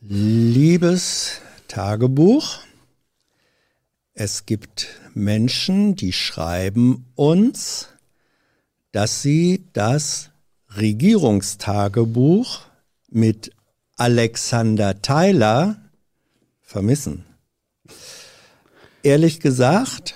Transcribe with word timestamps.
Liebes 0.00 1.42
Tagebuch, 1.68 2.60
es 4.14 4.46
gibt 4.46 4.88
Menschen, 5.12 5.96
die 5.96 6.14
schreiben 6.14 7.04
uns, 7.14 7.88
dass 8.92 9.20
sie 9.20 9.66
das 9.74 10.30
Regierungstagebuch 10.74 12.60
mit 13.10 13.50
Alexander 13.96 15.02
Tyler 15.02 15.90
vermissen. 16.62 17.26
Ehrlich 19.02 19.40
gesagt, 19.40 20.14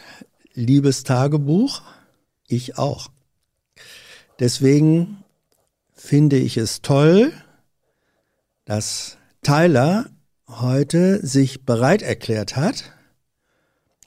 liebes 0.55 1.03
Tagebuch, 1.03 1.83
ich 2.49 2.79
auch. 2.79 3.09
Deswegen 4.39 5.23
finde 5.93 6.39
ich 6.39 6.57
es 6.57 6.81
toll, 6.81 7.35
dass 8.65 9.19
Tyler 9.45 10.07
heute 10.49 11.25
sich 11.25 11.67
bereit 11.67 12.00
erklärt 12.00 12.57
hat, 12.57 12.93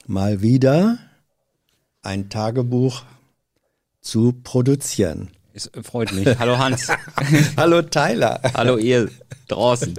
mal 0.04 0.42
wieder 0.42 0.98
ein 2.02 2.28
Tagebuch 2.28 3.04
zu 4.00 4.32
produzieren. 4.32 5.30
Es 5.54 5.70
freut 5.84 6.12
mich. 6.12 6.26
Hallo 6.40 6.58
Hans. 6.58 6.88
Hallo 7.56 7.82
Tyler. 7.82 8.40
Hallo 8.52 8.78
ihr 8.78 9.10
draußen. 9.46 9.94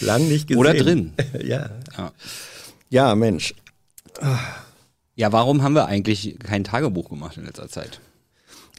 Lang 0.00 0.26
nicht 0.26 0.48
gesehen. 0.48 0.58
Oder 0.58 0.72
drin. 0.72 1.12
Ja. 1.44 1.68
Ja. 1.98 2.12
Ja, 2.88 3.14
Mensch. 3.14 3.54
ja, 5.16 5.32
warum 5.32 5.62
haben 5.62 5.74
wir 5.74 5.84
eigentlich 5.84 6.38
kein 6.38 6.64
Tagebuch 6.64 7.10
gemacht 7.10 7.36
in 7.36 7.44
letzter 7.44 7.68
Zeit? 7.68 8.00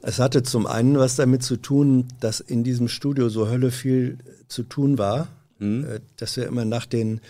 Es 0.02 0.18
hatte 0.18 0.42
zum 0.42 0.66
einen 0.66 0.98
was 0.98 1.18
damit 1.18 1.44
zu 1.44 1.58
tun, 1.58 2.08
dass 2.20 2.40
in 2.40 2.64
diesem 2.64 2.88
Studio 2.88 3.30
so 3.30 3.48
Hölle 3.48 3.70
viel 3.70 4.18
zu 4.48 4.64
tun 4.64 4.98
war, 4.98 5.28
äh, 5.62 6.00
dass 6.18 6.38
wir 6.38 6.48
immer 6.48 6.66
nach 6.66 6.86
den 6.86 7.22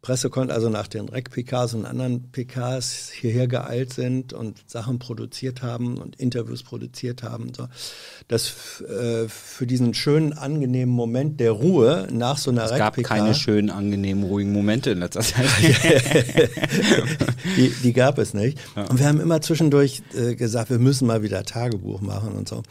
Pressekon 0.00 0.50
also 0.50 0.68
nach 0.68 0.86
den 0.86 1.08
Rec-PKs 1.08 1.74
und 1.74 1.84
anderen 1.84 2.30
PKs 2.30 3.10
hierher 3.10 3.48
geeilt 3.48 3.92
sind 3.92 4.32
und 4.32 4.58
Sachen 4.70 5.00
produziert 5.00 5.62
haben 5.62 5.98
und 5.98 6.14
Interviews 6.16 6.62
produziert 6.62 7.24
haben. 7.24 7.52
So. 7.52 7.68
Das 8.28 8.80
äh, 8.82 9.28
für 9.28 9.66
diesen 9.66 9.94
schönen, 9.94 10.32
angenehmen 10.32 10.94
Moment 10.94 11.40
der 11.40 11.50
Ruhe 11.50 12.06
nach 12.12 12.38
so 12.38 12.52
einer 12.52 12.64
Es 12.64 12.76
gab 12.76 12.96
Rec-PK, 12.96 13.08
keine 13.08 13.34
schönen, 13.34 13.70
angenehmen, 13.70 14.22
ruhigen 14.22 14.52
Momente 14.52 14.90
in 14.90 15.00
letzter 15.00 15.20
Zeit. 15.20 15.46
die, 17.56 17.70
die 17.82 17.92
gab 17.92 18.18
es 18.18 18.34
nicht. 18.34 18.58
Und 18.76 19.00
wir 19.00 19.06
haben 19.06 19.20
immer 19.20 19.40
zwischendurch 19.40 20.02
äh, 20.14 20.36
gesagt, 20.36 20.70
wir 20.70 20.78
müssen 20.78 21.08
mal 21.08 21.22
wieder 21.22 21.42
Tagebuch 21.42 22.00
machen 22.02 22.34
und 22.34 22.48
so. 22.48 22.62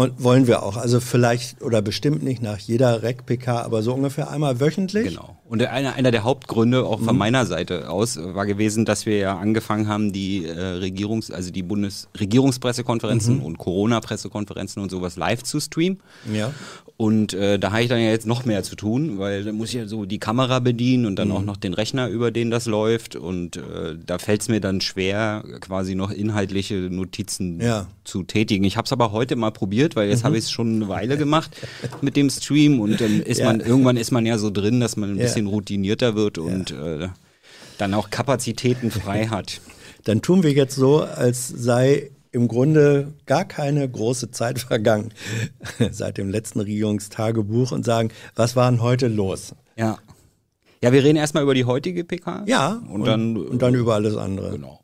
Und 0.00 0.24
wollen 0.24 0.46
wir 0.46 0.62
auch. 0.62 0.78
Also 0.78 0.98
vielleicht 0.98 1.60
oder 1.60 1.82
bestimmt 1.82 2.22
nicht 2.22 2.40
nach 2.40 2.56
jeder 2.56 3.02
Rec-PK, 3.02 3.60
aber 3.60 3.82
so 3.82 3.92
ungefähr 3.92 4.30
einmal 4.30 4.58
wöchentlich. 4.58 5.08
Genau. 5.08 5.36
Und 5.50 5.60
einer, 5.66 5.94
einer 5.94 6.12
der 6.12 6.22
Hauptgründe 6.22 6.84
auch 6.86 7.00
Mhm. 7.00 7.04
von 7.06 7.18
meiner 7.18 7.44
Seite 7.44 7.90
aus 7.90 8.16
war 8.22 8.46
gewesen, 8.46 8.84
dass 8.84 9.04
wir 9.04 9.16
ja 9.18 9.36
angefangen 9.36 9.88
haben, 9.88 10.12
die 10.12 10.44
äh, 10.46 10.52
Regierungs-, 10.78 11.32
also 11.32 11.50
die 11.50 11.64
Bundesregierungspressekonferenzen 11.64 13.38
Mhm. 13.38 13.42
und 13.44 13.58
Corona-Pressekonferenzen 13.58 14.80
und 14.80 14.90
sowas 14.90 15.16
live 15.16 15.42
zu 15.42 15.58
streamen. 15.60 15.98
Ja. 16.32 16.52
Und 16.96 17.32
äh, 17.32 17.58
da 17.58 17.72
habe 17.72 17.82
ich 17.82 17.88
dann 17.88 17.98
ja 17.98 18.10
jetzt 18.10 18.26
noch 18.26 18.44
mehr 18.44 18.62
zu 18.62 18.76
tun, 18.76 19.18
weil 19.18 19.42
da 19.42 19.52
muss 19.52 19.70
ich 19.70 19.76
ja 19.76 19.86
so 19.86 20.04
die 20.04 20.18
Kamera 20.18 20.58
bedienen 20.60 21.06
und 21.06 21.16
dann 21.18 21.28
Mhm. 21.28 21.34
auch 21.34 21.42
noch 21.42 21.56
den 21.56 21.72
Rechner, 21.74 22.08
über 22.08 22.30
den 22.30 22.50
das 22.50 22.66
läuft. 22.66 23.16
Und 23.16 23.56
äh, 23.56 23.96
da 24.04 24.18
fällt 24.18 24.42
es 24.42 24.48
mir 24.48 24.60
dann 24.60 24.80
schwer, 24.82 25.42
quasi 25.60 25.94
noch 25.94 26.10
inhaltliche 26.10 26.74
Notizen 26.74 27.58
Ja. 27.60 27.86
zu 28.04 28.22
tätigen. 28.22 28.64
Ich 28.64 28.76
habe 28.76 28.84
es 28.84 28.92
aber 28.92 29.12
heute 29.12 29.34
mal 29.34 29.50
probiert, 29.50 29.96
weil 29.96 30.10
jetzt 30.10 30.24
habe 30.24 30.36
ich 30.36 30.44
es 30.44 30.50
schon 30.50 30.76
eine 30.76 30.88
Weile 30.88 31.16
gemacht 31.16 31.50
mit 32.02 32.16
dem 32.16 32.28
Stream 32.28 32.80
und 32.80 33.00
dann 33.00 33.20
ist 33.22 33.38
Ja. 33.38 33.46
man 33.46 33.60
irgendwann 33.60 33.96
ist 33.96 34.10
man 34.10 34.26
ja 34.26 34.36
so 34.36 34.50
drin, 34.50 34.78
dass 34.80 34.96
man 34.98 35.12
ein 35.14 35.16
Ja. 35.18 35.24
Bisschen 35.40 35.46
routinierter 35.46 36.14
wird 36.14 36.38
und 36.38 36.70
äh, 36.70 37.08
dann 37.78 37.94
auch 37.94 38.10
Kapazitäten 38.10 38.90
frei 38.90 39.26
hat. 39.30 39.60
Dann 40.04 40.22
tun 40.22 40.42
wir 40.42 40.52
jetzt 40.52 40.76
so, 40.76 41.02
als 41.02 41.48
sei 41.48 42.10
im 42.32 42.46
Grunde 42.46 43.12
gar 43.26 43.44
keine 43.44 43.88
große 43.88 44.30
Zeit 44.30 44.60
vergangen 44.60 45.12
seit 45.90 46.16
dem 46.16 46.30
letzten 46.30 46.60
Regierungstagebuch 46.60 47.72
und 47.72 47.84
sagen, 47.84 48.10
was 48.36 48.54
war 48.54 48.70
denn 48.70 48.82
heute 48.82 49.08
los? 49.08 49.54
Ja. 49.76 49.98
Ja, 50.82 50.92
wir 50.92 51.04
reden 51.04 51.16
erstmal 51.16 51.42
über 51.42 51.54
die 51.54 51.64
heutige 51.64 52.04
PK. 52.04 52.44
Ja, 52.46 52.80
und, 52.90 53.04
dann 53.04 53.36
und 53.36 53.60
dann 53.60 53.74
über 53.74 53.94
alles 53.94 54.16
andere. 54.16 54.52
Genau. 54.52 54.80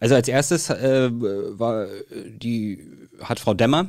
Also 0.00 0.16
als 0.16 0.26
erstes 0.26 0.70
äh, 0.70 1.10
war 1.12 1.86
die 2.26 2.80
hat 3.20 3.38
Frau 3.38 3.54
Demmer 3.54 3.86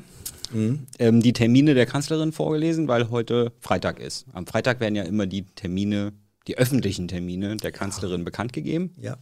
ähm, 1.00 1.22
die 1.22 1.34
Termine 1.34 1.74
der 1.74 1.86
Kanzlerin 1.86 2.31
vorgelesen, 2.31 2.88
weil 2.88 3.09
heute 3.09 3.52
Freitag 3.59 4.00
ist. 4.00 4.25
Am 4.34 4.46
Freitag 4.47 4.80
werden 4.80 4.96
ja 4.96 5.03
immer 5.03 5.25
die 5.28 5.44
Termine, 5.44 6.14
die 6.47 6.58
öffentlichen 6.58 7.08
Termine 7.08 7.58
der 7.58 7.72
Kanzlerin 7.72 8.24
bekannt 8.24 8.53
gegeben. 8.53 8.91
Ja. 9.02 9.18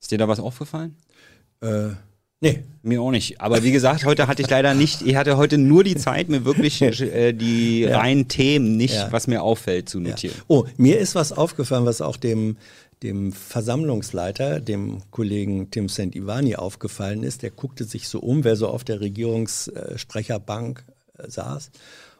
Ist 0.00 0.10
dir 0.10 0.18
da 0.18 0.28
was 0.28 0.40
aufgefallen? 0.40 0.96
Äh, 1.60 1.90
nee. 2.40 2.64
Mir 2.82 3.00
auch 3.00 3.10
nicht. 3.12 3.40
Aber 3.40 3.62
wie 3.62 3.70
gesagt, 3.72 4.04
heute 4.04 4.26
hatte 4.26 4.42
ich 4.42 4.50
leider 4.50 4.74
nicht, 4.74 5.02
ich 5.02 5.14
hatte 5.16 5.36
heute 5.36 5.58
nur 5.58 5.84
die 5.84 5.94
Zeit, 5.96 6.28
mir 6.28 6.44
wirklich 6.44 6.82
äh, 7.00 7.32
die 7.32 7.84
reinen 7.84 8.28
Themen, 8.28 8.76
nicht 8.76 8.94
Ja. 8.94 9.12
was 9.12 9.26
mir 9.28 9.42
auffällt, 9.42 9.88
zu 9.88 10.00
Ja. 10.00 10.08
notieren. 10.10 10.34
Oh, 10.48 10.64
mir 10.76 10.98
ist 10.98 11.14
was 11.14 11.32
aufgefallen, 11.32 11.84
was 11.86 12.00
auch 12.00 12.16
dem, 12.16 12.56
dem 13.02 13.32
Versammlungsleiter, 13.32 14.60
dem 14.60 15.02
Kollegen 15.10 15.70
Tim 15.70 15.88
St. 15.88 16.14
Ivani 16.14 16.56
aufgefallen 16.56 17.22
ist. 17.22 17.42
Der 17.42 17.50
guckte 17.50 17.84
sich 17.84 18.08
so 18.08 18.20
um, 18.20 18.44
wer 18.44 18.56
so 18.56 18.68
auf 18.68 18.84
der 18.84 19.00
Regierungssprecherbank 19.00 20.84
äh, 21.18 21.28
saß 21.28 21.70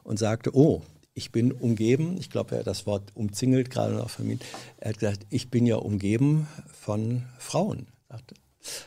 und 0.03 0.19
sagte, 0.19 0.55
oh, 0.55 0.83
ich 1.15 1.31
bin 1.31 1.53
umgeben, 1.53 2.17
ich 2.19 2.31
glaube, 2.31 2.55
er 2.55 2.61
hat 2.61 2.67
das 2.67 2.87
Wort 2.87 3.11
umzingelt 3.15 3.71
gerade 3.71 3.95
noch 3.95 4.11
vermieden. 4.11 4.41
Er 4.79 4.91
hat 4.91 4.99
gesagt, 4.99 5.27
ich 5.29 5.51
bin 5.51 5.67
ja 5.67 5.77
umgeben 5.77 6.49
von 6.73 7.23
Frauen. 7.39 7.87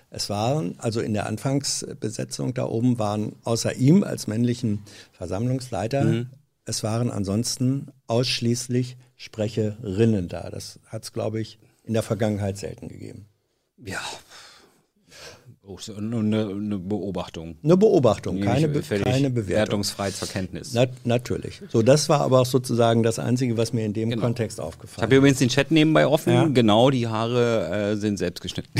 Es 0.09 0.29
waren, 0.29 0.75
also 0.79 1.01
in 1.01 1.13
der 1.13 1.27
Anfangsbesetzung 1.27 2.53
da 2.53 2.65
oben 2.65 2.97
waren 2.97 3.35
außer 3.43 3.75
ihm 3.75 4.03
als 4.03 4.27
männlichen 4.27 4.83
Versammlungsleiter, 5.11 6.25
es 6.65 6.83
waren 6.83 7.11
ansonsten 7.11 7.87
ausschließlich 8.07 8.97
Sprecherinnen 9.17 10.27
da. 10.27 10.49
Das 10.49 10.79
hat 10.87 11.03
es, 11.03 11.13
glaube 11.13 11.39
ich, 11.39 11.59
in 11.85 11.93
der 11.93 12.03
Vergangenheit 12.03 12.57
selten 12.57 12.87
gegeben. 12.87 13.25
Ja. 13.83 13.99
Oh, 15.67 15.79
Eine, 15.97 16.47
eine 16.49 16.77
Beobachtung. 16.77 17.57
Eine 17.63 17.75
Beobachtung, 17.75 18.39
keine, 18.39 18.67
ich 18.67 18.87
Be 18.87 18.99
keine 18.99 19.31
Bewertung. 19.31 19.55
Wertungsfrei 19.55 20.11
zur 20.11 20.27
Kenntnis. 20.27 20.73
Na, 20.75 20.85
natürlich. 21.05 21.59
So, 21.69 21.81
das 21.81 22.07
war 22.07 22.21
aber 22.21 22.41
auch 22.41 22.45
sozusagen 22.45 23.01
das 23.01 23.17
Einzige, 23.17 23.57
was 23.57 23.73
mir 23.73 23.83
in 23.83 23.93
dem 23.93 24.11
Genau. 24.11 24.21
Kontext 24.21 24.59
Ich 24.59 24.63
aufgefallen 24.63 25.03
habe 25.03 25.15
übrigens 25.15 25.39
den 25.39 25.49
Chat 25.49 25.71
nebenbei 25.71 26.05
offen. 26.05 26.33
Ja. 26.33 26.45
Genau, 26.45 26.91
die 26.91 27.07
Haare 27.07 27.93
äh, 27.93 27.95
sind 27.95 28.17
selbst 28.17 28.41
geschnitten. 28.41 28.79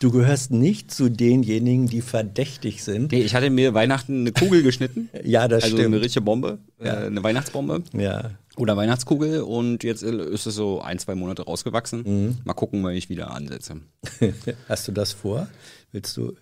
Du 0.00 0.10
gehörst 0.10 0.50
nicht 0.50 0.90
zu 0.92 1.08
denjenigen, 1.08 1.86
die 1.86 2.00
verdächtig 2.00 2.82
sind. 2.84 3.12
Nee, 3.12 3.20
ich 3.20 3.34
hatte 3.34 3.50
mir 3.50 3.74
Weihnachten 3.74 4.20
eine 4.20 4.32
Kugel 4.32 4.62
geschnitten. 4.62 5.10
Ja, 5.24 5.48
das 5.48 5.64
also 5.64 5.76
stimmt. 5.76 5.94
eine 5.94 6.02
richtige 6.02 6.24
Bombe, 6.24 6.58
äh, 6.80 6.88
eine 6.88 7.22
Weihnachtsbombe 7.22 7.82
Ja. 7.92 8.30
Oder 8.58 8.76
Weihnachtskugel 8.76 9.42
und 9.42 9.84
jetzt 9.84 10.02
ist 10.02 10.46
es 10.46 10.54
so 10.54 10.80
ein, 10.80 10.98
zwei 10.98 11.14
Monate 11.14 11.42
rausgewachsen. 11.42 12.02
Mhm. 12.04 12.38
Mal 12.44 12.54
gucken, 12.54 12.82
wann 12.82 12.94
ich 12.94 13.08
wieder 13.08 13.30
ansetze. 13.30 13.80
Hast 14.68 14.88
du 14.88 14.92
das 14.92 15.12
vor? 15.12 15.48
Willst 15.92 16.16
du, 16.16 16.34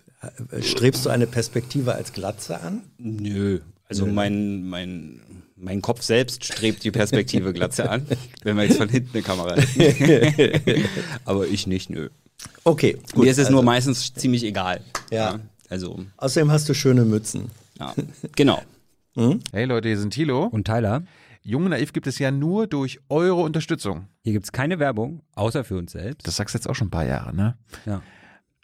äh, 0.51 0.61
strebst 0.61 1.05
du 1.05 1.09
eine 1.09 1.27
Perspektive 1.27 1.93
als 1.93 2.13
Glatze 2.13 2.61
an? 2.61 2.81
Nö, 2.97 3.59
also 3.89 4.05
mein, 4.05 4.63
mein, 4.67 5.21
mein 5.55 5.81
Kopf 5.81 6.01
selbst 6.01 6.43
strebt 6.43 6.83
die 6.83 6.91
Perspektive 6.91 7.53
Glatze 7.53 7.89
an, 7.89 8.05
wenn 8.43 8.57
wir 8.57 8.63
jetzt 8.63 8.77
von 8.77 8.89
hinten 8.89 9.11
eine 9.13 9.23
Kamera 9.23 9.55
hätten. 9.55 10.85
Aber 11.23 11.47
ich 11.47 11.67
nicht, 11.67 11.89
nö. 11.89 12.09
Okay, 12.63 12.97
gut. 13.13 13.23
Mir 13.23 13.31
ist 13.31 13.37
es 13.37 13.49
nur 13.49 13.59
also, 13.59 13.65
meistens 13.65 14.13
ziemlich 14.13 14.43
egal. 14.43 14.81
Ja. 15.11 15.39
Also, 15.69 15.99
außerdem 16.17 16.51
hast 16.51 16.67
du 16.69 16.73
schöne 16.73 17.03
Mützen. 17.05 17.49
ja, 17.79 17.93
genau. 18.35 18.61
Hey 19.51 19.65
Leute, 19.65 19.87
hier 19.87 19.97
sind 19.97 20.13
Thilo. 20.13 20.45
Und 20.45 20.65
Tyler, 20.65 21.01
Jung 21.47 21.63
und 21.63 21.69
Naiv 21.69 21.93
gibt 21.93 22.07
es 22.07 22.19
ja 22.19 22.29
nur 22.29 22.67
durch 22.67 22.99
eure 23.07 23.35
Unterstützung. 23.41 24.09
hier 24.21 24.33
gibt's 24.33 24.51
keine 24.51 24.79
Werbung, 24.79 25.23
außer 25.33 25.63
für 25.63 25.77
uns 25.77 25.93
selbst. 25.93 26.27
Das 26.27 26.35
sagst 26.35 26.53
du 26.53 26.57
jetzt 26.57 26.67
auch 26.67 26.75
schon 26.75 26.87
ein 26.87 26.91
paar 26.91 27.05
Jahre, 27.05 27.33
ne? 27.33 27.57
ja. 27.85 28.01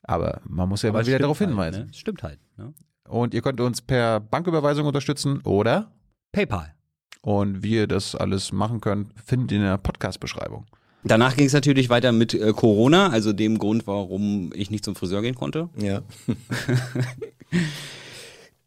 Aber 0.04 0.42
man 0.46 0.68
muss 0.68 0.82
ja 0.82 0.90
Aber 0.90 0.98
immer 0.98 1.02
es 1.04 1.08
wieder 1.08 1.20
darauf 1.20 1.40
halt, 1.40 1.50
hinweisen. 1.50 1.84
Ne? 1.86 1.88
Es 1.92 1.98
Stimmt 1.98 2.24
halt. 2.24 2.40
Ne? 2.58 2.74
Und 3.08 3.34
ihr 3.34 3.42
könnt 3.42 3.62
uns 3.62 3.82
per 3.82 4.20
Banküberweisung 4.20 4.86
unterstützen 4.86 5.40
oder 5.46 5.94
PayPal. 6.34 6.74
und 7.22 7.64
wie 7.64 7.76
ihr 7.76 7.88
das 7.88 8.16
alles 8.16 8.52
machen 8.52 8.82
könnt, 8.82 9.14
findet 9.24 9.54
ihr 9.54 9.60
in 9.60 9.64
der 9.64 9.78
Podcast-Beschreibung. 9.78 10.66
Danach 11.06 11.38
ging 11.38 11.46
es 11.46 11.54
natürlich 11.54 11.90
weiter 11.90 12.12
mit 12.12 12.34
äh, 12.34 12.52
Corona, 12.52 13.12
also 13.12 13.32
dem 13.32 13.60
Grund, 13.60 13.88
warum 13.88 14.52
ich 14.54 14.72
nicht 14.72 14.84
zum 14.84 14.96
Friseur 14.98 15.22
gehen 15.22 15.36
konnte. 15.36 15.70
Ja. 15.78 16.02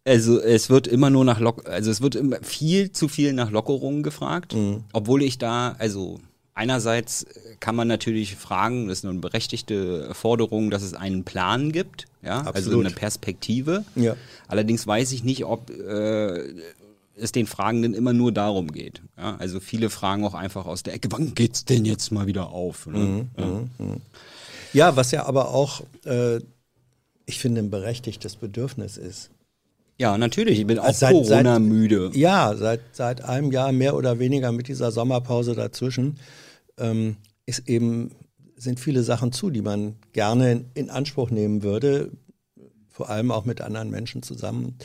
Also 0.06 0.40
es 0.40 0.70
wird 0.70 0.86
immer 0.86 1.10
nur 1.10 1.24
nach 1.24 1.40
Lock 1.40 1.68
also 1.68 1.90
es 1.90 2.00
wird 2.00 2.14
immer 2.14 2.38
viel 2.42 2.92
zu 2.92 3.08
viel 3.08 3.32
nach 3.32 3.50
Lockerungen 3.50 4.02
gefragt, 4.02 4.54
obwohl 4.92 5.22
ich 5.22 5.38
da 5.38 5.74
also 5.78 6.20
einerseits 6.56 7.26
kann 7.60 7.76
man 7.76 7.86
natürlich 7.86 8.34
fragen, 8.34 8.88
das 8.88 8.98
ist 8.98 9.04
eine 9.04 9.18
berechtigte 9.18 10.12
Forderung, 10.14 10.70
dass 10.70 10.82
es 10.82 10.94
einen 10.94 11.24
Plan 11.24 11.70
gibt, 11.70 12.06
ja, 12.22 12.38
also 12.38 12.50
Absolut. 12.50 12.86
eine 12.86 12.94
Perspektive. 12.94 13.84
Ja. 13.94 14.16
Allerdings 14.48 14.86
weiß 14.86 15.12
ich 15.12 15.22
nicht, 15.22 15.44
ob 15.44 15.70
äh, 15.70 16.54
es 17.14 17.32
den 17.32 17.46
Fragenden 17.46 17.94
immer 17.94 18.12
nur 18.12 18.32
darum 18.32 18.72
geht. 18.72 19.02
Ja, 19.16 19.36
also 19.36 19.60
viele 19.60 19.90
fragen 19.90 20.24
auch 20.24 20.34
einfach 20.34 20.66
aus 20.66 20.82
der 20.82 20.94
Ecke, 20.94 21.08
wann 21.12 21.34
geht's 21.34 21.64
denn 21.64 21.84
jetzt 21.84 22.10
mal 22.10 22.26
wieder 22.26 22.48
auf? 22.50 22.86
Ne? 22.86 22.98
Mhm, 22.98 23.28
ja. 23.38 23.46
mhm, 23.46 23.70
mhm. 23.78 24.00
ja, 24.72 24.96
was 24.96 25.10
ja 25.10 25.26
aber 25.26 25.50
auch, 25.50 25.82
äh, 26.04 26.38
ich 27.26 27.38
finde, 27.38 27.60
ein 27.60 27.70
berechtigtes 27.70 28.36
Bedürfnis 28.36 28.96
ist. 28.96 29.30
Ja, 29.98 30.18
natürlich. 30.18 30.60
Ich 30.60 30.66
bin 30.66 30.78
auch 30.78 30.92
seit- 30.92 31.12
Corona-müde. 31.12 32.10
Ja, 32.14 32.54
seit, 32.56 32.80
seit 32.92 33.22
einem 33.24 33.50
Jahr 33.50 33.72
mehr 33.72 33.96
oder 33.96 34.18
weniger 34.18 34.52
mit 34.52 34.68
dieser 34.68 34.90
Sommerpause 34.92 35.54
dazwischen 35.54 36.18
ähm, 36.78 37.16
ist 37.46 37.68
eben, 37.68 38.10
sind 38.56 38.78
viele 38.80 39.02
Sachen 39.02 39.32
zu, 39.32 39.50
die 39.50 39.62
man 39.62 39.96
gerne 40.12 40.52
in, 40.52 40.64
in 40.74 40.90
Anspruch 40.90 41.30
nehmen 41.30 41.62
würde, 41.62 42.10
vor 42.88 43.10
allem 43.10 43.30
auch 43.30 43.44
mit 43.44 43.60
anderen 43.60 43.90
Menschen 43.90 44.22
zusammen. 44.22 44.76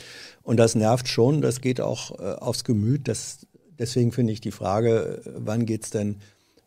Und 0.42 0.58
das 0.58 0.74
nervt 0.74 1.08
schon, 1.08 1.40
das 1.40 1.60
geht 1.60 1.80
auch 1.80 2.18
äh, 2.18 2.34
aufs 2.34 2.64
Gemüt. 2.64 3.08
Das, 3.08 3.46
deswegen 3.78 4.12
finde 4.12 4.32
ich 4.32 4.40
die 4.40 4.50
Frage, 4.50 5.22
äh, 5.24 5.30
wann 5.36 5.66
geht's 5.66 5.90
denn, 5.90 6.16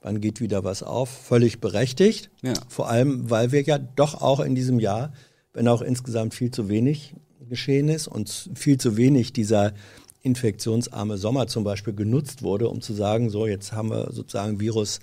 wann 0.02 0.22
geht 0.22 0.40
wieder 0.42 0.64
was 0.64 0.84
auf, 0.84 1.10
völlig 1.10 1.62
berechtigt. 1.62 2.30
Ja. 2.44 2.54
Vor 2.68 2.90
allem, 2.90 3.30
weil 3.30 3.52
wir 3.52 3.62
ja 3.64 3.78
doch 3.80 4.22
auch 4.22 4.40
in 4.40 4.54
diesem 4.54 4.80
Jahr, 4.80 5.14
wenn 5.54 5.68
auch 5.68 5.82
insgesamt 5.82 6.34
viel 6.36 6.52
zu 6.52 6.70
wenig 6.70 7.16
geschehen 7.50 7.90
ist 7.90 8.08
und 8.08 8.50
viel 8.56 8.78
zu 8.78 8.98
wenig 8.98 9.34
dieser 9.34 9.74
infektionsarme 10.22 11.18
Sommer 11.18 11.48
zum 11.48 11.64
Beispiel 11.64 11.94
genutzt 11.94 12.42
wurde, 12.42 12.68
um 12.70 12.82
zu 12.82 12.94
sagen, 12.94 13.30
so 13.30 13.46
jetzt 13.46 13.72
haben 13.74 13.90
wir 13.92 14.12
sozusagen 14.12 14.60
Virus 14.60 15.00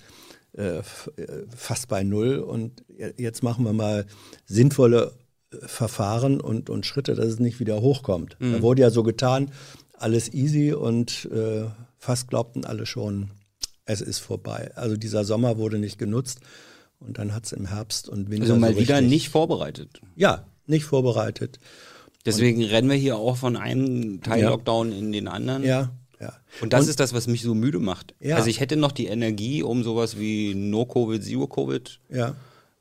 äh, 0.57 0.79
äh, 0.79 0.81
fast 1.55 1.87
bei 1.87 2.03
Null 2.03 2.37
und 2.39 2.83
je- 2.89 3.13
jetzt 3.17 3.41
machen 3.41 3.63
wir 3.65 3.73
mal 3.73 4.05
sinnvolle 4.45 5.13
äh, 5.51 5.57
Verfahren 5.65 6.41
und, 6.41 6.69
und 6.69 6.85
Schritte, 6.85 7.15
dass 7.15 7.27
es 7.27 7.39
nicht 7.39 7.59
wieder 7.59 7.81
hochkommt. 7.81 8.37
Da 8.39 8.61
wurde 8.61 8.81
ja 8.81 8.89
so 8.89 9.03
getan, 9.03 9.49
alles 9.93 10.33
easy 10.33 10.73
und 10.73 11.29
äh, 11.33 11.65
fast 11.97 12.27
glaubten 12.27 12.65
alle 12.65 12.85
schon, 12.85 13.31
es 13.85 14.01
ist 14.01 14.19
vorbei. 14.19 14.71
Also 14.75 14.97
dieser 14.97 15.23
Sommer 15.23 15.57
wurde 15.57 15.79
nicht 15.79 15.97
genutzt 15.97 16.39
und 16.99 17.17
dann 17.17 17.33
hat 17.33 17.45
es 17.45 17.53
im 17.53 17.65
Herbst 17.67 18.09
und 18.09 18.29
Winter 18.29 18.43
Also 18.43 18.55
mal 18.57 18.73
so 18.73 18.79
wieder 18.79 18.99
nicht 19.01 19.29
vorbereitet. 19.29 20.01
Ja, 20.15 20.45
nicht 20.67 20.83
vorbereitet. 20.83 21.59
Deswegen 22.25 22.63
rennen 22.63 22.89
wir 22.89 22.95
hier 22.97 23.17
auch 23.17 23.37
von 23.37 23.55
einem 23.57 24.21
Teil 24.21 24.41
Ja. 24.43 24.49
Lockdown 24.49 24.91
in 24.91 25.11
den 25.11 25.27
anderen. 25.27 25.63
Ja, 25.63 25.91
ja. 26.21 26.33
Und 26.61 26.71
das 26.73 26.87
ist 26.87 26.99
das, 26.99 27.13
was 27.13 27.27
mich 27.27 27.41
so 27.41 27.53
müde 27.53 27.79
macht. 27.79 28.15
Ja. 28.21 28.37
Also 28.37 28.49
ich 28.49 28.59
hätte 28.61 28.77
noch 28.77 28.91
die 28.93 29.07
Energie, 29.07 29.61
um 29.63 29.83
sowas 29.83 30.17
wie 30.17 30.55
No-Covid, 30.55 31.21
Zero-Covid 31.21 31.99
Ja, 32.09 32.35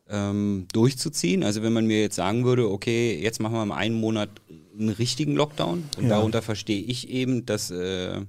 ähm, 0.09 0.67
durchzuziehen. 0.73 1.43
Also 1.43 1.62
wenn 1.62 1.73
man 1.73 1.87
mir 1.87 2.00
jetzt 2.00 2.17
sagen 2.17 2.44
würde, 2.44 2.71
okay, 2.71 3.19
jetzt 3.21 3.41
machen 3.41 3.55
wir 3.55 3.67
mal 3.67 3.77
einen 3.77 3.97
Monat 3.99 4.31
einen 4.79 4.91
richtigen 4.91 5.35
Lockdown. 5.35 5.85
Und 5.99 6.09
darunter 6.09 6.41
verstehe 6.43 6.81
ich 6.81 7.09
eben, 7.11 7.44
dass 7.44 7.71
äh, 7.71 8.21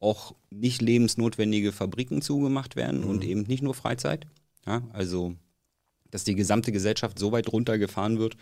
auch 0.00 0.34
nicht 0.50 0.82
lebensnotwendige 0.82 1.72
Fabriken 1.72 2.22
zugemacht 2.22 2.76
werden 2.76 3.00
Mhm. 3.02 3.08
und 3.10 3.24
eben 3.24 3.42
nicht 3.42 3.62
nur 3.62 3.74
Freizeit. 3.74 4.26
Ja, 4.66 4.82
also 4.92 5.34
dass 6.10 6.22
die 6.24 6.36
gesamte 6.36 6.70
Gesellschaft 6.70 7.18
so 7.18 7.32
weit 7.32 7.50
runtergefahren 7.52 8.18
wird. 8.20 8.36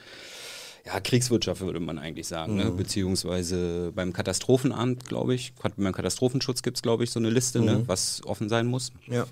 Ja, 0.85 0.99
Kriegswirtschaft 1.01 1.61
würde 1.61 1.79
man 1.81 1.99
eigentlich 1.99 2.27
sagen, 2.27 2.57
ne? 2.57 2.65
Mhm. 2.67 2.77
beziehungsweise 2.77 3.93
beim 3.95 4.13
Katastrophenamt, 4.13 5.07
glaube 5.07 5.35
ich, 5.35 5.53
beim 5.77 5.93
Katastrophenschutz 5.93 6.63
gibt 6.63 6.79
es, 6.79 6.83
glaube 6.83 7.05
ich, 7.05 7.11
so 7.11 7.21
eine 7.21 7.31
Liste, 7.31 7.61
ne? 7.61 7.79
Mhm. 7.79 7.89
was 7.89 8.21
offen 8.27 8.49
sein 8.49 8.67
muss. 8.67 8.93
ja. 9.09 9.25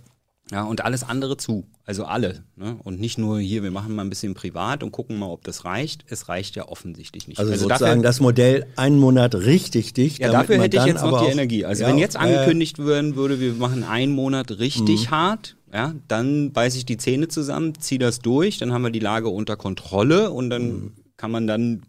Ja, 0.53 0.65
und 0.65 0.85
alles 0.85 1.05
andere 1.05 1.37
zu. 1.37 1.65
Also 1.85 2.05
alle. 2.07 2.43
Ne? 2.57 2.77
Und 2.83 2.99
nicht 2.99 3.19
nur 3.19 3.39
hier, 3.39 3.63
wir 3.63 3.71
machen 3.71 3.95
mal 3.95 4.03
ein 4.03 4.09
bisschen 4.11 4.35
privat 4.35 4.83
und 4.83 4.91
gucken 4.91 5.17
mal, 5.17 5.27
ob 5.29 5.45
das 5.45 5.65
reicht. 5.65 6.05
Es 6.09 6.29
reicht 6.29 6.57
ja 6.57 6.67
offensichtlich 6.67 7.29
nicht. 7.29 7.39
Also, 7.39 7.53
sozusagen 7.53 7.79
dafür, 7.85 8.03
das 8.03 8.19
Modell 8.19 8.67
einen 8.75 8.99
Monat 8.99 9.37
richtig 9.37 9.93
dicht. 9.93 10.19
ja, 10.19 10.33
dafür 10.33 10.59
hätte 10.61 10.77
ich 10.79 10.85
jetzt 10.87 11.05
noch 11.05 11.25
die 11.25 11.31
Energie. 11.31 11.65
Also 11.65 11.85
Ja, 11.85 11.89
wenn 11.89 11.99
jetzt 11.99 12.17
angekündigt 12.17 12.85
werden 12.85 13.15
würde, 13.15 13.39
wir 13.39 13.53
machen 13.53 13.85
einen 13.85 14.13
Monat 14.13 14.51
richtig 14.59 15.07
Mhm. 15.07 15.11
hart, 15.13 15.57
ja, 15.73 15.95
dann 16.09 16.51
beiße 16.51 16.79
ich 16.79 16.85
die 16.85 16.97
Zähne 16.97 17.29
zusammen, 17.29 17.79
ziehe 17.79 18.01
das 18.01 18.19
durch, 18.19 18.59
dann 18.59 18.73
haben 18.73 18.83
wir 18.83 18.91
die 18.91 18.99
Lage 18.99 19.29
unter 19.29 19.57
Kontrolle 19.57 20.33
und 20.33 20.51
dann 20.51 20.63
Mhm. 20.69 20.93
Kann 21.21 21.31
man 21.31 21.47
dann 21.47 21.83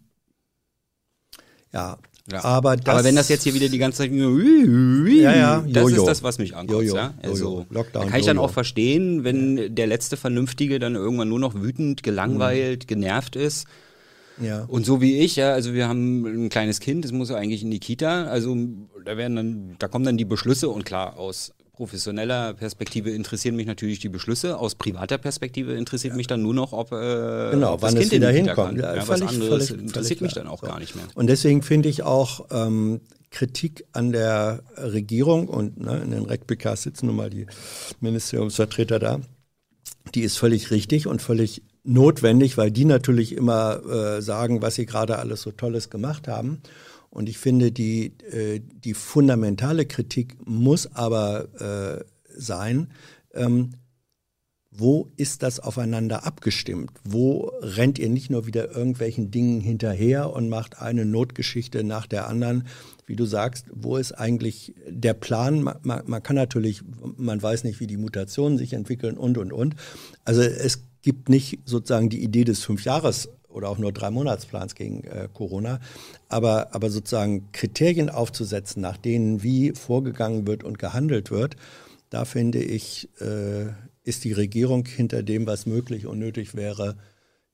Ja, 1.73 1.97
Ja. 2.29 2.43
aber 2.43 2.75
das, 2.75 2.93
Aber 2.93 3.03
wenn 3.05 3.15
das 3.15 3.29
jetzt 3.29 3.43
hier 3.43 3.53
wieder 3.53 3.69
die 3.69 3.77
ganze 3.77 3.99
Zeit, 3.99 4.11
ja, 4.11 5.35
ja, 5.35 5.61
das 5.67 5.83
Jojo. 5.83 6.01
ist 6.01 6.05
das, 6.05 6.21
was 6.23 6.37
mich 6.37 6.53
ankommt. 6.55 6.71
Jojo, 6.81 6.95
Ja? 6.95 7.13
Also. 7.23 7.65
Lockdown, 7.69 8.09
kann 8.09 8.19
ich 8.19 8.25
dann 8.25 8.35
Jojo. 8.35 8.47
auch 8.47 8.51
verstehen, 8.51 9.23
wenn 9.23 9.73
der 9.73 9.87
letzte 9.87 10.17
Vernünftige 10.17 10.79
dann 10.79 10.95
irgendwann 10.95 11.29
nur 11.29 11.39
noch 11.39 11.55
wütend, 11.55 12.03
gelangweilt, 12.03 12.87
genervt 12.89 13.35
ist. 13.37 13.67
ja. 14.41 14.65
Und 14.65 14.85
so 14.85 14.99
wie 15.01 15.17
ich, 15.19 15.37
ja, 15.37 15.53
also 15.53 15.73
wir 15.73 15.87
haben 15.87 16.25
ein 16.45 16.49
kleines 16.49 16.79
Kind, 16.81 17.05
das 17.05 17.11
muss 17.13 17.29
ja 17.29 17.37
eigentlich 17.37 17.63
in 17.63 17.71
die 17.71 17.79
Kita, 17.79 18.25
also 18.25 18.55
da 19.05 19.15
werden 19.15 19.35
dann, 19.37 19.75
da 19.79 19.87
kommen 19.87 20.03
dann 20.05 20.17
die 20.17 20.25
Beschlüsse 20.25 20.67
und 20.69 20.83
klar, 20.85 21.17
aus 21.17 21.53
professioneller 21.81 22.53
Perspektive 22.53 23.09
interessieren 23.09 23.55
mich 23.55 23.65
natürlich 23.65 23.97
die 23.97 24.09
Beschlüsse, 24.09 24.59
aus 24.59 24.75
privater 24.75 25.17
Perspektive 25.17 25.73
interessiert 25.73 26.15
mich 26.15 26.27
dann 26.27 26.43
nur 26.43 26.53
noch, 26.53 26.73
ob, 26.73 26.91
äh, 26.91 27.49
Genau, 27.49 27.81
wann 27.81 27.95
das 27.95 28.03
es 28.05 28.09
Kind 28.11 28.13
in 28.13 28.21
die 28.21 28.27
wieder 28.27 28.29
hinkommt. 28.31 28.77
Ja, 28.77 28.93
Ja, 28.93 28.99
was 29.07 29.07
völlig- 29.19 29.29
anderes 29.29 29.49
völlig- 29.49 29.67
völlig 29.69 29.83
interessiert 29.85 30.21
mich 30.21 30.31
klar. 30.33 30.43
dann 30.43 30.53
auch 30.53 30.61
So. 30.61 30.67
gar 30.67 30.79
nicht 30.79 30.95
mehr. 30.95 31.05
Und 31.15 31.25
deswegen 31.25 31.63
finde 31.63 31.89
ich 31.89 32.03
auch 32.03 32.45
ähm, 32.51 33.01
Kritik 33.31 33.85
an 33.93 34.11
der 34.11 34.61
Regierung 34.77 35.47
und 35.47 35.79
ne, 35.79 36.01
in 36.03 36.11
den 36.11 36.25
RecPKs 36.25 36.83
sitzen 36.83 37.07
nun 37.07 37.15
mal 37.15 37.31
die 37.31 37.47
Ministeriumsvertreter 37.99 38.99
da, 38.99 39.19
die 40.13 40.21
ist 40.21 40.37
völlig 40.37 40.69
richtig 40.69 41.07
und 41.07 41.19
völlig 41.23 41.63
notwendig, 41.83 42.57
weil 42.57 42.69
die 42.69 42.85
natürlich 42.85 43.35
immer 43.35 43.81
äh, 44.17 44.21
sagen, 44.21 44.61
was 44.61 44.75
sie 44.75 44.85
gerade 44.85 45.17
alles 45.17 45.41
so 45.41 45.51
Tolles 45.51 45.89
gemacht 45.89 46.27
haben. 46.27 46.61
Und 47.11 47.27
ich 47.27 47.37
finde, 47.37 47.71
die, 47.71 48.17
äh, 48.31 48.61
die 48.61 48.93
fundamentale 48.93 49.85
Kritik 49.85 50.37
muss 50.47 50.87
aber 50.95 51.99
äh, 51.99 52.05
sein, 52.35 52.87
ähm, 53.33 53.73
wo 54.73 55.09
ist 55.17 55.43
das 55.43 55.59
aufeinander 55.59 56.25
abgestimmt? 56.25 56.91
Wo 57.03 57.51
rennt 57.59 57.99
ihr 57.99 58.07
nicht 58.07 58.29
nur 58.29 58.47
wieder 58.47 58.71
irgendwelchen 58.71 59.29
Dingen 59.29 59.59
hinterher 59.59 60.31
und 60.31 60.47
macht 60.47 60.81
eine 60.81 61.03
Notgeschichte 61.03 61.83
nach 61.83 62.07
der 62.07 62.29
anderen? 62.29 62.65
Wie 63.05 63.17
du 63.17 63.25
sagst, 63.25 63.65
wo 63.73 63.97
ist 63.97 64.13
eigentlich 64.13 64.73
der 64.87 65.13
Plan? 65.13 65.61
Man, 65.61 65.75
man, 65.83 66.03
man 66.05 66.23
kann 66.23 66.37
natürlich, 66.37 66.83
man 67.17 67.41
weiß 67.41 67.65
nicht, 67.65 67.81
wie 67.81 67.87
die 67.87 67.97
Mutationen 67.97 68.57
sich 68.57 68.71
entwickeln 68.71 69.17
und, 69.17 69.37
und, 69.37 69.51
und. 69.51 69.75
Also 70.23 70.41
es 70.41 70.83
gibt 71.01 71.27
nicht 71.27 71.59
sozusagen 71.65 72.09
die 72.09 72.23
Idee 72.23 72.45
des 72.45 72.63
Fünfjahres 72.63 73.27
oder 73.53 73.69
auch 73.69 73.77
nur 73.77 73.91
drei 73.91 74.11
Monatsplans 74.11 74.75
gegen 74.75 75.03
äh, 75.03 75.27
Corona, 75.33 75.79
aber, 76.29 76.73
aber 76.73 76.89
sozusagen 76.89 77.51
Kriterien 77.51 78.09
aufzusetzen, 78.09 78.81
nach 78.81 78.97
denen 78.97 79.43
wie 79.43 79.71
vorgegangen 79.71 80.47
wird 80.47 80.63
und 80.63 80.79
gehandelt 80.79 81.31
wird, 81.31 81.55
da 82.09 82.25
finde 82.25 82.59
ich, 82.59 83.09
äh, 83.21 83.67
ist 84.03 84.23
die 84.23 84.33
Regierung 84.33 84.85
hinter 84.85 85.23
dem, 85.23 85.47
was 85.47 85.65
möglich 85.65 86.05
und 86.05 86.19
nötig 86.19 86.55
wäre, 86.55 86.95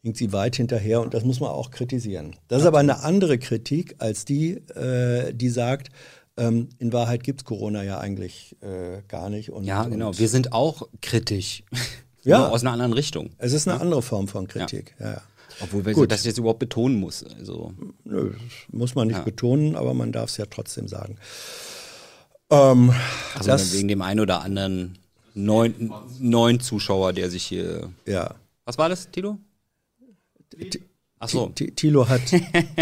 hinkt 0.01 0.17
sie 0.17 0.31
weit 0.31 0.55
hinterher 0.55 1.01
und 1.01 1.13
das 1.13 1.23
muss 1.23 1.39
man 1.39 1.49
auch 1.49 1.71
kritisieren. 1.71 2.35
Das 2.47 2.61
ist 2.61 2.67
aber 2.67 2.79
eine 2.79 3.03
andere 3.03 3.37
Kritik 3.37 3.95
als 3.99 4.25
die, 4.25 4.53
äh, 4.75 5.33
die 5.33 5.49
sagt, 5.49 5.89
ähm, 6.37 6.69
in 6.77 6.93
Wahrheit 6.93 7.23
gibt's 7.23 7.43
Corona 7.43 7.83
ja 7.83 7.99
eigentlich 7.99 8.55
äh, 8.61 9.01
gar 9.07 9.29
nicht. 9.29 9.51
Und, 9.51 9.65
Ja, 9.65 9.83
genau. 9.85 10.09
Und 10.09 10.19
Wir 10.19 10.29
sind 10.29 10.53
auch 10.53 10.87
kritisch. 11.01 11.63
Ja. 12.23 12.47
Aus 12.49 12.61
einer 12.61 12.71
anderen 12.71 12.93
Richtung. 12.93 13.31
es 13.37 13.53
ist 13.53 13.67
eine 13.67 13.81
andere 13.81 14.01
Form 14.01 14.27
von 14.27 14.47
Kritik. 14.47 14.95
Ja. 14.99 15.13
Ja, 15.13 15.21
Obwohl 15.61 15.81
Gut. 15.93 16.11
das 16.11 16.23
jetzt 16.25 16.37
überhaupt 16.37 16.59
betonen 16.59 16.99
muss. 16.99 17.23
Also, 17.23 17.73
Nö, 18.03 18.33
muss 18.71 18.95
man 18.95 19.07
nicht 19.07 19.17
Ja. 19.17 19.23
betonen, 19.23 19.75
aber 19.75 19.93
man 19.93 20.11
darf 20.11 20.29
es 20.29 20.37
ja 20.37 20.45
trotzdem 20.45 20.87
sagen. 20.87 21.17
Ähm, 22.49 22.93
also 23.35 23.47
das, 23.47 23.73
wegen 23.73 23.87
dem 23.87 24.01
einen 24.01 24.19
oder 24.19 24.41
anderen 24.41 24.97
neuen, 25.33 25.91
neuen 26.19 26.59
Zuschauer, 26.59 27.13
der 27.13 27.29
sich 27.29 27.43
hier. 27.43 27.89
ja. 28.05 28.35
Was 28.65 28.77
war 28.77 28.89
das, 28.89 29.09
Tilo? 29.11 29.37
Ach 31.19 31.29
so. 31.29 31.47
T- 31.47 31.71
Thilo 31.71 32.07
hat, 32.09 32.21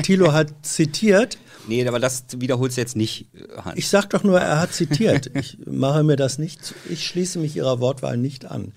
Thilo 0.04 0.34
hat 0.34 0.54
zitiert. 0.66 1.38
Nee, 1.68 1.88
aber 1.88 2.00
das 2.00 2.26
wiederholst 2.38 2.78
du 2.78 2.82
jetzt 2.82 2.96
nicht, 2.96 3.28
Hans. 3.58 3.78
Ich 3.78 3.88
sag 3.88 4.10
doch 4.10 4.24
nur, 4.24 4.40
er 4.40 4.60
hat 4.60 4.74
zitiert. 4.74 5.32
Ich 5.36 5.58
mache 5.66 6.04
mir 6.04 6.16
das 6.16 6.38
nicht, 6.38 6.74
ich 6.90 7.06
schließe 7.08 7.40
mich 7.40 7.56
Ihrer 7.56 7.80
Wortwahl 7.80 8.18
nicht 8.18 8.46
an. 8.46 8.74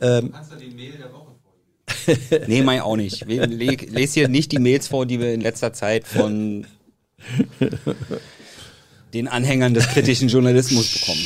Ähm, 0.00 0.32
Nee, 2.46 2.62
mein 2.62 2.80
auch 2.80 2.96
nicht. 2.96 3.26
Wir- 3.26 3.46
le- 3.46 3.76
Lest 3.90 4.14
hier 4.14 4.28
nicht 4.28 4.52
die 4.52 4.58
Mails 4.58 4.88
vor, 4.88 5.06
die 5.06 5.20
wir 5.20 5.32
in 5.34 5.40
letzter 5.40 5.72
Zeit 5.72 6.06
von 6.06 6.66
den 9.14 9.28
Anhängern 9.28 9.74
des 9.74 9.86
kritischen 9.88 10.28
Journalismus 10.28 10.92
bekommen. 11.00 11.20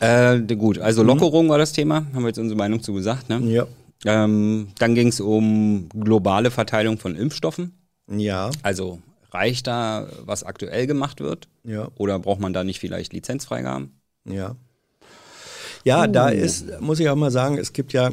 Äh, 0.00 0.54
gut, 0.56 0.78
also 0.78 1.02
Lockerung 1.02 1.48
war 1.48 1.58
das 1.58 1.72
Thema, 1.72 2.06
haben 2.12 2.22
wir 2.22 2.28
jetzt 2.28 2.38
unsere 2.38 2.56
Meinung 2.58 2.82
zu 2.82 2.92
gesagt. 2.92 3.28
Ne? 3.28 3.40
ja. 3.52 3.66
Ähm, 4.04 4.68
dann 4.78 4.94
ging 4.94 5.08
es 5.08 5.20
um 5.20 5.88
globale 5.88 6.50
Verteilung 6.50 6.98
von 6.98 7.16
Impfstoffen. 7.16 7.72
Ja, 8.08 8.50
Also 8.62 9.00
reicht 9.32 9.66
da, 9.66 10.06
was 10.24 10.44
aktuell 10.44 10.86
gemacht 10.86 11.20
wird? 11.20 11.48
ja, 11.64 11.88
Oder 11.96 12.18
braucht 12.18 12.40
man 12.40 12.52
da 12.52 12.62
nicht 12.62 12.78
vielleicht 12.78 13.12
Lizenzfreigaben? 13.12 13.98
ja. 14.24 14.54
Ja, 15.84 16.08
da 16.08 16.28
ist, 16.30 16.80
muss 16.80 16.98
ich 16.98 17.08
auch 17.08 17.14
mal 17.16 17.30
sagen, 17.30 17.58
es 17.58 17.72
gibt 17.72 17.92
ja, 17.92 18.10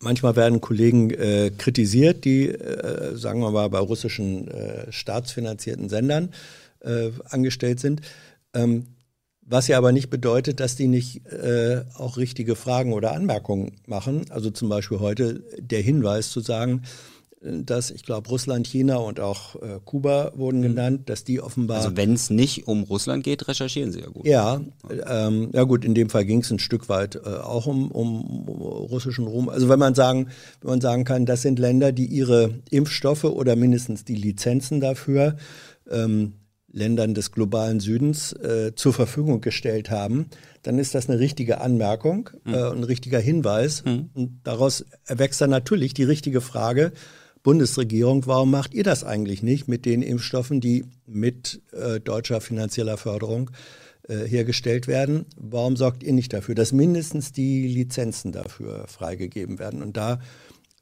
manchmal 0.00 0.36
werden 0.36 0.60
Kollegen 0.60 1.10
äh, 1.10 1.50
kritisiert, 1.56 2.24
die, 2.24 2.48
äh, 2.48 3.16
sagen 3.16 3.40
wir 3.40 3.50
mal, 3.50 3.68
bei 3.68 3.78
russischen 3.78 4.48
äh, 4.48 4.90
staatsfinanzierten 4.92 5.88
Sendern 5.88 6.30
äh, 6.80 7.10
angestellt 7.28 7.80
sind. 7.80 8.00
Ähm, 8.54 8.86
was 9.42 9.66
ja 9.66 9.78
aber 9.78 9.90
nicht 9.90 10.10
bedeutet, 10.10 10.60
dass 10.60 10.76
die 10.76 10.86
nicht 10.86 11.26
äh, 11.26 11.82
auch 11.94 12.16
richtige 12.16 12.54
Fragen 12.54 12.92
oder 12.92 13.12
Anmerkungen 13.12 13.72
machen. 13.86 14.26
Also 14.30 14.50
zum 14.50 14.68
Beispiel 14.68 15.00
heute 15.00 15.42
der 15.58 15.80
Hinweis 15.80 16.30
zu 16.30 16.40
sagen, 16.40 16.82
dass 17.40 17.90
ich 17.90 18.04
glaube 18.04 18.28
Russland, 18.28 18.66
China 18.66 18.96
und 18.96 19.18
auch 19.18 19.56
äh, 19.56 19.80
Kuba 19.84 20.32
wurden 20.36 20.58
mhm. 20.58 20.62
genannt, 20.62 21.08
dass 21.08 21.24
die 21.24 21.40
offenbar. 21.40 21.78
Also 21.78 21.96
wenn 21.96 22.12
es 22.12 22.28
nicht 22.28 22.68
um 22.68 22.82
Russland 22.82 23.24
geht, 23.24 23.48
recherchieren 23.48 23.92
sie 23.92 24.00
ja 24.00 24.08
gut. 24.08 24.26
Ja, 24.26 24.60
ähm, 25.06 25.50
ja 25.54 25.62
gut, 25.64 25.84
in 25.84 25.94
dem 25.94 26.10
Fall 26.10 26.26
ging 26.26 26.40
es 26.40 26.50
ein 26.50 26.58
Stück 26.58 26.90
weit 26.90 27.16
äh, 27.16 27.20
auch 27.20 27.66
um, 27.66 27.90
um, 27.90 28.46
russischen 28.46 29.26
Ruhm. 29.26 29.48
Also 29.48 29.70
wenn 29.70 29.78
man 29.78 29.94
sagen, 29.94 30.28
wenn 30.60 30.70
man 30.70 30.80
sagen 30.82 31.04
kann, 31.04 31.24
das 31.24 31.40
sind 31.40 31.58
Länder, 31.58 31.92
die 31.92 32.06
ihre 32.06 32.60
Impfstoffe 32.70 33.24
oder 33.24 33.56
mindestens 33.56 34.04
die 34.04 34.16
Lizenzen 34.16 34.80
dafür 34.80 35.36
ähm, 35.90 36.34
Ländern 36.72 37.14
des 37.14 37.32
globalen 37.32 37.80
Südens 37.80 38.32
äh, 38.34 38.74
zur 38.74 38.92
Verfügung 38.92 39.40
gestellt 39.40 39.90
haben, 39.90 40.26
dann 40.62 40.78
ist 40.78 40.94
das 40.94 41.08
eine 41.08 41.18
richtige 41.18 41.60
Anmerkung, 41.60 42.30
mhm. 42.44 42.54
äh, 42.54 42.70
ein 42.70 42.84
richtiger 42.84 43.18
Hinweis. 43.18 43.82
Mhm. 43.84 44.10
Und 44.12 44.40
daraus 44.44 44.84
erwächst 45.06 45.40
dann 45.40 45.50
natürlich 45.50 45.94
die 45.94 46.04
richtige 46.04 46.40
Frage, 46.40 46.92
Bundesregierung, 47.42 48.26
warum 48.26 48.50
macht 48.50 48.74
ihr 48.74 48.84
das 48.84 49.02
eigentlich 49.02 49.42
nicht 49.42 49.66
mit 49.66 49.86
den 49.86 50.02
Impfstoffen, 50.02 50.60
die 50.60 50.84
mit 51.06 51.62
äh, 51.72 52.00
deutscher 52.00 52.40
finanzieller 52.40 52.98
Förderung 52.98 53.50
äh, 54.08 54.26
hergestellt 54.26 54.86
werden? 54.86 55.24
Warum 55.36 55.76
sorgt 55.76 56.02
ihr 56.02 56.12
nicht 56.12 56.32
dafür, 56.32 56.54
dass 56.54 56.72
mindestens 56.72 57.32
die 57.32 57.66
Lizenzen 57.66 58.32
dafür 58.32 58.86
freigegeben 58.88 59.58
werden? 59.58 59.82
Und 59.82 59.96
da 59.96 60.20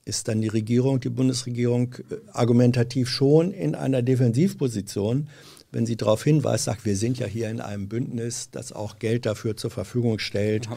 ist 0.04 0.26
dann 0.26 0.40
die 0.40 0.48
Regierung, 0.48 1.00
die 1.00 1.10
Bundesregierung 1.10 1.94
äh, 2.10 2.16
argumentativ 2.32 3.08
schon 3.08 3.52
in 3.52 3.74
einer 3.74 4.02
Defensivposition, 4.02 5.28
wenn 5.70 5.86
sie 5.86 5.96
darauf 5.96 6.24
hinweist, 6.24 6.64
sagt, 6.64 6.86
wir 6.86 6.96
sind 6.96 7.18
ja 7.18 7.26
hier 7.26 7.50
in 7.50 7.60
einem 7.60 7.88
Bündnis, 7.88 8.50
das 8.50 8.72
auch 8.72 8.98
Geld 8.98 9.26
dafür 9.26 9.56
zur 9.56 9.70
Verfügung 9.70 10.18
stellt, 10.18 10.68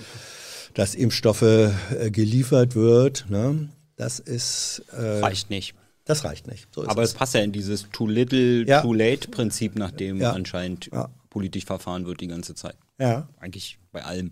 dass 0.74 0.96
Impfstoffe 0.96 1.42
äh, 1.42 2.12
geliefert 2.12 2.76
wird. 2.76 3.26
Ne? 3.30 3.70
Das 3.96 4.20
ist. 4.20 4.84
Äh, 4.92 5.20
reicht 5.20 5.50
nicht. 5.50 5.76
Das 6.06 6.24
reicht 6.24 6.48
nicht. 6.48 6.68
So 6.74 6.88
Aber 6.88 7.04
es 7.04 7.14
passt 7.14 7.36
ja 7.36 7.42
in 7.42 7.52
dieses 7.52 7.88
Too 7.92 8.08
Little, 8.08 8.66
ja. 8.68 8.82
Too 8.82 8.94
Late 8.94 9.30
Prinzip, 9.30 9.76
nach 9.76 9.92
dem 9.92 10.20
ja. 10.20 10.32
anscheinend 10.32 10.90
ja. 10.92 11.10
politisch 11.30 11.66
verfahren 11.66 12.06
wird 12.06 12.22
die 12.22 12.28
ganze 12.28 12.56
Zeit. 12.56 12.76
Ja. 13.00 13.30
Eigentlich 13.40 13.78
bei 13.92 14.04
allem. 14.04 14.32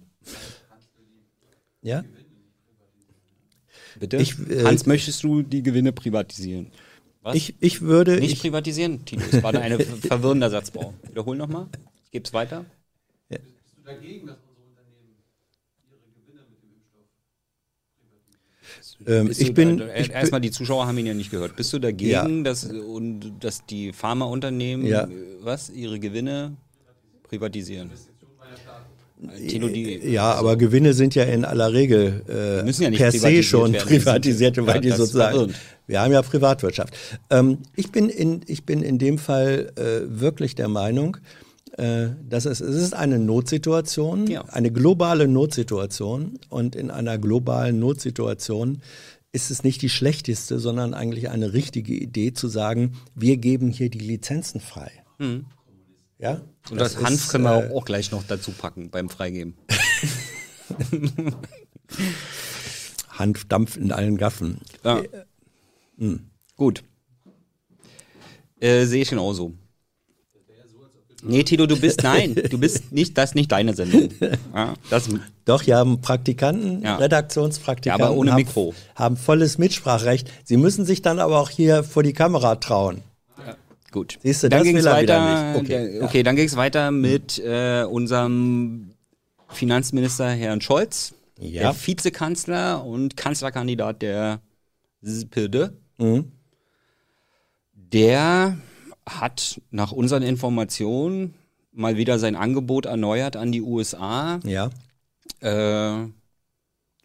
Ja. 1.82 2.04
Bitte? 4.00 4.18
Ich, 4.18 4.38
äh, 4.50 4.64
Hans, 4.64 4.86
möchtest 4.86 5.24
du 5.24 5.42
die 5.42 5.62
Gewinne 5.62 5.92
privatisieren? 5.92 6.72
Was? 7.22 7.36
Ich, 7.36 7.56
ich 7.60 7.82
würde. 7.82 8.20
Nicht 8.20 8.34
ich, 8.34 8.42
privatisieren, 8.42 9.06
Tino. 9.06 9.24
Das 9.30 9.44
war 9.44 9.54
ein 9.54 9.80
verwirrender 10.02 10.50
Satzbau. 10.50 10.94
Wiederhol 11.08 11.38
nochmal. 11.38 11.68
Ich 12.06 12.12
gebe 12.12 12.26
es 12.26 12.34
weiter. 12.34 12.66
Ja. 13.30 13.38
Bist 13.38 13.78
du 13.78 13.84
dagegen, 13.84 14.28
dass 14.28 14.38
Ähm, 19.08 19.32
ich 19.32 19.54
bin. 19.54 19.82
Ich 19.98 20.12
erstmal, 20.12 20.42
die 20.42 20.52
Zuschauer 20.52 20.88
haben 20.88 20.98
ihn 20.98 21.06
ja 21.06 21.14
nicht 21.14 21.32
gehört. 21.32 21.56
Bist 21.56 21.72
du 21.74 21.80
dagegen, 21.80 22.10
ja. 22.12 22.44
dass, 22.44 22.66
und, 22.66 23.34
dass 23.40 23.66
die 23.66 23.94
Pharmaunternehmen 23.94 24.86
ja. 24.86 25.08
was 25.42 25.70
ihre 25.70 26.00
Gewinne 26.00 26.58
privatisieren? 27.24 27.92
Tino, 29.50 29.68
ja, 29.68 30.32
aber 30.32 30.56
Gewinne 30.56 30.94
sind 30.94 31.14
ja 31.14 31.24
in 31.24 31.44
aller 31.44 31.74
Regel 31.74 32.24
äh, 32.30 32.72
ja 32.72 32.90
per 32.92 33.12
se 33.12 33.44
schon 33.44 33.74
privatisiert, 33.74 34.56
weil 34.66 34.76
ja, 34.76 34.82
die 34.82 34.92
sozusagen. 34.92 35.54
Wir 35.88 36.02
haben 36.02 36.14
ja 36.14 36.22
Privatwirtschaft. 36.22 36.94
Ähm, 37.30 37.58
ich 37.76 37.92
bin 37.92 38.08
in 38.10 38.42
ich 38.46 38.64
bin 38.64 38.82
in 38.82 38.98
dem 38.98 39.18
Fall 39.18 39.74
äh, 39.76 40.22
wirklich 40.22 40.56
der 40.56 40.70
Meinung, 40.70 41.18
äh, 41.18 41.49
das 41.80 42.46
ist, 42.46 42.62
es 42.62 42.76
ist 42.76 42.94
eine 42.94 43.20
Notsituation, 43.20 44.28
ja. 44.28 44.44
eine 44.46 44.72
globale 44.72 45.28
Notsituation. 45.28 46.40
Und 46.50 46.76
in 46.76 46.92
einer 46.92 47.18
globalen 47.18 47.80
Notsituation 47.80 48.82
ist 49.32 49.52
es 49.52 49.64
nicht 49.64 49.82
die 49.82 49.90
schlechteste, 49.90 50.60
sondern 50.60 50.94
eigentlich 50.94 51.30
eine 51.30 51.54
richtige 51.54 51.94
Idee 51.94 52.34
zu 52.34 52.48
sagen, 52.48 52.98
wir 53.16 53.38
geben 53.38 53.70
hier 53.70 53.90
die 53.90 54.00
Lizenzen 54.00 54.60
frei. 54.60 54.92
Mhm. 55.20 55.46
Ja? 56.18 56.42
Und 56.70 56.80
das, 56.80 56.96
das 56.96 57.04
Hanf 57.04 57.16
ist, 57.16 57.30
können 57.30 57.46
wir 57.46 57.70
äh, 57.70 57.74
auch 57.74 57.86
gleich 57.86 58.12
noch 58.12 58.24
dazu 58.24 58.52
packen 58.52 58.90
beim 58.90 59.10
Freigeben. 59.10 59.56
Hanf 63.10 63.46
dampft 63.46 63.78
in 63.78 63.92
allen 63.92 64.18
Gaffen. 64.18 64.60
Ja. 64.84 65.00
Äh, 65.00 65.26
hm. 65.98 66.30
Gut. 66.56 66.84
Äh, 68.60 68.86
sehe 68.86 69.02
ich 69.02 69.10
genauso. 69.10 69.54
Nee, 71.22 71.44
Tito, 71.44 71.66
du 71.66 71.80
bist, 71.80 72.04
nein, 72.04 72.36
du 72.50 72.58
bist 72.58 72.92
nicht, 72.92 73.18
das 73.18 73.32
ist 73.32 73.36
nicht 73.36 73.52
deine 73.52 73.74
Sendung. 73.76 74.10
Ja, 74.54 74.74
das, 74.90 75.10
Doch, 75.46 75.62
hier 75.62 75.78
haben 75.78 76.02
Praktikanten, 76.02 76.82
ja. 76.82 76.96
Redaktionspraktikanten, 76.96 78.02
ja, 78.02 78.10
aber 78.10 78.18
ohne 78.18 78.34
Mikro. 78.34 78.74
Haben, 78.96 79.16
haben 79.16 79.18
volles 79.18 79.58
Mitspracherecht. 79.58 80.32
Sie 80.44 80.58
müssen 80.58 80.86
sich 80.86 81.02
dann 81.02 81.20
aber 81.20 81.40
auch 81.40 81.50
hier 81.50 81.84
vor 81.84 82.04
die 82.04 82.14
Kamera 82.14 82.56
trauen. 82.56 83.04
Gut. 83.92 84.20
Siehst 84.22 84.44
du, 84.44 84.50
dann 84.50 84.60
das 84.60 84.74
will 84.74 84.86
er 84.86 84.94
weiter, 84.94 85.54
nicht. 85.54 85.62
Okay, 85.64 86.02
okay 86.02 86.24
dann 86.24 86.36
ging 86.36 86.46
es 86.46 86.56
weiter 86.56 86.92
mit 86.92 87.40
äh, 87.40 87.84
unserem 87.84 88.92
Finanzminister 89.48 90.30
Herrn 90.30 90.62
Scholz, 90.62 91.14
ja. 91.40 91.62
der 91.62 91.76
Vizekanzler 91.76 92.86
und 92.86 93.18
Kanzlerkandidat 93.18 94.02
der 94.02 94.42
SPD. 95.02 95.70
Mhm. 95.98 96.32
Der 97.74 98.58
hat 99.10 99.62
nach 99.72 99.92
unseren 99.92 100.24
Informationen 100.24 101.34
mal 101.72 101.98
wieder 101.98 102.20
sein 102.20 102.36
Angebot 102.36 102.86
erneuert 102.86 103.36
an 103.36 103.52
die 103.52 103.62
USA. 103.62 104.40
Ja. 104.44 104.70
Äh, 105.42 106.08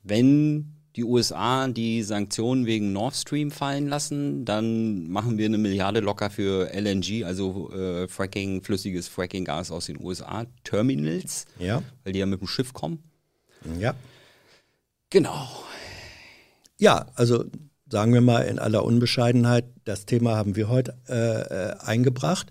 wenn 0.03 0.75
die 0.97 1.05
USA 1.05 1.67
die 1.67 2.03
Sanktionen 2.03 2.67
wegen 2.67 2.93
Nord 2.93 3.15
Stream 3.17 3.51
fallen 3.51 3.89
lassen, 3.89 4.45
dann 4.45 5.09
machen 5.09 5.39
wir 5.39 5.47
eine 5.47 5.59
Milliarde 5.59 6.01
locker 6.01 6.31
für 6.31 6.73
LNG, 6.73 7.25
also 7.25 7.73
äh, 7.73 8.07
Fracking, 8.07 8.63
flüssiges 8.63 9.09
Fracking-Gas 9.09 9.73
aus 9.73 9.87
den 9.87 10.01
USA, 10.01 10.47
Terminals, 10.63 11.47
ja. 11.59 11.83
weil 12.05 12.13
die 12.13 12.21
ja 12.21 12.27
mit 12.27 12.41
dem 12.41 12.47
Schiff 12.47 12.73
kommen. 12.73 13.03
Ja. 13.79 13.95
Genau. 15.11 15.49
Ja, 16.79 17.07
also 17.15 17.45
sagen 17.89 18.13
wir 18.13 18.21
mal 18.21 18.43
in 18.43 18.59
aller 18.59 18.85
Unbescheidenheit, 18.85 19.67
das 19.85 20.07
Thema 20.07 20.37
haben 20.37 20.57
wir 20.57 20.69
heute 20.69 20.97
äh, 21.09 21.15
äh, 21.15 21.77
eingebracht. 21.81 22.51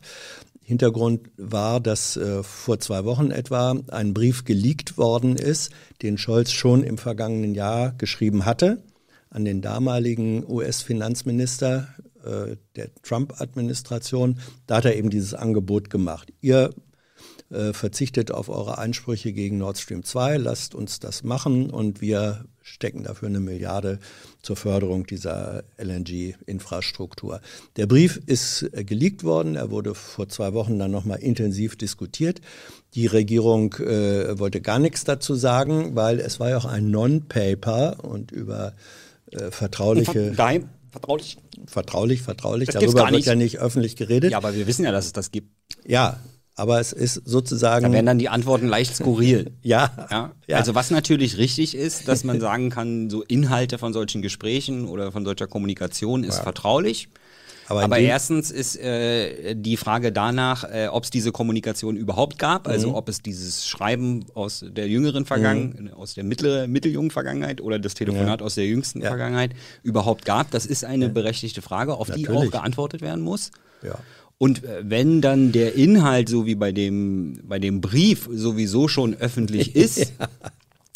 Hintergrund 0.61 1.29
war, 1.37 1.79
dass 1.79 2.15
äh, 2.15 2.41
vor 2.41 2.79
zwei 2.79 3.03
Wochen 3.03 3.31
etwa 3.31 3.75
ein 3.91 4.13
Brief 4.13 4.45
geleakt 4.45 4.97
worden 4.97 5.35
ist, 5.35 5.71
den 6.01 6.17
Scholz 6.17 6.51
schon 6.51 6.83
im 6.83 6.97
vergangenen 6.97 7.53
Jahr 7.53 7.93
geschrieben 7.93 8.45
hatte 8.45 8.81
an 9.33 9.45
den 9.45 9.61
damaligen 9.61 10.45
US-Finanzminister 10.47 11.87
äh, 12.23 12.55
der 12.75 12.93
Trump-Administration. 13.01 14.39
Da 14.67 14.77
hat 14.77 14.85
er 14.85 14.95
eben 14.95 15.09
dieses 15.09 15.33
Angebot 15.33 15.89
gemacht. 15.89 16.31
Ihr 16.39 16.69
äh, 17.49 17.73
verzichtet 17.73 18.31
auf 18.31 18.49
eure 18.49 18.77
Einsprüche 18.77 19.33
gegen 19.33 19.57
Nord 19.57 19.79
Stream 19.79 20.03
2, 20.03 20.37
lasst 20.37 20.75
uns 20.75 20.99
das 20.99 21.23
machen 21.23 21.71
und 21.71 21.99
wir 21.99 22.45
stecken 22.61 23.03
dafür 23.03 23.27
eine 23.27 23.39
Milliarde 23.39 23.99
zur 24.43 24.57
Förderung 24.57 25.07
dieser 25.07 25.63
LNG-Infrastruktur. 25.77 27.41
Der 27.77 27.87
Brief 27.87 28.21
ist 28.25 28.69
äh, 28.73 28.83
geleakt 28.83 29.23
worden, 29.23 29.55
er 29.55 29.71
wurde 29.71 29.95
vor 29.95 30.29
zwei 30.29 30.53
Wochen 30.53 30.77
dann 30.77 30.91
nochmal 30.91 31.19
intensiv 31.19 31.77
diskutiert. 31.77 32.41
Die 32.93 33.07
Regierung 33.07 33.73
äh, 33.75 34.37
wollte 34.37 34.61
gar 34.61 34.79
nichts 34.79 35.05
dazu 35.05 35.33
sagen, 35.33 35.95
weil 35.95 36.19
es 36.19 36.39
war 36.39 36.49
ja 36.49 36.57
auch 36.57 36.65
ein 36.65 36.91
Non-Paper 36.91 38.03
und 38.03 38.31
über 38.31 38.73
äh, 39.31 39.49
vertrauliche... 39.49 40.33
Nein, 40.37 40.69
vertraulich. 40.91 41.37
Vertraulich, 41.65 42.21
vertraulich. 42.21 42.69
Das 42.69 42.83
Darüber 42.83 43.09
wird 43.11 43.25
ja 43.25 43.35
nicht 43.35 43.59
öffentlich 43.59 43.95
geredet. 43.95 44.31
Ja, 44.31 44.37
aber 44.37 44.55
wir 44.55 44.67
wissen 44.67 44.83
ja, 44.83 44.91
dass 44.91 45.05
es 45.05 45.13
das 45.13 45.31
gibt. 45.31 45.49
Ja, 45.87 46.19
aber 46.55 46.79
es 46.79 46.93
ist 46.93 47.15
sozusagen. 47.25 47.85
Da 47.85 47.91
werden 47.91 48.05
dann 48.05 48.19
die 48.19 48.29
Antworten 48.29 48.67
leicht 48.67 48.95
skurril. 48.95 49.51
ja, 49.63 49.91
ja, 50.11 50.31
ja. 50.47 50.57
Also 50.57 50.75
was 50.75 50.91
natürlich 50.91 51.37
richtig 51.37 51.75
ist, 51.75 52.07
dass 52.07 52.23
man 52.23 52.39
sagen 52.39 52.69
kann, 52.69 53.09
so 53.09 53.23
Inhalte 53.23 53.77
von 53.77 53.93
solchen 53.93 54.21
Gesprächen 54.21 54.87
oder 54.87 55.11
von 55.11 55.25
solcher 55.25 55.47
Kommunikation 55.47 56.23
ist 56.23 56.37
ja. 56.37 56.43
vertraulich. 56.43 57.09
Aber, 57.67 57.83
Aber 57.83 57.97
erstens 57.97 58.51
ist 58.51 58.75
äh, 58.75 59.55
die 59.55 59.77
Frage 59.77 60.11
danach, 60.11 60.65
äh, 60.65 60.87
ob 60.87 61.05
es 61.05 61.09
diese 61.09 61.31
Kommunikation 61.31 61.95
überhaupt 61.95 62.37
gab, 62.37 62.67
also 62.67 62.89
mhm. 62.89 62.95
ob 62.95 63.07
es 63.07 63.21
dieses 63.21 63.65
Schreiben 63.65 64.25
aus 64.33 64.65
der 64.67 64.89
jüngeren 64.89 65.25
Vergangenheit, 65.25 65.79
mhm. 65.79 65.93
aus 65.93 66.13
der 66.13 66.25
mittlere, 66.25 66.67
mitteljungen 66.67 67.09
Vergangenheit 67.09 67.61
oder 67.61 67.79
das 67.79 67.93
Telefonat 67.93 68.41
ja. 68.41 68.45
aus 68.45 68.55
der 68.55 68.65
jüngsten 68.65 69.01
ja. 69.01 69.07
Vergangenheit 69.07 69.51
überhaupt 69.81 70.25
gab. 70.25 70.51
Das 70.51 70.65
ist 70.65 70.83
eine 70.83 71.09
berechtigte 71.09 71.61
Frage, 71.61 71.95
auf 71.95 72.09
Natürlich. 72.09 72.29
die 72.29 72.35
auch 72.35 72.51
geantwortet 72.51 73.01
werden 73.01 73.23
muss. 73.23 73.51
Ja. 73.81 73.95
Und 74.43 74.65
äh, 74.65 74.81
wenn 74.83 75.21
dann 75.21 75.53
der 75.53 75.75
Inhalt, 75.75 76.27
so 76.27 76.45
wie 76.45 76.55
bei 76.55 76.73
dem, 76.73 77.39
bei 77.47 77.59
dem 77.59 77.79
Brief, 77.79 78.27
sowieso 78.29 78.89
schon 78.89 79.13
öffentlich 79.13 79.73
ist, 79.77 79.99
ja. 80.19 80.27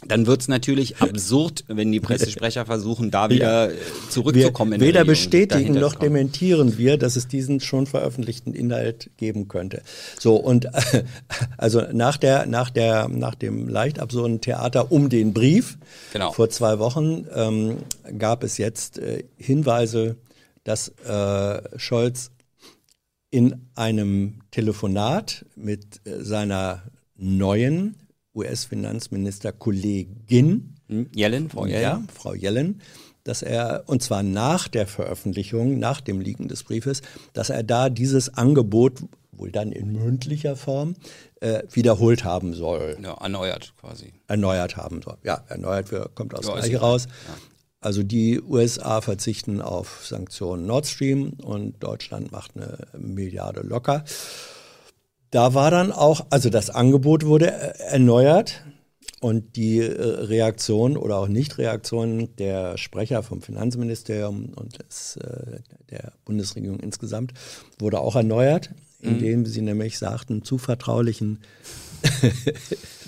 dann 0.05 0.27
wird's 0.27 0.49
natürlich 0.49 0.97
absurd, 0.97 1.63
wenn 1.69 1.89
die 1.93 2.01
Pressesprecher 2.01 2.65
versuchen, 2.65 3.09
da 3.09 3.29
wieder 3.29 3.71
äh, 3.71 3.75
zurückzukommen. 4.09 4.73
Wir 4.73 4.87
weder 4.87 4.99
Regierung, 4.99 5.07
bestätigen 5.07 5.73
noch 5.75 5.95
dementieren 5.95 6.77
wir, 6.77 6.97
dass 6.97 7.15
es 7.15 7.29
diesen 7.29 7.61
schon 7.61 7.87
veröffentlichten 7.87 8.53
Inhalt 8.53 9.11
geben 9.15 9.47
könnte. 9.47 9.81
So 10.19 10.35
und 10.35 10.67
also 11.57 11.83
nach 11.93 12.17
der 12.17 12.47
nach 12.47 12.69
der 12.69 13.07
nach 13.07 13.35
dem 13.35 13.69
leicht 13.69 13.99
absurden 13.99 14.41
Theater 14.41 14.91
um 14.91 15.07
den 15.07 15.31
Brief 15.31 15.77
Genau. 16.11 16.33
vor 16.33 16.49
zwei 16.49 16.79
Wochen 16.79 17.25
ähm, 17.33 17.77
gab 18.19 18.43
es 18.43 18.57
jetzt 18.57 18.99
äh, 18.99 19.23
Hinweise, 19.37 20.17
dass 20.65 20.89
äh, 21.05 21.61
Scholz 21.79 22.31
in 23.29 23.67
einem 23.75 24.39
Telefonat 24.51 25.45
mit 25.55 25.99
äh, 26.05 26.23
seiner 26.23 26.83
neuen 27.15 27.95
US-Finanzminister-Kollegin 28.35 30.73
Hm, 30.89 31.09
Yellen, 31.13 31.49
Frau 31.49 31.65
Yellen. 31.65 31.81
ja, 31.81 32.01
Frau 32.13 32.33
Yellen, 32.33 32.81
dass 33.25 33.41
er, 33.41 33.83
und 33.87 34.01
zwar 34.01 34.23
nach 34.23 34.69
der 34.69 34.87
Veröffentlichung, 34.87 35.79
nach 35.79 35.99
dem 35.99 36.21
Liegen 36.21 36.47
des 36.47 36.63
Briefes, 36.63 37.01
dass 37.33 37.49
er 37.49 37.63
da 37.63 37.89
dieses 37.89 38.33
Angebot, 38.33 39.01
wohl 39.33 39.51
dann 39.51 39.73
in 39.73 39.91
mündlicher 39.91 40.55
Form, 40.55 40.95
äh, 41.41 41.63
wiederholt 41.71 42.23
haben 42.23 42.53
soll, 42.53 42.97
Ja, 43.03 43.15
erneuert 43.15 43.73
quasi. 43.79 44.13
erneuert 44.27 44.77
haben 44.77 45.01
soll. 45.01 45.17
Ja, 45.23 45.43
erneuert 45.49 45.89
kommt 46.15 46.33
aus 46.33 46.45
Ja, 46.45 46.53
ist 46.53 46.59
Gleiche 46.69 46.77
egal. 46.77 47.01
Also 47.87 48.03
die 48.03 48.41
USA 48.41 48.99
verzichten 48.99 49.61
auf 49.61 50.05
Sanktionen 50.05 50.65
Nord 50.65 50.87
Stream 50.87 51.35
und 51.41 51.81
Deutschland 51.81 52.33
macht 52.33 52.51
eine 52.57 52.79
Milliarde 52.99 53.61
locker. 53.61 54.03
Da 55.31 55.53
war 55.53 55.71
dann 55.71 55.93
auch, 55.93 56.25
also 56.29 56.49
das 56.49 56.69
Angebot 56.69 57.25
wurde 57.25 57.49
äh, 57.49 57.79
erneuert 57.91 58.61
und 59.21 59.55
die 59.55 59.79
äh, 59.79 60.01
Reaktion 60.01 60.97
oder 60.97 61.15
auch 61.15 61.29
Nichtreaktion 61.29 62.35
der 62.35 62.77
Sprecher 62.77 63.23
vom 63.23 63.41
Finanzministerium 63.41 64.51
und 64.53 64.79
des, 64.79 65.15
äh, 65.15 65.59
der 65.89 66.11
Bundesregierung 66.25 66.81
insgesamt 66.81 67.31
wurde 67.79 68.01
auch 68.01 68.17
erneuert, 68.17 68.69
indem 68.99 69.45
sie 69.45 69.61
nämlich 69.61 69.97
sagten, 69.97 70.43
zu 70.43 70.57
vertraulichen 70.57 71.39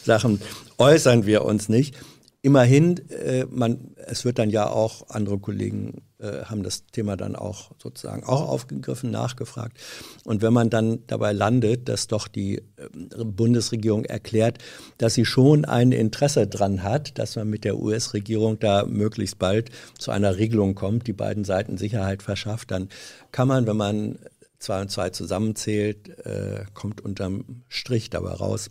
Sachen 0.05 0.39
äußern 0.77 1.25
wir 1.25 1.43
uns 1.43 1.67
nicht. 1.67 1.97
Immerhin, 2.41 3.09
äh, 3.09 3.45
man, 3.49 3.95
es 3.97 4.23
wird 4.23 4.39
dann 4.39 4.49
ja 4.49 4.69
auch, 4.69 5.09
andere 5.09 5.39
Kollegen 5.39 6.03
äh, 6.19 6.45
haben 6.45 6.63
das 6.63 6.85
Thema 6.85 7.17
dann 7.17 7.35
auch 7.35 7.71
sozusagen 7.81 8.23
auch 8.23 8.47
aufgegriffen, 8.47 9.11
nachgefragt. 9.11 9.77
Und 10.23 10.41
wenn 10.41 10.53
man 10.53 10.69
dann 10.69 10.99
dabei 11.07 11.33
landet, 11.33 11.89
dass 11.89 12.07
doch 12.07 12.29
die 12.29 12.59
äh, 12.77 13.23
Bundesregierung 13.25 14.05
erklärt, 14.05 14.59
dass 14.97 15.15
sie 15.15 15.25
schon 15.25 15.65
ein 15.65 15.91
Interesse 15.91 16.47
dran 16.47 16.81
hat, 16.81 17.17
dass 17.19 17.35
man 17.35 17.49
mit 17.49 17.65
der 17.65 17.77
US-Regierung 17.77 18.57
da 18.57 18.85
möglichst 18.85 19.37
bald 19.37 19.69
zu 19.97 20.11
einer 20.11 20.37
Regelung 20.37 20.75
kommt, 20.75 21.07
die 21.07 21.13
beiden 21.13 21.43
Seiten 21.43 21.77
Sicherheit 21.77 22.23
verschafft, 22.23 22.71
dann 22.71 22.87
kann 23.33 23.49
man, 23.49 23.67
wenn 23.67 23.77
man 23.77 24.17
zwei 24.59 24.81
und 24.81 24.91
zwei 24.91 25.09
zusammenzählt, 25.09 26.25
äh, 26.25 26.63
kommt 26.73 27.01
unterm 27.01 27.63
Strich 27.67 28.09
dabei 28.09 28.31
raus, 28.31 28.69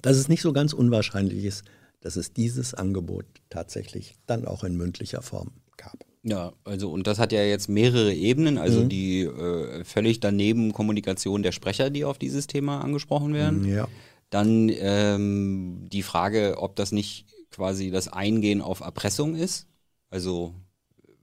dass 0.00 0.16
es 0.16 0.28
nicht 0.28 0.42
so 0.42 0.52
ganz 0.52 0.72
unwahrscheinlich 0.72 1.44
ist, 1.44 1.64
dass 2.02 2.16
es 2.16 2.32
dieses 2.32 2.74
Angebot 2.74 3.24
tatsächlich 3.48 4.16
dann 4.26 4.46
auch 4.46 4.64
in 4.64 4.76
mündlicher 4.76 5.22
Form 5.22 5.52
gab. 5.76 6.04
Ja, 6.24 6.52
also 6.64 6.90
und 6.90 7.06
das 7.06 7.18
hat 7.18 7.32
ja 7.32 7.42
jetzt 7.42 7.68
mehrere 7.68 8.14
Ebenen, 8.14 8.58
also 8.58 8.84
die 8.84 9.22
äh, 9.22 9.84
völlig 9.84 10.20
daneben 10.20 10.72
Kommunikation 10.72 11.42
der 11.42 11.50
Sprecher, 11.50 11.90
die 11.90 12.04
auf 12.04 12.18
dieses 12.18 12.46
Thema 12.46 12.80
angesprochen 12.80 13.34
werden. 13.34 13.66
Ja. 13.66 13.88
Dann 14.30 14.70
ähm, 14.72 15.88
die 15.92 16.02
Frage, 16.02 16.56
ob 16.58 16.76
das 16.76 16.92
nicht 16.92 17.26
quasi 17.50 17.90
das 17.90 18.08
Eingehen 18.08 18.62
auf 18.62 18.80
Erpressung 18.80 19.34
ist. 19.34 19.66
Also 20.10 20.54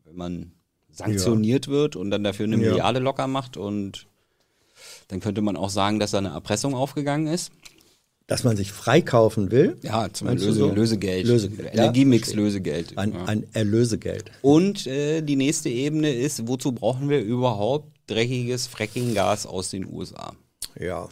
wenn 0.03 0.15
man 0.15 0.51
sanktioniert 0.91 1.67
wird 1.67 1.95
und 1.95 2.11
dann 2.11 2.23
dafür 2.23 2.45
eine 2.45 2.57
Ja. 2.57 2.71
Milliarde 2.71 2.99
locker 2.99 3.27
macht 3.27 3.55
und 3.55 4.05
dann 5.07 5.21
könnte 5.21 5.41
man 5.41 5.55
auch 5.55 5.69
sagen, 5.69 5.99
dass 5.99 6.11
da 6.11 6.17
eine 6.17 6.29
Erpressung 6.29 6.75
aufgegangen 6.75 7.27
ist. 7.27 7.51
Dass 8.29 8.43
man 8.43 8.55
sich 8.55 8.71
freikaufen 8.71 9.51
will. 9.51 9.75
Ja, 9.81 10.07
zum 10.13 10.29
Löse, 10.29 10.53
so? 10.53 10.71
Lösegeld. 10.71 11.25
Lösegeld, 11.27 11.73
ja, 11.75 11.83
Energiemix 11.83 12.27
verstehe. 12.29 12.43
Lösegeld. 12.45 12.97
Ein, 12.97 13.13
ja. 13.13 13.25
ein 13.25 13.43
Erlösegeld. 13.53 14.25
Und 14.41 14.87
äh, 14.87 15.21
die 15.21 15.35
nächste 15.35 15.69
Ebene 15.69 16.13
ist, 16.13 16.47
wozu 16.47 16.71
brauchen 16.71 17.09
wir 17.09 17.21
überhaupt 17.21 17.89
dreckiges 18.07 18.67
Frackinggas 18.67 19.45
aus 19.45 19.69
den 19.71 19.85
USA? 19.91 20.33
Ja. 20.79 21.09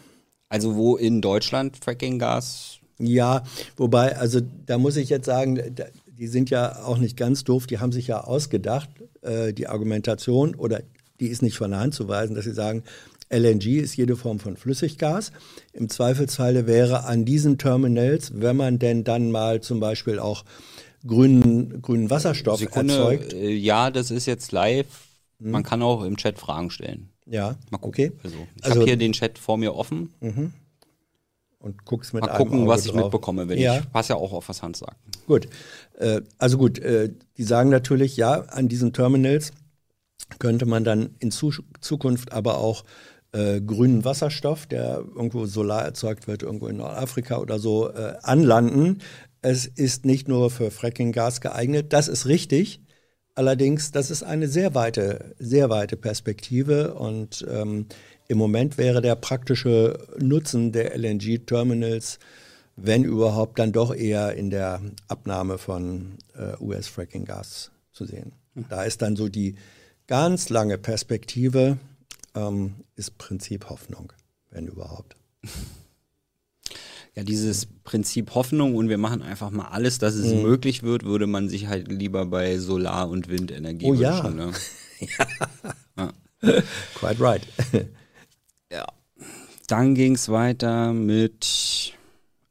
Also 0.50 0.76
wo 0.76 0.96
in 0.96 1.22
Deutschland 1.22 1.76
Frackinggas 1.84 2.78
Ja, 3.00 3.44
wobei, 3.76 4.16
also 4.18 4.40
da 4.66 4.78
muss 4.78 4.96
ich 4.96 5.10
jetzt 5.10 5.26
sagen, 5.26 5.60
da- 5.76 5.86
die 6.08 6.28
sind 6.28 6.50
ja 6.50 6.84
auch 6.84 6.98
nicht 6.98 7.16
ganz 7.18 7.44
doof, 7.44 7.68
die 7.68 7.78
haben 7.80 7.92
sich 7.92 8.08
ja 8.08 8.22
ausgedacht, 8.24 8.90
äh, 9.22 9.54
die 9.54 9.68
Argumentation, 9.68 10.56
oder 10.56 10.82
die 11.20 11.28
ist 11.28 11.42
nicht 11.44 11.58
von 11.58 11.70
der 11.72 11.80
Hand 11.80 11.94
zu 11.94 12.08
weisen, 12.08 12.36
dass 12.36 12.46
sie 12.46 12.54
sagen, 12.54 12.84
LNG 13.30 13.80
ist 13.82 13.96
jede 13.98 14.16
Form 14.16 14.40
von 14.40 14.56
Flüssiggas. 14.58 15.32
Im 15.74 15.90
Zweifelsfalle 15.90 16.66
wäre 16.68 17.04
an 17.06 17.26
diesen 17.26 17.58
Terminals, 17.58 18.32
wenn 18.36 18.56
man 18.58 18.80
denn 18.80 19.04
dann 19.04 19.32
mal 19.32 19.62
zum 19.62 19.80
Beispiel 19.80 20.20
auch 20.20 20.46
grünen, 21.06 21.82
grünen 21.82 22.10
Wasserstoff 22.10 22.60
Sekunde, 22.60 22.94
erzeugt. 22.94 23.34
äh, 23.34 23.52
ja, 23.54 23.92
das 23.92 24.12
ist 24.12 24.26
jetzt 24.26 24.52
live. 24.52 24.88
Man 25.40 25.64
kann 25.64 25.82
auch 25.84 26.04
im 26.04 26.18
Chat 26.18 26.40
Fragen 26.40 26.70
stellen. 26.72 27.10
Ja, 27.26 27.56
Mal 27.70 27.78
gucken. 27.78 27.88
okay. 27.90 28.12
Also, 28.24 28.36
ich 28.56 28.64
Also- 28.66 28.76
habe 28.80 28.86
hier 28.86 28.98
den 28.98 29.12
Chat 29.14 29.38
vor 29.38 29.58
mir 29.58 29.76
offen. 29.76 30.14
Und 31.60 31.86
guckst 31.86 32.14
mit 32.14 32.22
Mal 32.24 32.38
gucken, 32.38 32.60
Auge 32.62 32.68
was 32.70 32.86
ich 32.86 32.92
drauf. 32.92 33.02
mitbekomme, 33.04 33.50
wenn 33.50 33.58
Ja. 33.60 33.80
ich 33.80 33.92
passe 33.92 34.14
ja 34.14 34.16
auch 34.16 34.32
auf, 34.32 34.48
was 34.48 34.62
Hans 34.62 34.80
sagt. 34.80 34.96
Gut, 35.26 35.48
äh, 36.00 36.22
also 36.38 36.58
gut, 36.58 36.80
äh, 36.80 37.12
die 37.38 37.44
sagen 37.44 37.70
natürlich, 37.70 38.16
ja, 38.16 38.42
an 38.44 38.68
diesen 38.70 38.94
Terminals 38.94 39.52
könnte 40.40 40.66
man 40.66 40.84
dann 40.84 41.16
in 41.20 41.32
Zu 41.32 41.52
Zukunft 41.82 42.32
aber 42.32 42.58
auch 42.60 42.84
äh, 43.32 43.62
grünen 43.62 44.06
Wasserstoff, 44.06 44.66
der 44.66 45.04
irgendwo 45.16 45.46
solar 45.46 45.84
erzeugt 45.84 46.28
wird, 46.28 46.44
irgendwo 46.44 46.68
in 46.68 46.78
Nordafrika 46.78 47.38
oder 47.38 47.60
so, 47.60 47.90
äh, 47.90 48.16
anlanden. 48.24 49.02
Es 49.42 49.66
ist 49.66 50.06
nicht 50.06 50.28
nur 50.28 50.50
für 50.50 50.72
Frackinggas 50.72 51.42
geeignet, 51.42 51.94
das 51.94 52.08
ist 52.08 52.26
richtig. 52.26 52.82
Allerdings, 53.36 53.92
das 53.92 54.10
ist 54.10 54.24
eine 54.24 54.48
sehr 54.48 54.74
weite, 54.74 55.36
sehr 55.38 55.70
weite 55.70 55.96
Perspektive 55.96 56.96
und 56.96 57.46
ähm, 57.48 57.86
im 58.28 58.38
Moment 58.38 58.78
wäre 58.78 59.02
der 59.02 59.16
praktische 59.16 60.00
Nutzen 60.18 60.72
der 60.72 60.98
LNG-Terminals, 60.98 62.20
wenn 62.76 63.04
überhaupt, 63.04 63.60
dann 63.60 63.72
doch 63.72 63.94
eher 63.94 64.34
in 64.34 64.50
der 64.50 64.82
Abnahme 65.08 65.58
von 65.58 66.18
äh, 66.36 66.62
US-Fracking-Gas 66.62 67.72
zu 67.92 68.06
sehen. 68.06 68.34
Da 68.70 68.84
ist 68.84 69.02
dann 69.02 69.16
so 69.16 69.30
die 69.30 69.56
ganz 70.08 70.50
lange 70.50 70.78
Perspektive, 70.78 71.78
ähm, 72.38 72.76
ist 72.96 73.18
Prinzip 73.18 73.70
Hoffnung, 73.70 74.14
wenn 74.52 74.68
überhaupt. 74.68 75.16
Ja, 77.16 77.24
dieses 77.24 77.68
Prinzip 77.84 78.36
Hoffnung 78.36 78.76
und 78.76 78.90
wir 78.90 78.98
machen 79.00 79.24
einfach 79.24 79.50
mal 79.50 79.70
alles, 79.70 79.98
dass 79.98 80.14
es 80.14 80.34
möglich 80.34 80.84
wird, 80.84 81.04
würde 81.04 81.26
man 81.26 81.50
sich 81.50 81.66
halt 81.68 81.92
lieber 81.92 82.28
bei 82.28 82.60
Solar- 82.60 83.10
und 83.10 83.28
Windenergie 83.28 83.86
Oh 83.88 83.94
ja. 83.96 84.24
wünschen. 84.24 84.38
Ne? 84.38 84.54
Quite 86.96 87.20
right. 87.20 87.42
Ja. 88.72 88.86
Dann 89.68 89.96
ging 89.96 90.16
es 90.16 90.28
weiter 90.30 90.92
mit, 90.94 91.94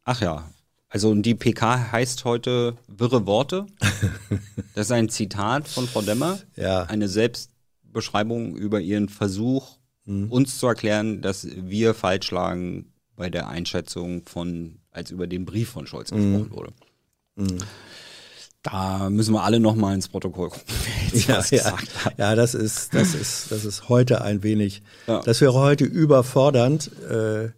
ach 0.04 0.22
ja, 0.22 0.50
also 0.88 1.14
die 1.14 1.34
PK 1.34 1.92
heißt 1.92 2.24
heute 2.24 2.76
wirre 2.88 3.26
Worte. 3.26 3.66
Das 4.74 4.88
ist 4.88 4.92
ein 4.92 5.08
Zitat 5.08 5.68
von 5.68 5.86
Frau 5.86 6.02
Demmer. 6.02 6.38
Ja. 6.56 6.82
Eine 6.84 7.08
Selbstbeschreibung 7.08 8.56
über 8.56 8.80
ihren 8.80 9.08
Versuch, 9.08 9.75
uns 10.06 10.58
zu 10.58 10.66
erklären, 10.68 11.20
dass 11.20 11.46
wir 11.46 11.92
falsch 11.94 12.30
lagen 12.30 12.92
bei 13.16 13.28
der 13.30 13.48
Einschätzung 13.48 14.22
von, 14.26 14.78
als 14.90 15.10
über 15.10 15.26
den 15.26 15.44
Brief 15.44 15.70
von 15.70 15.86
Scholz 15.86 16.10
gesprochen 16.10 16.50
wurde. 16.50 16.72
Da 18.62 19.10
müssen 19.10 19.32
wir 19.32 19.44
alle 19.44 19.60
noch 19.60 19.76
mal 19.76 19.94
ins 19.94 20.08
Protokoll 20.08 20.50
gucken, 20.50 20.64
wer 20.84 21.04
jetzt 21.14 21.28
Ja, 21.28 21.36
was 21.38 21.50
ja, 21.50 21.58
gesagt 21.58 22.04
hat. 22.04 22.18
ja, 22.18 22.34
das 22.34 22.54
ist, 22.54 22.94
das 22.94 23.14
ist, 23.14 23.52
das 23.52 23.64
ist 23.64 23.88
heute 23.88 24.22
ein 24.22 24.42
wenig, 24.42 24.82
Ja. 25.06 25.20
das 25.24 25.40
wäre 25.40 25.54
heute 25.54 25.84
überfordernd, 25.84 26.90
äh, 27.08 27.50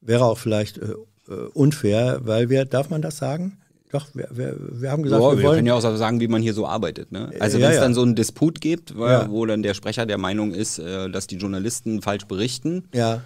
wäre 0.00 0.24
auch 0.24 0.38
vielleicht 0.38 0.78
äh, 0.78 0.94
äh, 1.28 1.32
unfair, 1.54 2.20
weil 2.24 2.48
wir, 2.50 2.64
darf 2.64 2.90
man 2.90 3.02
das 3.02 3.18
sagen? 3.18 3.58
Doch, 3.90 4.06
wir, 4.14 4.28
wir, 4.30 4.56
wir 4.58 4.90
haben 4.90 5.02
gesagt, 5.02 5.22
Ja, 5.22 5.30
wir 5.30 5.38
wir 5.38 5.44
wollen. 5.44 5.54
können 5.56 5.66
ja 5.66 5.74
auch 5.74 5.80
sagen, 5.80 6.20
wie 6.20 6.28
man 6.28 6.42
hier 6.42 6.52
so 6.54 6.66
arbeitet. 6.66 7.10
Ne? 7.10 7.30
Also 7.40 7.56
Ja, 7.58 7.64
wenn 7.64 7.70
es 7.70 7.76
ja. 7.76 7.82
dann 7.82 7.94
so 7.94 8.02
einen 8.02 8.14
Disput 8.14 8.60
gibt, 8.60 8.98
weil, 8.98 9.12
Ja. 9.12 9.30
wo 9.30 9.46
dann 9.46 9.62
der 9.62 9.72
Sprecher 9.74 10.04
der 10.04 10.18
Meinung 10.18 10.52
ist, 10.52 10.78
äh, 10.78 11.08
dass 11.10 11.26
die 11.26 11.36
Journalisten 11.36 12.02
falsch 12.02 12.26
berichten, 12.26 12.84
ja, 12.92 13.22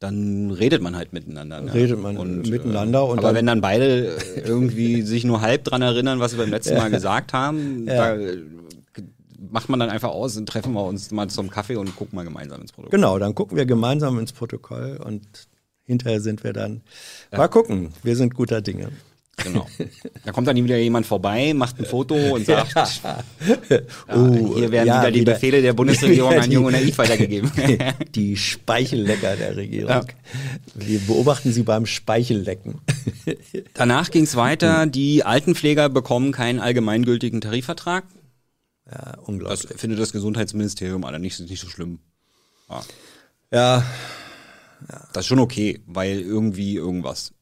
dann 0.00 0.50
redet 0.50 0.82
man 0.82 0.94
halt 0.96 1.14
miteinander. 1.14 1.62
Ne? 1.62 1.72
Redet 1.72 1.98
man 2.02 2.42
miteinander 2.42 3.06
und 3.06 3.18
aber 3.18 3.28
dann- 3.28 3.36
wenn 3.36 3.46
dann 3.46 3.60
beide 3.62 4.08
äh, 4.16 4.40
irgendwie 4.44 5.00
sich 5.02 5.24
nur 5.24 5.40
halb 5.40 5.64
dran 5.64 5.80
erinnern, 5.80 6.20
was 6.20 6.32
sie 6.32 6.36
beim 6.36 6.50
letzten 6.50 6.74
Mal 6.76 6.90
gesagt 6.90 7.32
haben, 7.32 7.86
Ja. 7.86 8.14
da 8.14 8.16
äh, 8.16 8.38
macht 9.50 9.68
man 9.70 9.80
dann 9.80 9.88
einfach 9.90 10.10
aus 10.10 10.36
und 10.36 10.46
treffen 10.48 10.72
wir 10.74 10.84
uns 10.84 11.10
mal 11.10 11.28
zum 11.28 11.48
Kaffee 11.48 11.76
und 11.76 11.94
gucken 11.96 12.16
mal 12.16 12.24
gemeinsam 12.24 12.60
ins 12.60 12.72
Protokoll. 12.72 12.98
genau, 12.98 13.18
dann 13.18 13.34
gucken 13.34 13.56
wir 13.56 13.64
gemeinsam 13.66 14.18
ins 14.18 14.32
Protokoll 14.32 14.98
und 15.02 15.22
hinterher 15.84 16.20
sind 16.20 16.44
wir 16.44 16.52
dann, 16.52 16.82
mal 17.30 17.48
gucken, 17.48 17.90
wir 18.02 18.16
sind 18.16 18.34
guter 18.34 18.60
Dinge. 18.62 18.88
Genau. 19.42 19.66
Da 20.24 20.30
kommt 20.32 20.46
dann 20.46 20.56
wieder 20.56 20.76
jemand 20.78 21.06
vorbei, 21.06 21.52
macht 21.54 21.78
ein 21.80 21.84
Foto 21.86 22.14
und 22.34 22.46
sagt, 22.46 22.74
ja, 22.74 23.18
Oh, 24.14 24.54
hier 24.56 24.70
werden 24.70 24.86
ja, 24.86 25.00
wieder 25.02 25.10
die 25.10 25.20
wieder- 25.22 25.32
Befehle 25.34 25.60
der 25.60 25.72
Bundesregierung 25.74 26.32
Ja, 26.32 26.40
an 26.40 26.48
die- 26.50 26.54
Jung 26.54 26.64
und 26.66 26.72
Naiv 26.72 26.96
weitergegeben. 26.98 27.50
Die 28.14 28.36
Speichellecker 28.36 29.34
der 29.36 29.56
Regierung. 29.56 29.90
Ja. 29.90 30.04
Wir 30.74 31.00
beobachten 31.00 31.52
sie 31.52 31.62
beim 31.64 31.84
Speichellecken. 31.86 32.80
Danach 33.74 34.10
ging 34.10 34.22
es 34.24 34.36
weiter, 34.36 34.86
die 34.86 35.24
Altenpfleger 35.24 35.88
bekommen 35.88 36.30
keinen 36.32 36.60
allgemeingültigen 36.60 37.40
Tarifvertrag. 37.40 38.04
Ja, 38.86 39.12
Das 39.16 39.18
unglaublich. 39.24 39.78
findet 39.80 39.98
das 39.98 40.12
Gesundheitsministerium 40.12 41.04
allerdings 41.04 41.40
nicht 41.40 41.60
so 41.60 41.68
schlimm. 41.68 41.98
Ja, 43.50 43.84
Das 45.12 45.22
ist 45.22 45.26
schon 45.26 45.38
okay, 45.40 45.80
weil 45.86 46.20
irgendwie 46.20 46.76
irgendwas. 46.76 47.32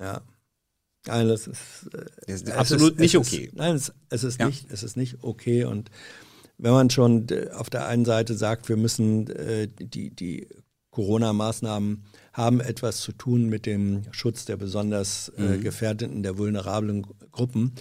ja. 0.00 0.20
Nein, 1.06 1.28
das 1.28 1.46
ist, 1.46 1.60
äh, 1.94 2.04
Das 2.26 2.42
ist 2.42 2.50
absolut 2.50 2.92
ist, 2.94 2.98
nicht 3.00 3.16
okay. 3.16 3.44
Ist, 3.46 3.56
nein, 3.56 3.74
es, 3.74 3.92
es 4.10 4.24
ist 4.24 4.40
Ja. 4.40 4.46
nicht, 4.46 4.70
es 4.70 4.82
ist 4.82 4.96
nicht 4.96 5.18
okay. 5.22 5.64
Und 5.64 5.90
wenn 6.58 6.72
man 6.72 6.90
schon 6.90 7.26
äh, 7.30 7.48
auf 7.52 7.70
der 7.70 7.86
einen 7.86 8.04
Seite 8.04 8.34
sagt, 8.34 8.68
wir 8.68 8.76
müssen 8.76 9.28
äh, 9.30 9.68
die, 9.68 10.10
die 10.10 10.46
Corona-Maßnahmen 10.90 12.04
haben 12.32 12.60
etwas 12.60 13.00
zu 13.00 13.12
tun 13.12 13.48
mit 13.48 13.64
dem 13.66 14.02
Schutz 14.12 14.44
der 14.44 14.56
besonders 14.56 15.30
äh, 15.36 15.56
Mhm. 15.56 15.60
gefährdeten, 15.62 16.22
der 16.22 16.36
vulnerablen 16.36 17.06
Gruppen, 17.32 17.72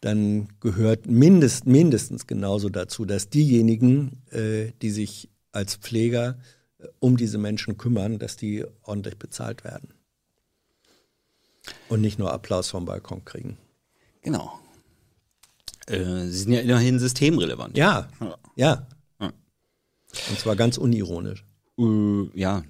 dann 0.00 0.48
gehört 0.60 1.06
mindest, 1.06 1.66
mindestens 1.66 2.26
genauso 2.26 2.68
dazu, 2.68 3.04
dass 3.04 3.28
diejenigen, 3.28 4.22
äh, 4.30 4.72
die 4.82 4.90
sich 4.90 5.30
als 5.52 5.76
Pfleger 5.76 6.38
äh, 6.78 6.86
um 7.00 7.16
diese 7.16 7.38
Menschen 7.38 7.76
kümmern, 7.76 8.18
dass 8.18 8.36
die 8.36 8.64
ordentlich 8.82 9.18
bezahlt 9.18 9.64
werden. 9.64 9.88
Und 11.88 12.00
nicht 12.00 12.18
nur 12.18 12.32
Applaus 12.32 12.70
vom 12.70 12.84
Balkon 12.84 13.24
kriegen. 13.24 13.58
Genau. 14.22 14.58
Äh, 15.86 16.26
sie 16.26 16.38
sind 16.38 16.52
ja 16.52 16.60
immerhin 16.60 16.98
systemrelevant. 16.98 17.76
Ja, 17.76 18.08
Ja. 18.20 18.36
ja. 18.56 18.86
Ja. 19.20 19.32
Und 20.30 20.38
zwar 20.38 20.56
ganz 20.56 20.78
unironisch. 20.78 21.44
Äh, 21.78 22.30
ja. 22.34 22.62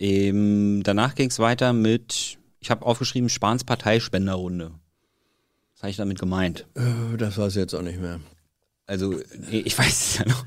Ähm, 0.00 0.82
danach 0.84 1.14
ging 1.14 1.28
es 1.30 1.38
weiter 1.38 1.72
mit, 1.72 2.38
ich 2.60 2.70
habe 2.70 2.84
aufgeschrieben, 2.86 3.28
Spahns 3.28 3.64
Parteispenderrunde. 3.64 4.72
Was 5.74 5.82
habe 5.82 5.90
ich 5.90 5.96
damit 5.96 6.18
gemeint? 6.18 6.66
Äh, 6.74 7.16
Das 7.16 7.38
weiß 7.38 7.54
ich 7.54 7.60
jetzt 7.60 7.74
auch 7.74 7.82
nicht 7.82 8.00
mehr. 8.00 8.20
Also, 8.90 9.14
ich 9.50 9.78
weiß 9.78 9.86
es 9.88 10.18
ja 10.18 10.24
noch. 10.26 10.44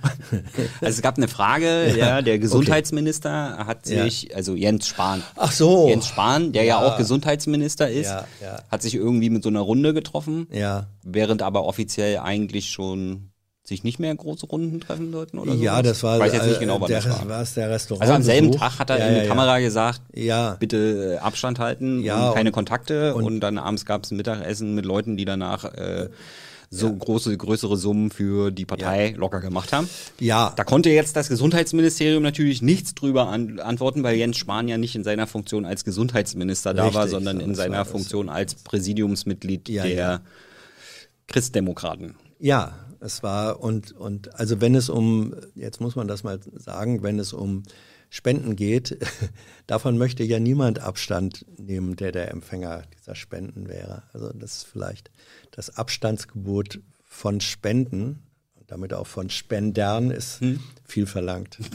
Also 0.81 0.97
es 0.97 1.01
gab 1.01 1.15
eine 1.17 1.27
Frage, 1.27 1.95
ja, 1.97 2.21
der 2.23 2.39
Gesundheitsminister 2.39 3.65
hat 3.67 3.87
Ja. 3.87 4.03
sich, 4.03 4.35
also 4.35 4.55
Jens 4.55 4.87
Spahn, 4.87 5.21
Ach 5.35 5.51
so. 5.51 5.87
Jens 5.87 6.07
Spahn, 6.07 6.51
der 6.51 6.63
ja, 6.63 6.81
Ja. 6.81 6.87
auch 6.87 6.97
Gesundheitsminister 6.97 7.89
ist, 7.89 8.07
Ja, 8.09 8.25
ja. 8.41 8.61
hat 8.69 8.81
sich 8.81 8.95
irgendwie 8.95 9.29
mit 9.29 9.43
so 9.43 9.49
einer 9.49 9.59
Runde 9.61 9.93
getroffen, 9.93 10.47
Ja. 10.51 10.87
während 11.03 11.41
aber 11.43 11.65
offiziell 11.65 12.17
eigentlich 12.17 12.71
schon 12.71 13.29
sich 13.63 13.83
nicht 13.83 13.99
mehr 13.99 14.13
große 14.15 14.47
Runden 14.47 14.81
treffen 14.81 15.11
sollten 15.11 15.37
oder 15.37 15.55
so. 15.55 15.61
Ja, 15.63 15.81
das 15.83 16.01
war, 16.01 16.15
Ich 16.17 16.23
weiß 16.23 16.33
jetzt 16.33 16.47
nicht 16.47 16.57
äh, 16.57 16.59
genau, 16.61 16.81
wann 16.81 16.87
der, 16.89 16.99
das 17.01 17.19
war. 17.19 17.29
war 17.29 17.41
es 17.43 17.53
der 17.53 17.69
Restaurant. 17.69 18.01
Also 18.01 18.13
am 18.15 18.23
selben 18.23 18.51
Tag 18.51 18.79
hat 18.79 18.89
er 18.89 18.97
ja, 18.97 19.05
in 19.07 19.13
die 19.13 19.21
ja, 19.21 19.27
Kamera 19.27 19.59
gesagt, 19.59 20.01
Ja. 20.15 20.57
bitte 20.59 21.13
äh, 21.13 21.17
Abstand 21.19 21.59
halten 21.59 22.01
Ja, 22.01 22.29
und 22.29 22.33
keine 22.35 22.49
und- 22.49 22.53
Kontakte 22.53 23.13
und, 23.13 23.23
und- 23.23 23.39
dann 23.39 23.59
abends 23.59 23.85
gab 23.85 24.03
es 24.03 24.09
ein 24.11 24.17
Mittagessen 24.17 24.73
mit 24.73 24.85
Leuten, 24.85 25.15
die 25.15 25.25
danach 25.25 25.63
äh, 25.65 26.09
so 26.73 26.91
große, 26.91 27.37
größere 27.37 27.75
Summen 27.75 28.11
für 28.11 28.49
die 28.49 28.63
Partei 28.63 29.13
locker 29.17 29.41
gemacht 29.41 29.73
haben. 29.73 29.89
Ja. 30.19 30.53
Da 30.55 30.63
konnte 30.63 30.89
jetzt 30.89 31.17
das 31.17 31.27
Gesundheitsministerium 31.27 32.23
natürlich 32.23 32.61
nichts 32.61 32.95
drüber 32.95 33.27
an, 33.27 33.59
antworten, 33.59 34.03
weil 34.03 34.15
Jens 34.15 34.37
Spahn 34.37 34.69
ja 34.69 34.77
nicht 34.77 34.95
in 34.95 35.03
seiner 35.03 35.27
Funktion 35.27 35.65
als 35.65 35.83
Gesundheitsminister 35.83 36.73
da 36.73 36.93
war, 36.93 37.03
Richtig, 37.03 37.11
sondern 37.11 37.39
in 37.41 37.55
seiner. 37.55 37.81
Funktion 37.83 38.29
als 38.29 38.55
Präsidiumsmitglied 38.55 39.67
Ja, 39.67 39.83
der 39.83 39.93
ja. 39.93 40.21
Christdemokraten. 41.27 42.15
Ja, 42.39 42.73
es 43.01 43.21
war 43.23 43.59
und 43.59 43.91
und 43.91 44.35
also 44.39 44.61
wenn 44.61 44.75
es 44.75 44.87
um 44.87 45.33
jetzt 45.55 45.81
muss 45.81 45.95
man 45.95 46.07
das 46.07 46.23
mal 46.23 46.39
sagen, 46.55 47.03
wenn 47.03 47.19
es 47.19 47.33
um 47.33 47.63
Spenden 48.13 48.57
geht, 48.57 48.97
davon 49.67 49.97
möchte 49.97 50.23
ja 50.23 50.37
niemand 50.37 50.79
Abstand 50.79 51.45
nehmen, 51.57 51.95
der 51.95 52.11
der 52.11 52.29
Empfänger 52.29 52.83
dieser 52.99 53.15
Spenden 53.15 53.69
wäre. 53.69 54.03
Also 54.11 54.33
das 54.33 54.57
ist 54.57 54.63
vielleicht 54.65 55.11
das 55.51 55.77
Abstandsgebot 55.77 56.81
von 57.05 57.39
Spenden 57.39 58.21
und 58.55 58.69
damit 58.69 58.93
auch 58.93 59.07
von 59.07 59.29
Spendern 59.29 60.11
ist 60.11 60.41
viel 60.83 61.07
verlangt. 61.07 61.57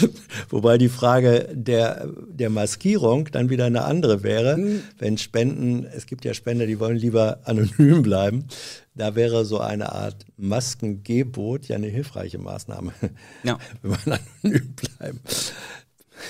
Wobei 0.50 0.78
die 0.78 0.88
Frage 0.88 1.48
der, 1.52 2.08
der 2.28 2.50
Maskierung 2.50 3.28
dann 3.32 3.50
wieder 3.50 3.64
eine 3.66 3.84
andere 3.84 4.22
wäre, 4.22 4.58
wenn 4.98 5.18
Spenden, 5.18 5.84
es 5.84 6.06
gibt 6.06 6.24
ja 6.24 6.34
Spender, 6.34 6.66
die 6.66 6.78
wollen 6.80 6.96
lieber 6.96 7.40
anonym 7.44 8.02
bleiben. 8.02 8.44
Da 8.94 9.14
wäre 9.14 9.44
so 9.44 9.58
eine 9.58 9.92
Art 9.92 10.24
Maskengebot 10.36 11.66
ja 11.68 11.76
eine 11.76 11.86
hilfreiche 11.88 12.38
Maßnahme, 12.38 12.92
Ja. 13.42 13.58
wenn 13.82 13.90
man 13.90 14.18
anonym 14.42 14.74
bleiben. 14.74 15.20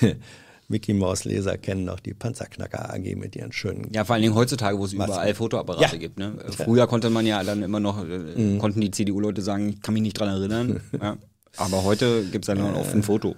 Mickey 0.69 0.95
Maus 0.95 1.25
Leser 1.25 1.59
kennen 1.59 1.85
noch 1.85 2.01
die 2.01 2.15
Panzerknacker 2.15 2.95
AG 2.95 3.15
mit 3.17 3.37
ihren 3.37 3.53
schönen. 3.53 3.89
Ja, 3.93 4.05
vor 4.07 4.15
allen 4.15 4.23
Dingen 4.23 4.35
heutzutage, 4.35 4.79
wo 4.79 4.85
es 4.87 4.95
Masken. 4.95 5.13
überall 5.13 5.35
Fotoapparate 5.35 5.97
Ja. 5.97 6.01
gibt. 6.01 6.19
Ne? 6.19 6.35
Früher 6.57 6.87
konnte 6.87 7.11
man 7.11 7.27
ja 7.27 7.45
dann 7.45 7.63
immer 7.63 7.79
noch, 7.81 8.03
äh, 8.09 8.57
konnten 8.59 8.81
die 8.81 8.91
CDU-Leute 8.91 9.43
sagen, 9.43 9.69
ich 9.69 9.83
kann 9.83 9.93
mich 9.93 10.03
nicht 10.03 10.19
dran 10.19 10.29
erinnern. 10.31 10.81
ja. 11.01 11.19
Aber 11.59 11.85
heute 11.85 12.25
gibt's 12.33 12.49
ja 12.49 12.55
nur 12.55 12.71
noch 12.73 12.91
ein 12.95 13.03
Foto. 13.03 13.37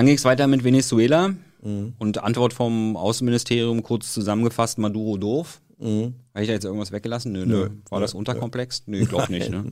Dann 0.00 0.06
ging 0.06 0.16
es 0.16 0.24
weiter 0.24 0.46
mit 0.46 0.64
Venezuela 0.64 1.34
und 1.60 2.24
Antwort 2.24 2.54
vom 2.54 2.96
Außenministerium 2.96 3.82
kurz 3.82 4.14
zusammengefasst, 4.14 4.78
Maduro 4.78 5.18
doof. 5.18 5.60
Habe 5.78 6.14
ich 6.36 6.46
da 6.46 6.54
jetzt 6.54 6.64
irgendwas 6.64 6.90
weggelassen? 6.90 7.32
Nö, 7.32 7.44
nö. 7.44 7.68
War 7.90 8.00
das 8.00 8.14
unterkomplex? 8.14 8.84
Nö, 8.86 9.00
ich 9.00 9.10
glaube 9.10 9.30
nicht. 9.30 9.50
Ne? 9.50 9.64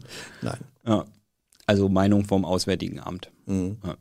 nein. 0.43 0.59
Ja. 0.87 1.07
Also 1.64 1.88
Meinung 1.88 2.27
vom 2.27 2.45
Auswärtigen 2.45 3.01
Amt. 3.01 3.31
Ja. 3.47 3.97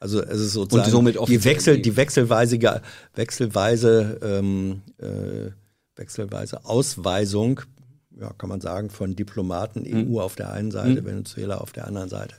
Also 0.00 0.22
es 0.22 0.40
ist 0.40 0.54
sozusagen 0.54 0.86
Und 0.86 0.90
somit 0.90 1.18
die, 1.28 1.44
Wechsel, 1.44 1.78
die 1.82 1.94
wechselweise, 1.94 2.80
wechselweise, 3.14 4.18
ähm, 4.22 4.80
äh, 4.96 5.50
wechselweise 5.94 6.64
Ausweisung, 6.64 7.60
ja, 8.18 8.32
kann 8.32 8.48
man 8.48 8.60
sagen, 8.60 8.90
von 8.90 9.14
Diplomaten, 9.16 9.84
Hm. 9.84 10.12
EU 10.14 10.20
auf 10.20 10.34
der 10.36 10.50
einen 10.52 10.70
Seite, 10.70 11.04
Venezuela 11.04 11.58
auf 11.58 11.72
der 11.72 11.86
anderen 11.86 12.08
Seite. 12.08 12.34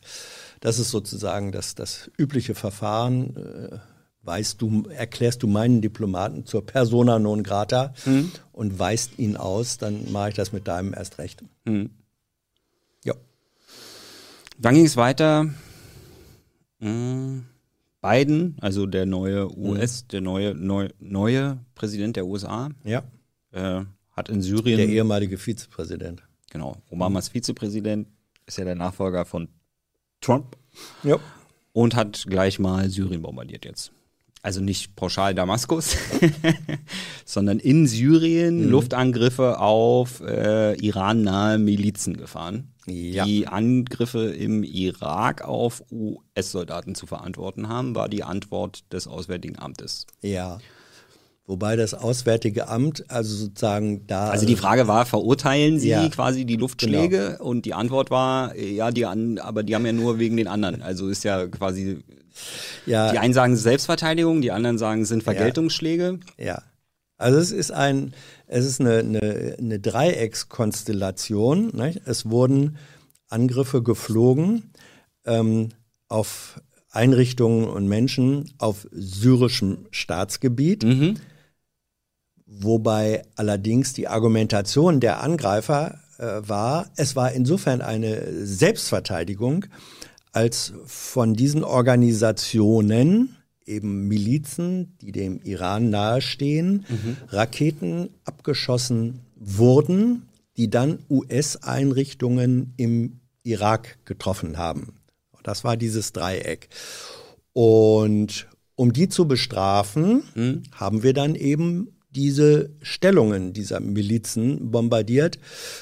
Das 0.60 0.80
ist 0.80 0.90
sozusagen 0.90 1.52
das, 1.52 1.76
das 1.76 2.10
übliche 2.18 2.56
Verfahren. 2.56 3.36
Äh, 3.36 3.78
weißt 4.24 4.62
du, 4.62 4.84
erklärst 4.90 5.42
du 5.44 5.48
meinen 5.48 5.82
Diplomaten 5.82 6.46
zur 6.46 6.66
Persona 6.66 7.18
non 7.20 7.44
grata 7.44 7.94
Hm. 8.04 8.32
und 8.52 8.78
weist 8.80 9.18
ihn 9.20 9.38
aus, 9.38 9.78
dann 9.78 10.12
mache 10.12 10.30
ich 10.30 10.36
das 10.36 10.52
mit 10.52 10.68
deinem 10.68 10.94
erst 10.94 11.18
recht. 11.20 11.44
Hm. 11.66 11.92
Ja. 13.06 13.14
Dann 14.58 14.74
ging 14.76 14.86
es 14.86 14.98
weiter. 14.98 15.46
Mh, 16.80 17.44
Biden, 18.02 18.58
also 18.62 18.86
der 18.86 19.06
neue 19.06 19.56
US, 19.58 20.08
der 20.08 20.22
neue, 20.22 20.54
neu, 20.56 20.90
neue 21.00 21.60
Präsident 21.76 22.16
der 22.16 22.26
USA, 22.28 22.70
Ja. 22.84 23.04
äh, 23.52 23.84
hat 24.18 24.28
in 24.30 24.42
Syrien, 24.42 24.78
Der 24.78 24.90
ehemalige 24.90 25.38
Vizepräsident. 25.38 26.24
genau, 26.52 26.76
Obamas 26.90 27.30
Vizepräsident, 27.30 28.08
ist 28.46 28.58
ja 28.58 28.66
der 28.66 28.76
Nachfolger 28.76 29.24
von 29.26 29.48
Trump 30.22 30.58
Ja. 31.04 31.18
und 31.74 31.96
hat 31.96 32.26
gleich 32.28 32.60
mal 32.60 32.90
Syrien 32.90 33.22
bombardiert 33.22 33.64
jetzt. 33.64 33.92
Also 34.44 34.62
nicht 34.62 34.96
pauschal 34.96 35.34
Damaskus, 35.36 35.98
sondern 37.26 37.60
in 37.60 37.88
Syrien 37.88 38.70
Luftangriffe 38.70 39.60
auf 39.60 40.22
äh, 40.22 40.74
Iran-nahe 40.76 41.58
Milizen 41.58 42.16
gefahren, 42.18 42.72
Ja. 42.86 43.26
die 43.26 43.48
Angriffe 43.48 44.30
im 44.30 44.64
Irak 44.64 45.42
auf 45.44 45.84
US-Soldaten 45.92 46.96
zu 46.96 47.08
verantworten 47.08 47.68
haben, 47.68 47.96
war 47.96 48.10
die 48.10 48.24
Antwort 48.24 48.92
des 48.94 49.08
Auswärtigen 49.08 49.60
Amtes. 49.60 50.06
Ja. 50.22 50.60
Wobei 51.48 51.78
das 51.78 51.94
Auswärtige 51.94 52.68
Amt, 52.68 53.10
also 53.10 53.34
sozusagen 53.34 54.06
da. 54.06 54.30
Also 54.30 54.46
die 54.46 54.58
Frage 54.58 54.90
war, 54.90 55.06
verurteilen 55.06 55.80
Sie 55.80 55.88
Ja. 55.88 56.02
Genau. 56.02 56.14
quasi 56.14 56.44
die 56.44 56.58
Luftschläge? 56.58 57.38
Und 57.40 57.66
die 57.66 57.74
Antwort 57.74 58.12
war, 58.12 58.54
ja, 58.58 58.92
die 58.92 59.06
an, 59.06 59.38
aber 59.40 59.64
die 59.64 59.74
haben 59.74 59.86
ja 59.86 59.94
nur 59.94 60.20
wegen 60.20 60.36
den 60.36 60.48
anderen. 60.48 60.82
Also 60.82 61.08
ist 61.08 61.24
ja 61.24 61.48
quasi, 61.48 62.04
ja, 62.86 63.14
die 63.14 63.20
einen 63.20 63.34
sagen 63.34 63.56
Selbstverteidigung, 63.56 64.42
die 64.42 64.52
anderen 64.52 64.78
sagen, 64.78 65.04
es 65.04 65.08
sind 65.08 65.24
Vergeltungsschläge. 65.24 66.20
ja. 66.38 66.62
Also 67.20 67.40
es 67.40 67.52
ist 67.52 67.72
ein, 67.72 68.14
es 68.46 68.64
ist 68.64 68.80
eine, 68.80 69.00
eine, 69.00 69.56
eine 69.58 69.80
Dreieckskonstellation. 69.80 71.70
Nicht? 71.74 72.02
Es 72.06 72.30
wurden 72.30 72.78
Angriffe 73.28 73.82
geflogen 73.82 74.72
ähm, 75.26 75.70
auf 76.10 76.62
Einrichtungen 76.92 77.68
und 77.68 77.88
Menschen 77.88 78.52
auf 78.60 78.88
syrischem 78.92 79.88
Staatsgebiet. 79.90 80.84
Mhm. 80.84 81.16
Wobei 82.48 83.24
allerdings 83.36 83.94
die 83.94 84.08
Argumentation 84.08 85.02
der 85.02 85.22
Angreifer 85.22 86.00
äh, 86.18 86.48
war, 86.48 86.90
es 86.96 87.16
war 87.16 87.34
insofern 87.34 87.82
eine 87.82 88.46
Selbstverteidigung, 88.46 89.66
als 90.32 90.74
von 90.86 91.34
diesen 91.34 91.64
Organisationen 91.64 93.36
eben 93.66 94.08
Milizen, 94.08 94.96
die 95.02 95.12
dem 95.12 95.42
Iran 95.44 95.90
nahestehen, 95.90 96.86
Raketen 97.30 98.10
abgeschossen 98.24 99.22
wurden, 99.36 100.30
die 100.56 100.70
dann 100.70 101.00
US-Einrichtungen 101.10 102.74
im 102.78 103.20
Irak 103.44 103.98
getroffen 104.06 104.58
haben. 104.58 105.00
Das 105.44 105.64
war 105.64 105.76
dieses 105.76 106.14
Dreieck. 106.14 106.70
Und 107.54 108.48
um 108.76 108.94
die 108.94 109.10
zu 109.10 109.28
bestrafen, 109.28 110.24
haben 110.72 111.04
wir 111.04 111.14
dann 111.14 111.36
eben 111.36 111.97
diese 112.18 112.72
Stellungen 112.82 113.54
dieser 113.54 113.80
Milizen 113.80 114.72
bombardiert, 114.72 115.38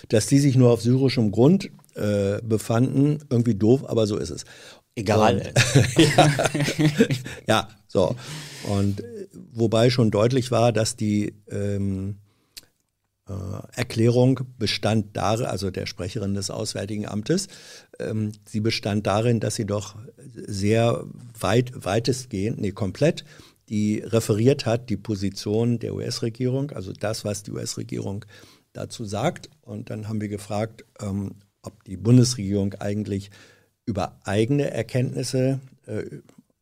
dass 0.10 0.28
die 0.28 0.40
sich 0.40 0.58
nur 0.58 0.72
auf 0.72 0.82
syrischem 0.82 1.32
Grund 1.32 1.72
äh, 1.96 2.42
befanden. 2.44 3.20
Irgendwie 3.30 3.56
doof, 3.56 3.86
aber 3.88 4.06
so 4.06 4.18
ist 4.18 4.32
es. 4.32 4.44
Egal. 4.96 5.54
ja. 5.98 6.30
ja, 7.48 7.68
so. 7.88 8.18
Und 8.64 9.00
äh, 9.00 9.28
wobei 9.54 9.90
schon 9.90 10.12
deutlich 10.12 10.52
war, 10.52 10.74
dass 10.74 10.98
die 10.98 11.34
ähm, 11.50 12.18
äh, 13.30 13.34
Erklärung 13.74 14.42
bestand 14.58 15.16
darin, 15.16 15.46
also 15.46 15.72
der 15.72 15.86
Sprecherin 15.86 16.34
des 16.34 16.50
Auswärtigen 16.50 17.08
Amtes, 17.08 17.48
ähm, 18.00 18.34
sie 18.46 18.60
bestand 18.60 19.08
darin, 19.08 19.40
dass 19.40 19.56
sie 19.56 19.66
doch 19.66 19.96
sehr 20.36 21.06
weit, 21.40 21.72
weitestgehend, 21.76 22.60
nee, 22.60 22.72
komplett 22.72 23.24
die 23.70 24.00
referiert 24.00 24.66
hat, 24.66 24.90
die 24.90 24.98
Position 24.98 25.80
der 25.80 25.96
US-Regierung, 25.96 26.72
also 26.72 26.92
das, 26.94 27.26
was 27.26 27.44
die 27.44 27.52
US-Regierung 27.52 28.26
dazu 28.74 29.06
sagt. 29.06 29.50
Und 29.62 29.90
dann 29.90 30.08
haben 30.08 30.22
wir 30.22 30.28
gefragt, 30.28 30.86
ähm, 31.02 31.32
ob 31.64 31.84
die 31.86 31.98
Bundesregierung 31.98 32.76
eigentlich 32.76 33.32
über 33.86 34.20
eigene 34.24 34.70
Erkenntnisse, 34.72 35.60
äh, 35.88 36.04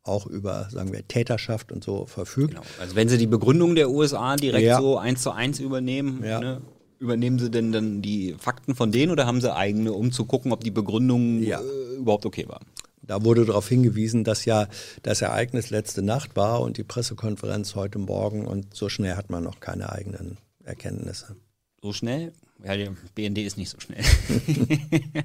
auch 0.04 0.28
über, 0.28 0.68
sagen 0.70 0.92
wir, 0.92 1.08
Täterschaft 1.08 1.72
und 1.72 1.84
so 1.84 2.06
verfügt. 2.06 2.52
Genau. 2.52 2.64
Also 2.80 2.96
wenn 2.96 3.08
Sie 3.10 3.18
die 3.18 3.28
Begründung 3.28 3.76
der 3.76 3.90
USA 3.90 4.36
direkt 4.36 4.66
Ja. 4.66 4.80
so 4.80 4.98
eins 4.98 5.22
zu 5.22 5.32
eins 5.32 5.60
übernehmen, 5.60 6.24
Ja. 6.24 6.40
ne, 6.42 6.62
übernehmen 7.00 7.40
Sie 7.40 7.50
denn 7.50 7.72
dann 7.72 8.02
die 8.02 8.36
Fakten 8.38 8.76
von 8.76 8.92
denen 8.92 9.12
oder 9.12 9.26
haben 9.26 9.40
Sie 9.42 9.54
eigene, 9.54 9.94
um 9.94 10.12
zu 10.12 10.26
gucken, 10.26 10.52
ob 10.52 10.62
die 10.64 10.72
Begründung 10.72 11.42
Ja. 11.42 11.62
äh, 11.62 11.96
überhaupt 11.98 12.26
okay 12.26 12.48
war? 12.50 12.60
Da 13.06 13.24
wurde 13.24 13.46
darauf 13.46 13.68
hingewiesen, 13.68 14.24
dass 14.24 14.46
ja 14.46 14.68
das 15.02 15.22
Ereignis 15.22 15.70
letzte 15.70 16.02
Nacht 16.02 16.36
war 16.36 16.62
und 16.62 16.78
die 16.78 16.84
Pressekonferenz 16.84 17.76
heute 17.76 18.00
Morgen 18.00 18.46
und 18.46 18.74
so 18.76 18.90
schnell 18.90 19.16
hat 19.16 19.30
man 19.30 19.44
noch 19.44 19.60
keine 19.60 19.92
eigenen 19.92 20.38
Erkenntnisse. 20.64 21.36
So 21.82 21.92
schnell? 21.92 22.32
Ja, 22.64 22.78
der 22.78 22.94
BND 23.14 23.40
ist 23.40 23.58
nicht 23.58 23.70
so 23.70 23.80
schnell. 23.80 24.04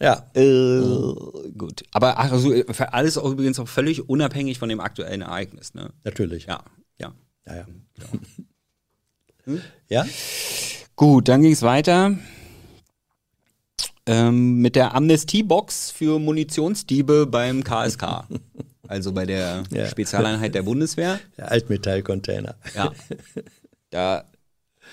Ja, 0.00 0.26
Äh, 0.34 0.80
Gut. 1.56 1.84
Aber 1.92 2.18
ach, 2.18 2.32
also 2.32 2.52
alles 2.90 3.16
auch 3.16 3.30
übrigens 3.30 3.60
auch 3.60 3.68
völlig 3.68 4.08
unabhängig 4.08 4.58
von 4.58 4.68
dem 4.68 4.80
aktuellen 4.80 5.22
Ereignis, 5.22 5.74
ne? 5.74 5.92
natürlich. 6.02 6.46
Ja, 6.46 6.64
ja. 6.98 7.14
Ja, 7.46 7.56
ja. 9.46 9.54
ja? 9.88 10.06
Gut, 10.96 11.28
dann 11.28 11.42
ging 11.42 11.52
es 11.52 11.62
weiter 11.62 12.18
ähm, 14.06 14.56
mit 14.56 14.76
der 14.76 14.94
Amnestiebox 14.94 15.90
für 15.90 16.18
Munitionsdiebe 16.18 17.26
beim 17.26 17.62
KSK. 17.64 18.24
also 18.88 19.12
bei 19.12 19.26
der 19.26 19.62
Ja. 19.70 19.86
Spezialeinheit 19.86 20.54
der 20.54 20.62
Bundeswehr. 20.62 21.20
Der 21.36 21.50
Altmetallcontainer. 21.50 22.56
Ja. 22.74 22.92
Da, 23.90 24.24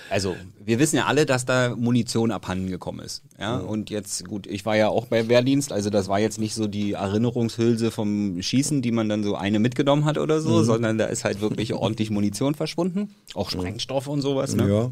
also, 0.10 0.36
wir 0.64 0.80
wissen 0.80 0.98
ja 0.98 1.06
alle, 1.06 1.26
dass 1.26 1.46
da 1.46 1.76
Munition 1.76 2.32
abhanden 2.32 2.68
gekommen 2.70 3.00
ist. 3.00 3.24
Ja, 3.40 3.58
und 3.58 3.90
jetzt, 3.90 4.26
gut, 4.26 4.48
ich 4.48 4.66
war 4.66 4.76
ja 4.76 4.90
auch 4.90 5.06
bei 5.08 5.28
Wehrdienst, 5.28 5.72
also 5.72 5.90
das 5.90 6.08
war 6.08 6.20
jetzt 6.20 6.40
nicht 6.40 6.54
so 6.54 6.68
die 6.68 6.94
Erinnerungshülse 6.94 7.92
vom 7.92 8.42
Schießen, 8.42 8.82
die 8.82 8.92
man 8.92 9.10
dann 9.10 9.24
so 9.24 9.36
eine 9.36 9.60
mitgenommen 9.60 10.06
hat 10.06 10.18
oder 10.18 10.42
so, 10.42 10.64
sondern 10.64 10.98
da 10.98 11.06
ist 11.06 11.24
halt 11.26 11.42
wirklich 11.42 11.74
ordentlich 11.74 12.10
Munition 12.12 12.56
verschwunden. 12.56 13.16
Auch 13.34 13.50
Sprengstoff 13.50 14.08
und 14.08 14.22
sowas, 14.22 14.56
ne? 14.56 14.70
Ja. 14.70 14.92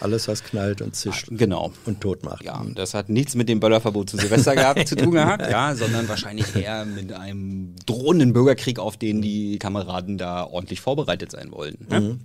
Alles, 0.00 0.26
was 0.28 0.42
knallt 0.42 0.80
und 0.82 0.96
zischt 0.96 1.28
Genau. 1.30 1.72
und 1.84 2.00
tot 2.00 2.24
macht. 2.24 2.42
Ja, 2.44 2.64
das 2.74 2.94
hat 2.94 3.08
nichts 3.08 3.34
mit 3.34 3.48
dem 3.48 3.60
Böllerverbot 3.60 4.08
zu 4.10 4.16
Silvester 4.16 4.54
gehabt, 4.54 4.88
zu 4.88 4.96
tun 4.96 5.12
gehabt, 5.12 5.48
ja, 5.50 5.74
sondern 5.74 6.08
wahrscheinlich 6.08 6.56
eher 6.56 6.84
mit 6.84 7.12
einem 7.12 7.76
drohenden 7.86 8.32
Bürgerkrieg, 8.32 8.78
auf 8.78 8.96
den 8.96 9.20
die 9.22 9.58
Kameraden 9.58 10.18
da 10.18 10.44
ordentlich 10.44 10.80
vorbereitet 10.80 11.30
sein 11.30 11.52
wollen. 11.52 11.86
Ne? 11.88 12.18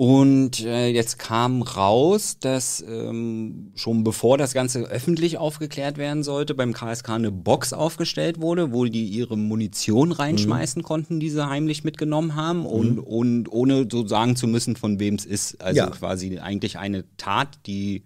Und 0.00 0.64
äh, 0.64 0.88
jetzt 0.88 1.18
kam 1.18 1.60
raus, 1.60 2.38
dass 2.40 2.82
ähm, 2.88 3.70
schon 3.74 4.02
bevor 4.02 4.38
das 4.38 4.54
Ganze 4.54 4.84
öffentlich 4.84 5.36
aufgeklärt 5.36 5.98
werden 5.98 6.22
sollte, 6.22 6.54
beim 6.54 6.72
KSK 6.72 7.10
eine 7.10 7.30
Box 7.30 7.74
aufgestellt 7.74 8.40
wurde, 8.40 8.72
wo 8.72 8.86
die 8.86 9.04
ihre 9.04 9.36
Munition 9.36 10.12
reinschmeißen 10.12 10.82
konnten, 10.82 11.20
die 11.20 11.28
sie 11.28 11.46
heimlich 11.46 11.84
mitgenommen 11.84 12.34
haben 12.34 12.64
und, 12.64 12.98
und 12.98 13.52
ohne 13.52 13.86
so 13.92 14.06
sagen 14.06 14.36
zu 14.36 14.46
müssen, 14.46 14.74
von 14.74 14.98
wem 15.00 15.16
es 15.16 15.26
ist. 15.26 15.60
Also 15.60 15.80
Ja. 15.82 15.90
quasi 15.90 16.38
eigentlich 16.38 16.78
eine 16.78 17.04
Tat, 17.18 17.58
die 17.66 18.04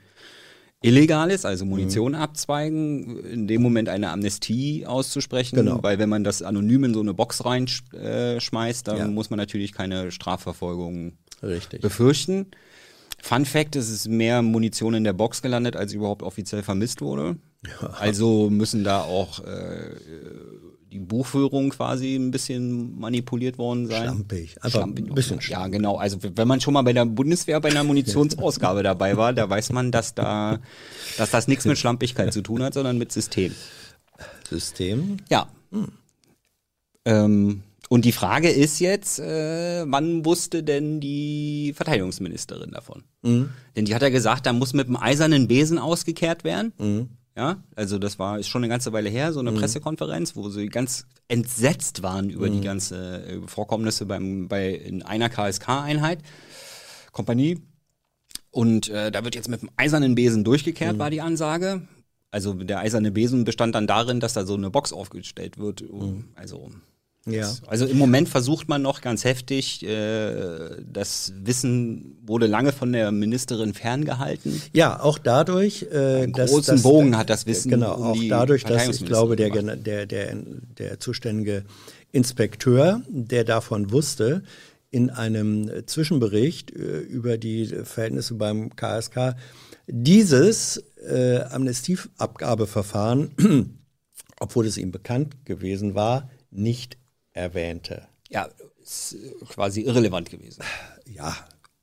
illegal 0.83 1.31
ist, 1.31 1.47
also 1.47 1.65
Munition 1.65 2.15
abzweigen, 2.17 3.19
in 3.25 3.47
dem 3.47 3.63
Moment 3.63 3.89
eine 3.89 4.11
Amnestie 4.11 4.85
auszusprechen, 4.85 5.55
Genau. 5.57 5.79
weil 5.83 5.99
wenn 6.01 6.09
man 6.11 6.25
das 6.25 6.43
anonym 6.43 6.85
in 6.85 6.93
so 6.95 7.01
eine 7.01 7.15
Box 7.15 7.45
reinschmeißt, 7.45 8.89
äh, 8.89 8.91
dann 8.91 8.99
Ja. 8.99 9.07
muss 9.07 9.31
man 9.31 9.39
natürlich 9.39 9.73
keine 9.73 10.11
Strafverfolgung 10.11 11.13
Richtig. 11.45 11.81
befürchten. 11.81 12.47
Fun 13.23 13.47
Fact, 13.47 13.77
es 13.77 13.89
ist 13.89 14.09
mehr 14.09 14.43
Munition 14.43 14.95
in 14.95 15.05
der 15.05 15.15
Box 15.15 15.41
gelandet, 15.41 15.77
als 15.77 15.93
überhaupt 15.93 16.23
offiziell 16.23 16.63
vermisst 16.63 17.01
wurde. 17.01 17.37
Also 17.99 18.51
müssen 18.51 18.85
da 18.85 19.01
auch 19.01 19.41
äh, 19.41 19.97
die 20.93 21.01
Buchführung 21.01 21.71
quasi 21.71 22.15
ein 22.15 22.31
bisschen 22.31 22.99
manipuliert 22.99 23.59
worden 23.59 23.87
sein. 23.87 24.03
Schlampig. 24.05 24.63
Einfach 24.63 24.83
ein 24.83 24.95
bisschen 24.95 25.41
Ja, 25.49 25.67
genau. 25.67 25.97
Also 25.97 26.19
wenn 26.23 26.47
man 26.47 26.61
schon 26.61 26.75
mal 26.75 26.83
bei 26.83 26.93
der 26.93 27.05
Bundeswehr 27.05 27.61
bei 27.61 27.71
einer 27.71 27.83
Munitionsausgabe 27.83 28.83
dabei 28.85 29.17
war, 29.17 29.33
da 29.33 29.49
weiß 29.49 29.73
man, 29.73 29.91
dass 29.91 30.15
da, 30.15 30.61
dass 31.17 31.31
das 31.31 31.49
nichts 31.49 31.65
mit 31.65 31.79
Schlampigkeit 31.79 32.33
zu 32.33 32.43
tun 32.43 32.63
hat, 32.63 32.75
sondern 32.75 32.99
mit 32.99 33.11
System. 33.11 33.55
System. 34.49 35.17
Ja. 35.29 35.49
Ähm, 37.05 37.63
und 37.95 38.05
die 38.05 38.13
Frage 38.13 38.51
ist 38.51 38.81
jetzt, 38.81 39.19
äh, 39.21 39.85
wann 39.87 40.25
wusste 40.25 40.63
denn 40.63 41.01
die 41.01 41.73
Verteidigungsministerin 41.77 42.71
davon? 42.73 43.05
Denn 43.77 43.85
die 43.85 43.95
hat 43.95 44.03
ja 44.03 44.09
gesagt, 44.11 44.47
da 44.47 44.53
muss 44.53 44.73
mit 44.75 44.89
dem 44.89 44.97
eisernen 44.97 45.47
Besen 45.49 45.79
ausgekehrt 45.79 46.45
werden. 46.45 46.73
Ja, 47.37 47.63
also 47.75 47.99
das 47.99 48.19
war 48.21 48.39
ist 48.39 48.47
schon 48.49 48.63
eine 48.63 48.69
ganze 48.69 48.93
Weile 48.93 49.09
her, 49.11 49.33
so 49.33 49.41
eine 49.41 49.51
Pressekonferenz, 49.59 50.37
wo 50.37 50.49
sie 50.51 50.67
ganz 50.67 51.07
entsetzt 51.29 52.03
waren 52.05 52.31
über 52.31 52.49
die 52.49 52.61
ganze 52.61 53.25
äh, 53.27 53.41
Vorkommnisse 53.49 54.07
beim 54.07 54.47
bei 54.47 54.71
in 54.73 55.03
einer 55.03 55.29
KSK-Einheit, 55.29 56.19
Kompanie. 57.13 57.59
Und 58.51 58.89
äh, 58.89 59.11
da 59.11 59.25
wird 59.25 59.35
jetzt 59.35 59.49
mit 59.49 59.63
dem 59.63 59.71
eisernen 59.77 60.15
Besen 60.15 60.45
durchgekehrt, 60.45 60.99
war 60.99 61.11
die 61.11 61.21
Ansage. 61.23 61.83
Also 62.31 62.53
der 62.55 62.79
eiserne 62.81 63.11
Besen 63.11 63.45
bestand 63.45 63.75
dann 63.75 63.87
darin, 63.89 64.21
dass 64.21 64.33
da 64.35 64.45
so 64.47 64.55
eine 64.55 64.71
Box 64.71 64.93
aufgestellt 64.93 65.59
wird. 65.59 65.83
um- 65.83 66.29
Also 66.37 66.71
Ja. 67.27 67.51
also 67.67 67.87
im 67.87 67.97
Moment 67.97 68.29
versucht 68.29 68.69
man 68.69 68.83
noch 68.83 69.01
ganz 69.01 69.25
heftig, 69.25 69.83
äh, 69.83 70.83
das 70.87 71.33
Wissen 71.43 72.19
wurde 72.27 72.47
lange 72.47 72.73
von 72.73 72.93
der 72.93 73.13
Ministerin 73.13 73.73
ferngehalten. 73.73 74.61
Ja, 74.75 75.01
auch 75.01 75.17
dadurch, 75.19 75.87
äh, 75.91 76.23
Einen 76.25 76.33
dass 76.35 76.51
großen 76.51 76.75
dass- 76.75 76.83
Bogen 76.83 77.17
hat 77.17 77.31
das 77.31 77.47
Wissen 77.47 77.71
Genau, 77.71 77.93
auch 77.93 78.19
dadurch, 78.29 78.65
dass 78.65 78.89
ich 78.89 79.07
glaube, 79.07 79.37
der, 79.37 79.51
der, 79.77 80.07
der, 80.07 80.35
der 80.79 81.01
zuständige 81.01 81.65
Inspekteur, 82.13 83.03
der 83.09 83.45
davon 83.45 83.91
wusste, 83.91 84.43
in 84.91 85.11
einem 85.11 85.71
Zwischenbericht 85.87 86.71
äh, 86.73 86.99
über 87.01 87.37
die 87.39 87.67
Verhältnisse 87.67 88.35
beim 88.35 88.77
KSK 88.77 89.35
dieses 89.89 90.77
äh, 91.05 91.41
Amnestieabgabeverfahren, 91.51 93.31
obwohl 94.41 94.67
es 94.67 94.79
ihm 94.79 94.93
bekannt 94.93 95.45
gewesen 95.45 95.95
war, 95.95 96.31
nicht 96.51 96.97
erwähnte. 97.35 98.03
Ja, 98.31 98.49
ist 98.83 99.15
äh, 99.15 99.45
quasi 99.45 99.83
irrelevant 99.83 100.31
gewesen. 100.31 100.63
Ja, 101.15 101.37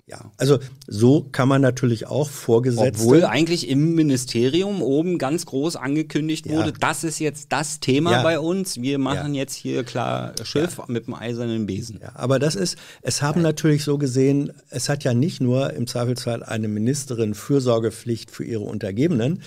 ja. 0.08 0.32
Also 0.38 0.60
so 0.88 1.28
kann 1.32 1.48
man 1.48 1.62
natürlich 1.62 2.08
auch 2.08 2.30
Vorgesetzte. 2.30 3.04
Obwohl 3.04 3.24
eigentlich 3.24 3.70
im 3.70 3.96
Ministerium 3.96 4.82
oben 4.82 5.18
ganz 5.18 5.46
groß 5.46 5.76
angekündigt 5.78 6.48
Ja. 6.48 6.58
wurde, 6.58 6.74
das 6.74 7.04
ist 7.06 7.20
jetzt 7.20 7.48
das 7.54 7.80
Thema 7.80 8.12
Ja. 8.12 8.24
bei 8.24 8.40
uns. 8.40 8.82
Wir 8.82 8.98
machen 8.98 9.34
Ja. 9.36 9.42
jetzt 9.42 9.54
hier 9.54 9.84
klar 9.84 10.34
Schiff 10.44 10.82
mit 10.88 11.08
dem 11.08 11.14
eisernen 11.14 11.66
Besen. 11.66 12.00
Ja, 12.02 12.12
aber 12.16 12.40
das 12.40 12.56
ist, 12.56 12.78
es 13.04 13.22
haben 13.22 13.42
natürlich 13.42 13.84
so 13.84 13.98
gesehen, 13.98 14.52
es 14.70 14.90
hat 14.90 15.04
ja 15.06 15.14
nicht 15.14 15.40
nur 15.40 15.72
im 15.74 15.88
Zweifelsfall 15.88 16.44
eine 16.44 16.68
Ministerin 16.68 17.34
Fürsorgepflicht 17.34 18.32
für 18.32 18.44
ihre 18.44 18.64
Untergebenen, 18.64 19.42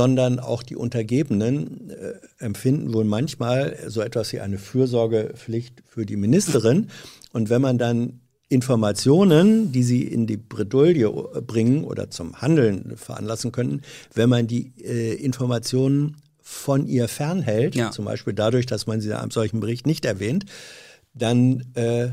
sondern 0.00 0.38
auch 0.38 0.62
die 0.62 0.76
Untergebenen 0.76 1.90
äh, 1.90 2.44
empfinden 2.44 2.92
wohl 2.94 3.04
manchmal 3.04 3.76
so 3.88 4.00
etwas 4.02 4.32
wie 4.32 4.40
eine 4.40 4.58
Fürsorgepflicht 4.58 5.82
für 5.92 6.04
die 6.04 6.16
Ministerin. 6.16 6.88
Und 7.32 7.48
wenn 7.50 7.62
man 7.62 7.78
dann 7.78 8.20
Informationen, 8.48 9.72
die 9.72 9.82
sie 9.82 10.02
in 10.02 10.26
die 10.26 10.36
Bredouille 10.36 11.08
bringen 11.46 11.82
oder 11.84 12.10
zum 12.10 12.40
Handeln 12.42 12.96
veranlassen 12.96 13.50
könnten, 13.52 13.80
wenn 14.14 14.28
man 14.28 14.46
die 14.46 14.72
äh, 14.84 15.14
Informationen 15.14 16.16
von 16.42 16.86
ihr 16.86 17.08
fernhält, 17.08 17.74
Ja. 17.74 17.90
zum 17.90 18.04
Beispiel 18.04 18.34
dadurch, 18.34 18.66
dass 18.66 18.86
man 18.86 19.00
sie 19.00 19.08
in 19.08 19.14
einem 19.16 19.30
solchen 19.32 19.60
Bericht 19.60 19.86
nicht 19.86 20.04
erwähnt, 20.04 20.44
dann 21.14 21.64
äh, 21.74 22.10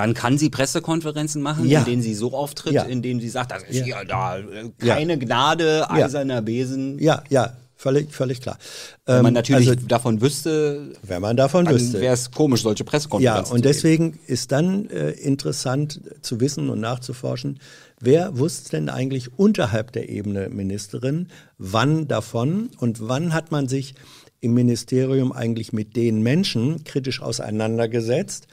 Dann 0.00 0.14
kann 0.14 0.38
sie 0.38 0.48
Pressekonferenzen 0.48 1.42
machen, 1.42 1.66
Ja. 1.68 1.80
in 1.80 1.84
denen 1.84 2.00
sie 2.02 2.14
so 2.14 2.32
auftritt, 2.32 2.72
Ja. 2.72 2.84
in 2.84 3.02
denen 3.02 3.20
sie 3.20 3.28
sagt, 3.28 3.52
das 3.52 3.64
ist 3.64 3.86
Ja. 3.86 4.02
da 4.04 4.38
äh, 4.38 4.44
keine 4.78 5.18
Gnade, 5.18 5.90
eiserner 5.90 6.40
Besen. 6.40 6.98
ja, 6.98 7.22
ja, 7.28 7.52
völlig, 7.76 8.10
völlig 8.10 8.40
klar. 8.40 8.56
Wenn 9.04 9.16
man 9.16 9.26
Ähm, 9.26 9.34
natürlich 9.34 9.68
also, 9.68 9.86
davon 9.86 10.22
wüsste, 10.22 10.92
wenn 11.02 11.20
man 11.20 11.36
davon 11.36 11.66
dann 11.66 11.74
wüsste. 11.74 12.00
wäre 12.00 12.14
es 12.14 12.30
komisch, 12.30 12.62
solche 12.62 12.82
Ja, 12.84 12.88
Pressekonferenzen 12.90 13.42
und 13.52 13.58
zu 13.58 13.62
geben. 13.62 13.62
deswegen 13.74 14.18
ist 14.26 14.52
dann 14.52 14.88
äh, 14.88 15.10
interessant 15.10 16.00
zu 16.22 16.40
wissen 16.40 16.70
und 16.70 16.80
nachzuforschen, 16.80 17.60
wer 18.00 18.38
wusste 18.38 18.70
denn 18.70 18.88
eigentlich 18.88 19.38
unterhalb 19.38 19.92
der 19.92 20.08
Ebene 20.08 20.48
Ministerin, 20.48 21.28
wann 21.58 22.08
davon 22.08 22.70
und 22.78 23.06
wann 23.06 23.34
hat 23.34 23.50
man 23.50 23.68
sich 23.68 23.94
im 24.40 24.54
Ministerium 24.54 25.32
eigentlich 25.32 25.74
mit 25.74 25.94
den 25.96 26.22
Menschen 26.22 26.84
kritisch 26.84 27.20
auseinandergesetzt, 27.20 28.46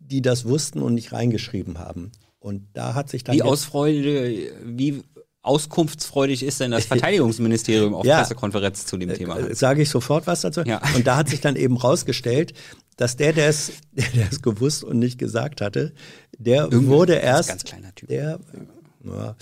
die 0.00 0.22
das 0.22 0.44
wussten 0.46 0.82
und 0.82 0.94
nicht 0.94 1.12
reingeschrieben 1.12 1.78
haben. 1.78 2.10
Und 2.40 2.66
da 2.72 2.94
hat 2.94 3.08
sich 3.10 3.22
dann 3.22 3.36
Wie 3.36 3.42
ausfreudig, 3.42 4.50
wie 4.64 5.02
auskunftsfreudig 5.42 6.42
ist 6.42 6.60
denn 6.60 6.70
das 6.70 6.84
Verteidigungsministerium 6.86 7.94
auf 7.94 8.04
Ja. 8.04 8.18
Pressekonferenzen 8.18 8.86
zu 8.86 8.96
dem 8.96 9.12
Thema? 9.14 9.38
Äh, 9.38 9.54
sage 9.54 9.82
ich 9.82 9.90
sofort 9.90 10.26
was 10.26 10.40
dazu. 10.42 10.62
Ja. 10.62 10.80
Und 10.94 11.06
da 11.06 11.16
hat 11.16 11.28
sich 11.28 11.40
dann 11.40 11.56
eben 11.56 11.76
rausgestellt, 11.76 12.54
dass 12.96 13.16
der, 13.16 13.32
der 13.32 13.48
es, 13.48 13.72
der, 13.92 14.08
der 14.14 14.28
es 14.30 14.42
gewusst 14.42 14.84
und 14.84 14.98
nicht 14.98 15.18
gesagt 15.18 15.60
hatte, 15.60 15.92
der 16.38 16.70
wurde 16.72 17.14
ganz, 17.14 17.24
erst, 17.24 17.48
ganz 17.48 17.64
kleiner 17.64 17.94
Typ. 17.94 18.08
der, 18.08 18.40
ja, 19.04 19.36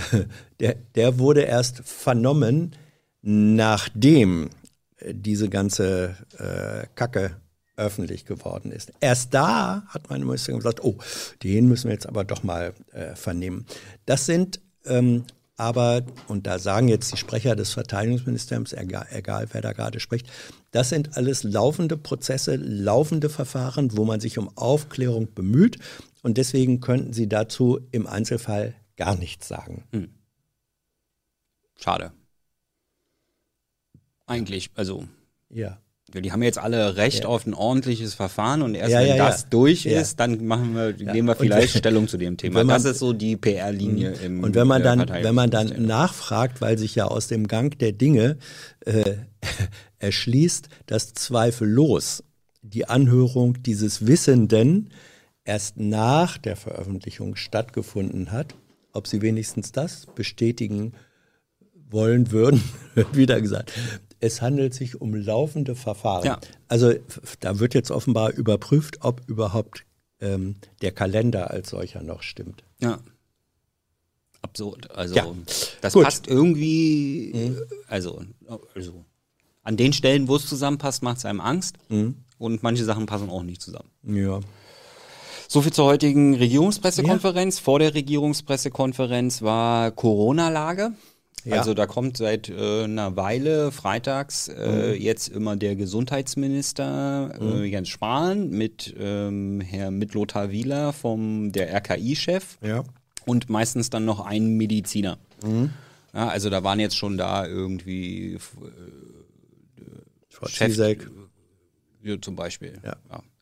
der, 0.60 0.74
der 0.94 1.18
wurde 1.18 1.42
erst 1.42 1.82
vernommen, 1.84 2.76
nachdem 3.22 4.50
äh, 4.98 5.14
diese 5.14 5.48
ganze 5.48 6.16
äh, 6.38 6.86
Kacke 6.94 7.36
öffentlich 7.78 8.26
geworden 8.26 8.72
ist. 8.72 8.92
Erst 9.00 9.32
da 9.32 9.84
hat 9.88 10.10
meine 10.10 10.24
Ministerin 10.24 10.58
gesagt, 10.58 10.84
oh, 10.84 10.98
den 11.42 11.68
müssen 11.68 11.84
wir 11.84 11.94
jetzt 11.94 12.08
aber 12.08 12.24
doch 12.24 12.42
mal 12.42 12.74
äh, 12.92 13.14
vernehmen. 13.14 13.66
Das 14.04 14.26
sind 14.26 14.60
ähm, 14.84 15.24
aber, 15.58 16.06
und 16.28 16.46
da 16.46 16.60
sagen 16.60 16.86
jetzt 16.86 17.12
die 17.12 17.16
Sprecher 17.16 17.56
des 17.56 17.72
Verteidigungsministeriums, 17.72 18.72
egal, 18.72 19.08
egal 19.10 19.48
wer 19.50 19.60
da 19.60 19.72
gerade 19.72 19.98
spricht, 19.98 20.30
das 20.70 20.88
sind 20.88 21.16
alles 21.16 21.42
laufende 21.42 21.96
Prozesse, 21.96 22.54
laufende 22.54 23.28
Verfahren, 23.28 23.96
wo 23.96 24.04
man 24.04 24.20
sich 24.20 24.38
um 24.38 24.56
Aufklärung 24.56 25.34
bemüht. 25.34 25.78
Und 26.22 26.36
deswegen 26.36 26.80
könnten 26.80 27.12
sie 27.12 27.28
dazu 27.28 27.80
im 27.90 28.06
Einzelfall 28.06 28.74
gar 28.96 29.16
nichts 29.16 29.48
sagen. 29.48 29.84
Schade. 31.76 32.12
Eigentlich, 34.26 34.70
also 34.74 35.08
Ja. 35.48 35.80
Die 36.14 36.32
haben 36.32 36.42
jetzt 36.42 36.58
alle 36.58 36.96
Recht 36.96 37.24
Ja. 37.24 37.28
auf 37.28 37.46
ein 37.46 37.52
ordentliches 37.54 38.14
Verfahren 38.14 38.62
und 38.62 38.74
erst 38.74 38.92
Ja, 38.92 39.00
wenn 39.00 39.18
das 39.18 39.48
durch 39.50 39.84
ist, 39.84 40.18
dann 40.18 40.46
machen 40.46 40.74
wir, 40.74 40.92
geben 40.94 41.26
wir 41.26 41.32
Und 41.32 41.38
vielleicht 41.38 41.74
wenn- 41.74 41.78
Stellung 41.80 42.08
zu 42.08 42.16
dem 42.16 42.36
Thema. 42.38 42.54
man- 42.60 42.66
Mhm. 42.66 42.70
das 42.70 42.84
ist 42.86 42.98
so 42.98 43.12
die 43.12 43.36
PR-Linie 43.36 44.12
im 44.24 44.42
Und 44.42 44.54
wenn 44.54 44.66
man 44.66 44.80
äh, 44.80 44.84
dann, 44.84 45.08
wenn 45.08 45.34
man 45.34 45.50
dann 45.50 45.84
nachfragt, 45.84 46.60
weil 46.62 46.78
sich 46.78 46.94
ja 46.94 47.04
aus 47.06 47.26
dem 47.28 47.46
Gang 47.46 47.78
der 47.78 47.92
Dinge 47.92 48.38
äh, 48.86 49.16
erschließt, 49.98 50.68
dass 50.86 51.12
zweifellos 51.14 52.22
die 52.62 52.86
Anhörung 52.88 53.62
dieses 53.62 54.06
Wissenden 54.06 54.90
erst 55.44 55.78
nach 55.78 56.38
der 56.38 56.56
Veröffentlichung 56.56 57.36
stattgefunden 57.36 58.32
hat, 58.32 58.54
ob 58.92 59.06
sie 59.06 59.22
wenigstens 59.22 59.72
das 59.72 60.06
bestätigen 60.14 60.92
wollen 61.90 62.30
würden, 62.32 62.62
wird 62.94 63.16
wieder 63.16 63.40
gesagt. 63.40 63.72
Es 64.20 64.42
handelt 64.42 64.74
sich 64.74 65.00
um 65.00 65.14
laufende 65.14 65.74
Verfahren. 65.74 66.24
Ja. 66.24 66.40
Also 66.66 66.92
da 67.40 67.58
wird 67.58 67.74
jetzt 67.74 67.90
offenbar 67.90 68.32
überprüft, 68.32 68.98
ob 69.02 69.22
überhaupt 69.28 69.84
ähm, 70.20 70.56
der 70.82 70.92
Kalender 70.92 71.50
als 71.50 71.70
solcher 71.70 72.02
noch 72.02 72.22
stimmt. 72.22 72.64
Ja. 72.80 72.98
Absurd. 74.42 74.90
Also 74.92 75.14
Ja. 75.14 75.26
das 75.80 75.92
Gut. 75.92 76.04
passt 76.04 76.26
irgendwie, 76.26 77.30
äh, 77.32 77.56
also, 77.88 78.22
also 78.74 79.04
an 79.62 79.76
den 79.76 79.92
Stellen, 79.92 80.28
wo 80.28 80.36
es 80.36 80.46
zusammenpasst, 80.46 81.02
macht 81.02 81.18
es 81.18 81.24
einem 81.24 81.40
Angst. 81.40 81.76
Mhm. 81.88 82.16
Und 82.38 82.62
manche 82.62 82.84
Sachen 82.84 83.06
passen 83.06 83.30
auch 83.30 83.42
nicht 83.42 83.60
zusammen. 83.60 83.90
Ja. 84.04 84.40
So 85.48 85.62
viel 85.62 85.72
zur 85.72 85.86
heutigen 85.86 86.34
Regierungspressekonferenz. 86.34 87.58
Vor 87.58 87.78
der 87.78 87.94
Regierungspressekonferenz 87.94 89.42
war 89.42 89.90
Corona-Lage. 89.90 90.92
Ja. 91.48 91.58
Also 91.58 91.74
da 91.74 91.86
kommt 91.86 92.16
seit 92.16 92.48
äh, 92.48 92.84
einer 92.84 93.16
Weile 93.16 93.72
freitags 93.72 94.48
äh, 94.48 94.94
Mhm. 94.96 95.02
jetzt 95.02 95.28
immer 95.28 95.56
der 95.56 95.76
Gesundheitsminister 95.76 97.38
äh, 97.40 97.64
Jens 97.64 97.88
Spahn 97.88 98.50
mit 98.50 98.94
ähm, 98.98 99.60
Herr 99.60 99.90
mit 99.90 100.14
Lothar 100.14 100.50
Wieler 100.50 100.92
vom 100.92 101.52
der 101.52 101.72
RKI-Chef 101.74 102.58
Ja. 102.62 102.84
und 103.26 103.48
meistens 103.50 103.90
dann 103.90 104.04
noch 104.04 104.20
ein 104.24 104.56
Mediziner. 104.56 105.18
Mhm. 105.44 105.70
Ja, 106.14 106.28
also 106.28 106.50
da 106.50 106.62
waren 106.64 106.80
jetzt 106.80 106.96
schon 106.96 107.16
da 107.18 107.46
irgendwie 107.46 108.38
Frau 110.30 110.46
Chef- 110.46 111.06
ja, 112.02 112.20
zum 112.20 112.36
Beispiel. 112.36 112.78
Ja. 112.84 112.96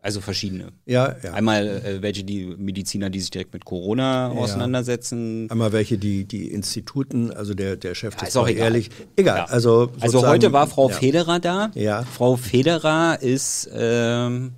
Also 0.07 0.21
verschiedene. 0.21 0.69
Ja, 0.87 1.17
ja. 1.25 1.33
Einmal 1.35 1.67
äh, 1.67 2.01
welche 2.01 2.23
die 2.23 2.45
Mediziner, 2.57 3.11
die 3.11 3.19
sich 3.19 3.31
direkt 3.31 3.53
mit 3.53 3.65
Corona 3.65 4.29
auseinandersetzen. 4.29 5.51
Einmal 5.51 5.73
welche, 5.73 5.99
die, 5.99 6.25
die 6.25 6.47
Instituten, 6.53 7.33
also 7.33 7.55
der, 7.55 7.75
der 7.75 7.97
Chef 7.97 8.15
des 8.15 8.29
ist 8.29 8.37
auch 8.37 8.47
egal. 8.47 8.67
ehrlich. 8.67 8.91
Egal, 9.17 9.39
Ja. 9.39 9.45
also 9.47 9.91
Also 9.99 10.25
heute 10.25 10.53
war 10.53 10.69
Frau 10.69 10.89
ja. 10.91 10.95
Federer 10.95 11.41
da. 11.41 11.73
Ja. 11.75 12.05
Frau 12.05 12.37
Federer 12.37 13.19
ist 13.21 13.69
ähm, 13.75 14.53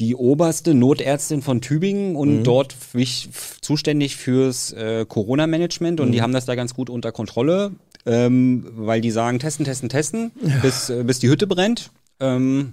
die 0.00 0.16
oberste 0.16 0.74
Notärztin 0.74 1.40
von 1.40 1.60
Tübingen 1.60 2.16
und 2.16 2.38
Mhm. 2.38 2.42
dort 2.44 2.74
zuständig 3.60 4.16
fürs 4.16 4.72
äh, 4.72 5.04
Corona-Management 5.06 6.00
und 6.00 6.08
Mhm. 6.08 6.12
die 6.12 6.22
haben 6.22 6.32
das 6.32 6.44
da 6.46 6.56
ganz 6.56 6.74
gut 6.74 6.90
unter 6.90 7.12
Kontrolle, 7.12 7.72
ähm, 8.04 8.66
weil 8.74 9.00
die 9.00 9.12
sagen, 9.12 9.38
testen, 9.38 9.64
testen, 9.64 9.88
testen, 9.90 10.32
bis, 10.60 10.90
äh, 10.90 11.04
bis 11.04 11.20
die 11.20 11.28
Hütte 11.28 11.46
brennt. 11.46 11.90
Ähm, 12.18 12.72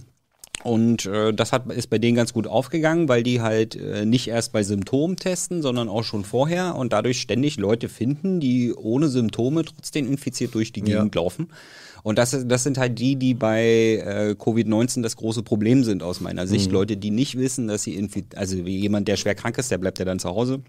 und 0.64 1.06
äh, 1.06 1.34
das 1.34 1.52
hat, 1.54 1.72
ist 1.72 1.90
bei 1.90 2.00
denen 2.00 2.16
ganz 2.16 2.34
gut 2.34 2.48
aufgegangen, 2.48 3.08
weil 3.08 3.22
die 3.24 3.42
halt 3.42 3.76
äh, 3.76 4.06
nicht 4.06 4.28
erst 4.28 4.52
bei 4.52 4.64
Symptomen 4.64 5.16
testen, 5.16 5.62
sondern 5.62 5.88
auch 5.88 6.04
schon 6.04 6.24
vorher 6.26 6.76
und 6.76 6.94
dadurch 6.94 7.22
ständig 7.22 7.58
Leute 7.58 7.90
finden, 7.90 8.40
die 8.40 8.74
ohne 8.74 9.08
Symptome 9.08 9.64
trotzdem 9.66 10.08
infiziert 10.08 10.56
durch 10.56 10.72
die 10.72 10.80
Ja. 10.82 10.98
Gegend 10.98 11.16
laufen. 11.16 11.50
Und 12.04 12.18
das, 12.18 12.36
das 12.48 12.64
sind 12.64 12.78
halt 12.78 12.98
die, 13.00 13.18
die 13.18 13.34
bei 13.34 13.64
äh, 14.04 14.36
Covid-19 14.38 15.02
das 15.04 15.16
große 15.18 15.44
Problem 15.44 15.84
sind 15.84 16.02
aus 16.04 16.22
meiner 16.22 16.44
Mhm. 16.46 16.48
Sicht. 16.48 16.72
Leute, 16.72 16.98
die 16.98 17.12
nicht 17.12 17.38
wissen, 17.38 17.68
dass 17.68 17.84
sie 17.84 17.96
infiziert, 17.96 18.36
also 18.38 18.66
wie 18.66 18.78
jemand, 18.78 19.08
der 19.08 19.18
schwer 19.18 19.36
krank 19.36 19.58
ist, 19.58 19.70
der 19.72 19.78
bleibt 19.78 20.00
ja 20.00 20.06
dann 20.06 20.20
zu 20.20 20.30
Hause. 20.30 20.62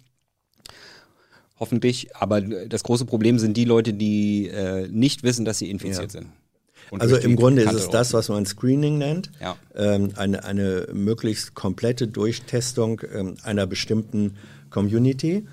Hoffentlich. 1.61 2.15
Aber 2.17 2.41
das 2.41 2.83
große 2.83 3.05
Problem 3.05 3.39
sind 3.39 3.57
die 3.57 3.65
Leute, 3.65 3.93
die 3.95 4.49
äh, 4.49 4.89
nicht 4.89 5.23
wissen, 5.23 5.45
dass 5.45 5.59
sie 5.59 5.71
infiziert 5.71 6.11
sind. 6.13 6.27
Und 6.91 7.03
Also 7.03 7.17
im 7.17 7.37
Grunde 7.37 7.63
ist 7.63 7.69
Kante 7.69 7.83
es 7.83 7.91
das, 7.91 8.13
was 8.13 8.29
man 8.29 8.47
Screening 8.47 8.99
nennt. 8.99 9.31
Ja. 9.41 9.57
Ähm, 9.75 10.13
eine, 10.17 10.45
eine 10.45 10.89
möglichst 10.93 11.55
komplette 11.55 12.09
Durchtestung 12.09 13.01
ähm, 13.13 13.37
einer 13.43 13.67
bestimmten 13.67 14.37
Community. 14.71 15.47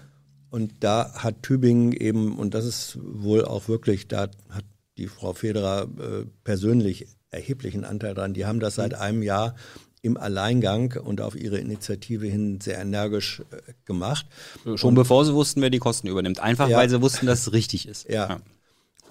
Und 0.49 0.73
da 0.79 1.13
hat 1.15 1.43
Tübingen 1.43 1.91
eben, 1.91 2.37
und 2.37 2.53
das 2.53 2.65
ist 2.65 2.97
wohl 3.01 3.43
auch 3.43 3.67
wirklich, 3.67 4.07
da 4.07 4.29
hat 4.49 4.65
die 4.97 5.07
Frau 5.07 5.33
Federer 5.33 5.83
äh, 5.99 6.25
persönlich 6.43 7.07
erheblichen 7.29 7.83
Anteil 7.83 8.13
dran. 8.13 8.33
Die 8.33 8.45
haben 8.45 8.59
das 8.59 8.75
seit 8.75 8.93
einem 8.93 9.21
Jahr 9.21 9.55
im 10.01 10.17
Alleingang 10.17 10.93
und 11.03 11.19
auf 11.19 11.35
ihre 11.35 11.57
Initiative 11.57 12.27
hin 12.27 12.61
sehr 12.61 12.77
energisch 12.79 13.41
äh, 13.51 13.73
gemacht. 13.85 14.27
Schon 14.75 14.93
bevor 14.95 15.25
sie 15.25 15.33
wussten, 15.33 15.61
wer 15.61 15.71
die 15.71 15.79
Kosten 15.79 16.07
übernimmt. 16.07 16.39
Einfach 16.39 16.69
Ja. 16.69 16.77
weil 16.77 16.89
sie 16.89 17.01
wussten, 17.01 17.25
dass 17.25 17.39
es 17.41 17.53
richtig 17.53 17.87
ist. 17.87 18.07
Ja. 18.09 18.39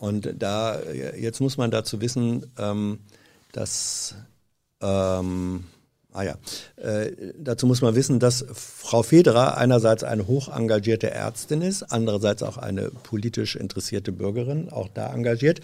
Und 0.05 0.35
da, 0.38 0.83
jetzt 0.93 1.40
muss 1.40 1.57
man 1.57 1.71
dazu 1.71 2.03
wissen, 2.03 2.45
ähm, 2.59 2.99
dass, 3.53 4.14
ähm, 4.83 5.64
ah 6.14 6.22
ja, 6.22 6.38
äh, 6.77 7.11
dazu 7.37 7.66
muss 7.66 7.83
man 7.83 7.94
wissen, 7.94 8.20
dass 8.20 8.44
Frau 8.53 9.03
Federer 9.03 9.59
einerseits 9.59 10.05
eine 10.05 10.27
hoch 10.27 10.48
engagierte 10.48 11.11
Ärztin 11.11 11.61
ist, 11.61 11.83
andererseits 11.83 12.42
auch 12.42 12.57
eine 12.57 12.90
politisch 12.90 13.57
interessierte 13.57 14.12
Bürgerin, 14.12 14.71
auch 14.71 14.88
da 14.88 15.12
engagiert. 15.12 15.60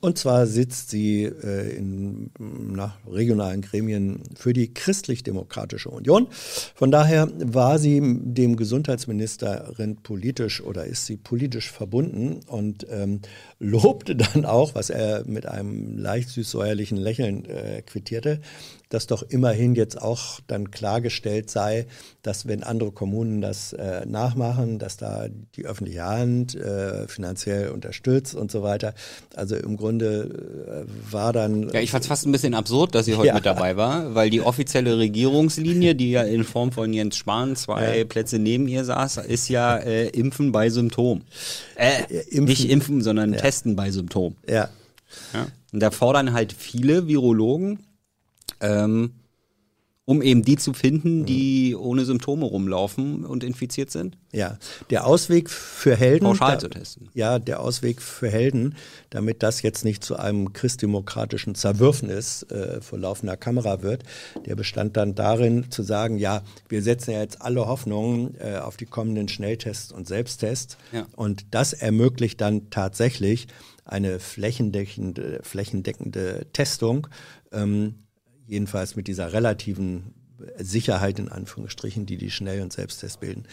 Und 0.00 0.16
zwar 0.16 0.46
sitzt 0.46 0.90
sie 0.90 1.24
äh, 1.24 1.76
in 1.76 2.30
na, 2.38 2.96
regionalen 3.10 3.62
Gremien 3.62 4.22
für 4.36 4.52
die 4.52 4.72
Christlich-Demokratische 4.72 5.90
Union. 5.90 6.28
Von 6.76 6.92
daher 6.92 7.28
war 7.38 7.80
sie 7.80 8.00
dem 8.00 8.54
Gesundheitsministerin 8.54 9.96
politisch 9.96 10.62
oder 10.62 10.84
ist 10.84 11.06
sie 11.06 11.16
politisch 11.16 11.72
verbunden 11.72 12.40
und 12.46 12.86
ähm, 12.90 13.22
lobte 13.58 14.14
dann 14.14 14.44
auch, 14.44 14.76
was 14.76 14.90
er 14.90 15.24
mit 15.26 15.46
einem 15.46 15.98
leicht 15.98 16.28
süßsäuerlichen 16.28 16.96
Lächeln 16.96 17.44
äh, 17.46 17.82
quittierte, 17.82 18.40
dass 18.90 19.06
doch 19.06 19.22
immerhin 19.22 19.74
jetzt 19.74 20.00
auch 20.00 20.40
dann 20.46 20.70
klargestellt 20.70 21.50
sei, 21.50 21.86
dass 22.22 22.46
wenn 22.48 22.62
andere 22.62 22.90
Kommunen 22.90 23.40
das 23.40 23.72
äh, 23.74 24.06
nachmachen, 24.06 24.78
dass 24.78 24.96
da 24.96 25.26
die 25.56 25.66
öffentliche 25.66 26.04
Hand 26.04 26.54
äh, 26.54 27.06
finanziell 27.06 27.68
unterstützt 27.68 28.34
und 28.34 28.50
so 28.50 28.62
weiter. 28.62 28.94
Also 29.34 29.56
im 29.56 29.76
Grunde 29.76 30.86
äh, 30.86 31.12
war 31.12 31.32
dann. 31.32 31.68
Ja, 31.70 31.80
ich 31.80 31.90
fand 31.90 32.04
es 32.04 32.08
fast 32.08 32.26
ein 32.26 32.32
bisschen 32.32 32.54
absurd, 32.54 32.94
dass 32.94 33.04
sie 33.06 33.14
heute 33.16 33.28
Ja. 33.28 33.34
mit 33.34 33.44
dabei 33.46 33.76
war, 33.76 34.14
weil 34.14 34.30
die 34.30 34.40
offizielle 34.40 34.96
Regierungslinie, 34.98 35.94
die 35.94 36.10
ja 36.12 36.22
in 36.22 36.44
Form 36.44 36.72
von 36.72 36.92
Jens 36.92 37.16
Spahn 37.16 37.56
zwei 37.56 37.98
Ja. 37.98 38.04
Plätze 38.04 38.38
neben 38.38 38.68
ihr 38.68 38.84
saß, 38.84 39.18
ist 39.18 39.48
ja 39.48 39.76
äh, 39.76 40.08
Impfen 40.08 40.50
bei 40.52 40.70
Symptom. 40.70 41.22
Äh, 41.76 42.02
Impfen. 42.30 42.44
Nicht 42.44 42.70
impfen, 42.70 43.02
sondern 43.02 43.32
testen 43.32 43.76
bei 43.76 43.90
Symptom. 43.90 44.36
Ja, 44.48 44.68
Ja? 45.34 45.46
Und 45.72 45.80
da 45.80 45.90
fordern 45.90 46.32
halt 46.32 46.52
viele 46.54 47.06
Virologen, 47.06 47.80
ähm, 48.60 49.12
um 50.04 50.22
eben 50.22 50.42
die 50.42 50.56
zu 50.56 50.72
finden, 50.72 51.26
die 51.26 51.76
ohne 51.76 52.06
Symptome 52.06 52.46
rumlaufen 52.46 53.26
und 53.26 53.44
infiziert 53.44 53.90
sind, 53.90 54.16
ja. 54.32 54.56
Der 54.88 55.06
Ausweg 55.06 55.50
für 55.50 55.94
Helden. 55.96 56.24
pauschal 56.24 56.52
da- 56.52 56.58
zu 56.60 56.68
testen. 56.70 57.10
Ja, 57.12 57.38
der 57.38 57.60
Ausweg 57.60 58.00
für 58.00 58.30
Helden, 58.30 58.74
damit 59.10 59.42
das 59.42 59.60
jetzt 59.60 59.84
nicht 59.84 60.02
zu 60.02 60.16
einem 60.16 60.54
christdemokratischen 60.54 61.54
Zerwürfnis 61.54 62.42
äh, 62.44 62.80
vor 62.80 62.98
laufender 62.98 63.36
Kamera 63.36 63.82
wird, 63.82 64.02
der 64.46 64.56
bestand 64.56 64.96
dann 64.96 65.14
darin 65.14 65.70
zu 65.70 65.82
sagen, 65.82 66.16
ja, 66.16 66.40
wir 66.70 66.80
setzen 66.82 67.10
ja 67.10 67.20
jetzt 67.20 67.42
alle 67.42 67.66
Hoffnungen 67.66 68.34
äh, 68.40 68.56
auf 68.56 68.78
die 68.78 68.86
kommenden 68.86 69.28
Schnelltests 69.28 69.92
und 69.92 70.08
Selbsttests 70.08 70.78
Ja. 70.90 71.06
und 71.16 71.44
das 71.50 71.74
ermöglicht 71.74 72.40
dann 72.40 72.70
tatsächlich 72.70 73.46
eine 73.84 74.20
flächendeckende, 74.20 75.40
flächendeckende 75.42 76.46
Testung, 76.54 77.08
ähm, 77.52 77.96
jedenfalls 78.48 78.96
mit 78.96 79.06
dieser 79.06 79.32
relativen 79.32 80.14
Sicherheit 80.56 81.18
in 81.18 81.28
Anführungsstrichen, 81.28 82.06
die 82.06 82.16
die 82.16 82.30
Schnell- 82.30 82.62
und 82.62 82.72
Selbsttests 82.72 83.18
bilden. 83.18 83.44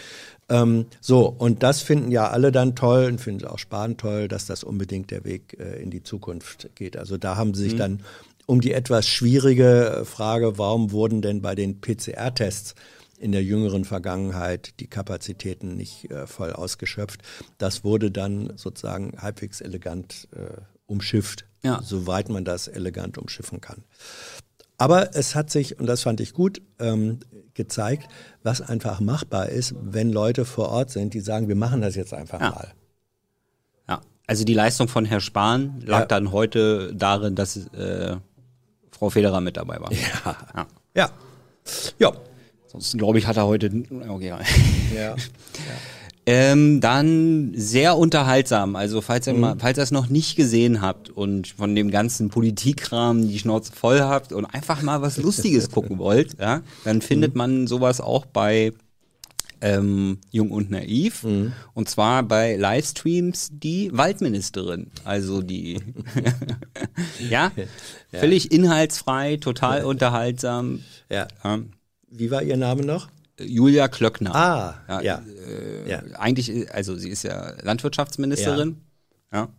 Ähm, 0.49 0.85
so, 1.01 1.25
und 1.27 1.63
das 1.63 1.81
finden 1.81 2.11
ja 2.11 2.29
alle 2.29 2.51
dann 2.51 2.75
toll 2.75 3.05
und 3.05 3.19
finden 3.19 3.45
auch 3.45 3.57
Spahn 3.57 3.97
toll, 3.97 4.27
dass 4.27 4.45
das 4.45 4.63
unbedingt 4.63 5.09
der 5.11 5.23
Weg 5.25 5.57
äh, 5.59 5.81
in 5.81 5.89
die 5.89 6.03
Zukunft 6.03 6.69
geht. 6.75 6.95
Also 6.95 7.17
da 7.17 7.35
haben 7.37 7.53
sie 7.55 7.63
sich 7.63 7.75
dann 7.75 8.01
um 8.45 8.61
die 8.61 8.73
etwas 8.73 9.07
schwierige 9.07 10.03
Frage, 10.05 10.59
warum 10.59 10.91
wurden 10.91 11.23
denn 11.23 11.41
bei 11.41 11.55
den 11.55 11.81
PCR-Tests 11.81 12.75
in 13.17 13.31
der 13.31 13.43
jüngeren 13.43 13.85
Vergangenheit 13.85 14.79
die 14.79 14.87
Kapazitäten 14.87 15.75
nicht 15.75 16.11
äh, 16.11 16.27
voll 16.27 16.53
ausgeschöpft. 16.53 17.21
Das 17.57 17.83
wurde 17.83 18.11
dann 18.11 18.53
sozusagen 18.57 19.13
halbwegs 19.19 19.61
elegant 19.61 20.27
äh, 20.35 20.61
umschifft, 20.85 21.45
Ja. 21.63 21.81
soweit 21.81 22.29
man 22.29 22.45
das 22.45 22.67
elegant 22.67 23.17
umschiffen 23.17 23.61
kann. 23.61 23.83
Aber 24.77 25.15
es 25.15 25.35
hat 25.35 25.49
sich, 25.49 25.79
und 25.79 25.85
das 25.85 26.01
fand 26.03 26.19
ich 26.19 26.33
gut, 26.33 26.61
ähm, 26.79 27.19
gezeigt, 27.53 28.07
was 28.43 28.61
einfach 28.61 28.99
machbar 28.99 29.47
ist, 29.49 29.73
wenn 29.81 30.11
Leute 30.11 30.43
vor 30.43 30.69
Ort 30.69 30.89
sind, 30.91 31.13
die 31.13 31.21
sagen, 31.21 31.47
wir 31.47 31.55
machen 31.55 31.81
das 31.81 31.95
jetzt 31.95 32.13
einfach 32.13 32.41
Ja. 32.41 32.49
mal. 32.49 32.73
Ja. 33.87 34.01
Also 34.27 34.43
die 34.43 34.53
Leistung 34.53 34.87
von 34.89 35.05
Herrn 35.05 35.21
Spahn 35.21 35.81
lag 35.85 36.01
Ja. 36.01 36.05
dann 36.07 36.31
heute 36.33 36.93
darin, 36.93 37.35
dass 37.35 37.55
äh, 37.73 38.17
Frau 38.91 39.09
Federer 39.09 39.39
mit 39.41 39.55
dabei 39.57 39.79
war. 39.79 39.91
Ja. 39.93 40.35
Ja. 40.55 40.67
Ja. 40.95 41.09
Ja. 41.99 42.11
Sonst 42.67 42.97
glaube 42.97 43.17
ich, 43.19 43.27
hat 43.27 43.37
er 43.37 43.45
heute. 43.47 43.67
Okay. 44.09 44.33
ja. 44.93 45.15
Ähm, 46.27 46.81
dann 46.81 47.53
sehr 47.55 47.97
unterhaltsam. 47.97 48.75
Also 48.75 49.01
falls 49.01 49.27
ihr, 49.27 49.33
Mhm. 49.33 49.39
mal, 49.41 49.55
falls 49.59 49.77
ihr 49.77 49.83
es 49.83 49.91
noch 49.91 50.09
nicht 50.09 50.35
gesehen 50.35 50.81
habt 50.81 51.09
und 51.11 51.47
von 51.49 51.75
dem 51.75 51.91
ganzen 51.91 52.29
Politikkram 52.29 53.27
die 53.27 53.37
Schnauze 53.37 53.71
voll 53.73 54.01
habt 54.01 54.33
und 54.33 54.45
einfach 54.45 54.81
mal 54.81 55.01
was 55.03 55.17
Lustiges 55.17 55.69
gucken 55.71 55.99
wollt, 55.99 56.39
ja, 56.39 56.61
dann 56.83 57.01
findet 57.03 57.33
Mhm. 57.33 57.37
man 57.37 57.67
sowas 57.67 58.01
auch 58.01 58.25
bei 58.25 58.73
ähm, 59.61 60.17
Jung 60.31 60.51
und 60.51 60.69
Naiv. 60.69 61.23
Mhm. 61.23 61.53
Und 61.73 61.89
zwar 61.89 62.23
bei 62.23 62.55
Livestreams 62.55 63.49
die 63.53 63.89
Waldministerin. 63.93 64.91
Also 65.05 65.41
die 65.41 65.79
ja, 67.29 67.51
völlig 68.11 68.51
inhaltsfrei, 68.51 69.37
total 69.37 69.85
unterhaltsam. 69.85 70.81
ja. 71.09 71.27
Ja. 71.43 71.59
Wie 72.09 72.31
war 72.31 72.43
Ihr 72.43 72.57
Name 72.57 72.83
noch? 72.85 73.09
Julia 73.39 73.87
Klöckner. 73.87 74.33
Ah, 74.35 74.75
Ja, 74.87 75.01
ja. 75.01 75.21
Äh, 75.85 75.89
Ja. 75.89 76.01
Eigentlich, 76.19 76.73
also 76.73 76.95
sie 76.95 77.09
ist 77.09 77.23
ja 77.23 77.53
Landwirtschaftsministerin. 77.63 78.77
Ja. 79.33 79.49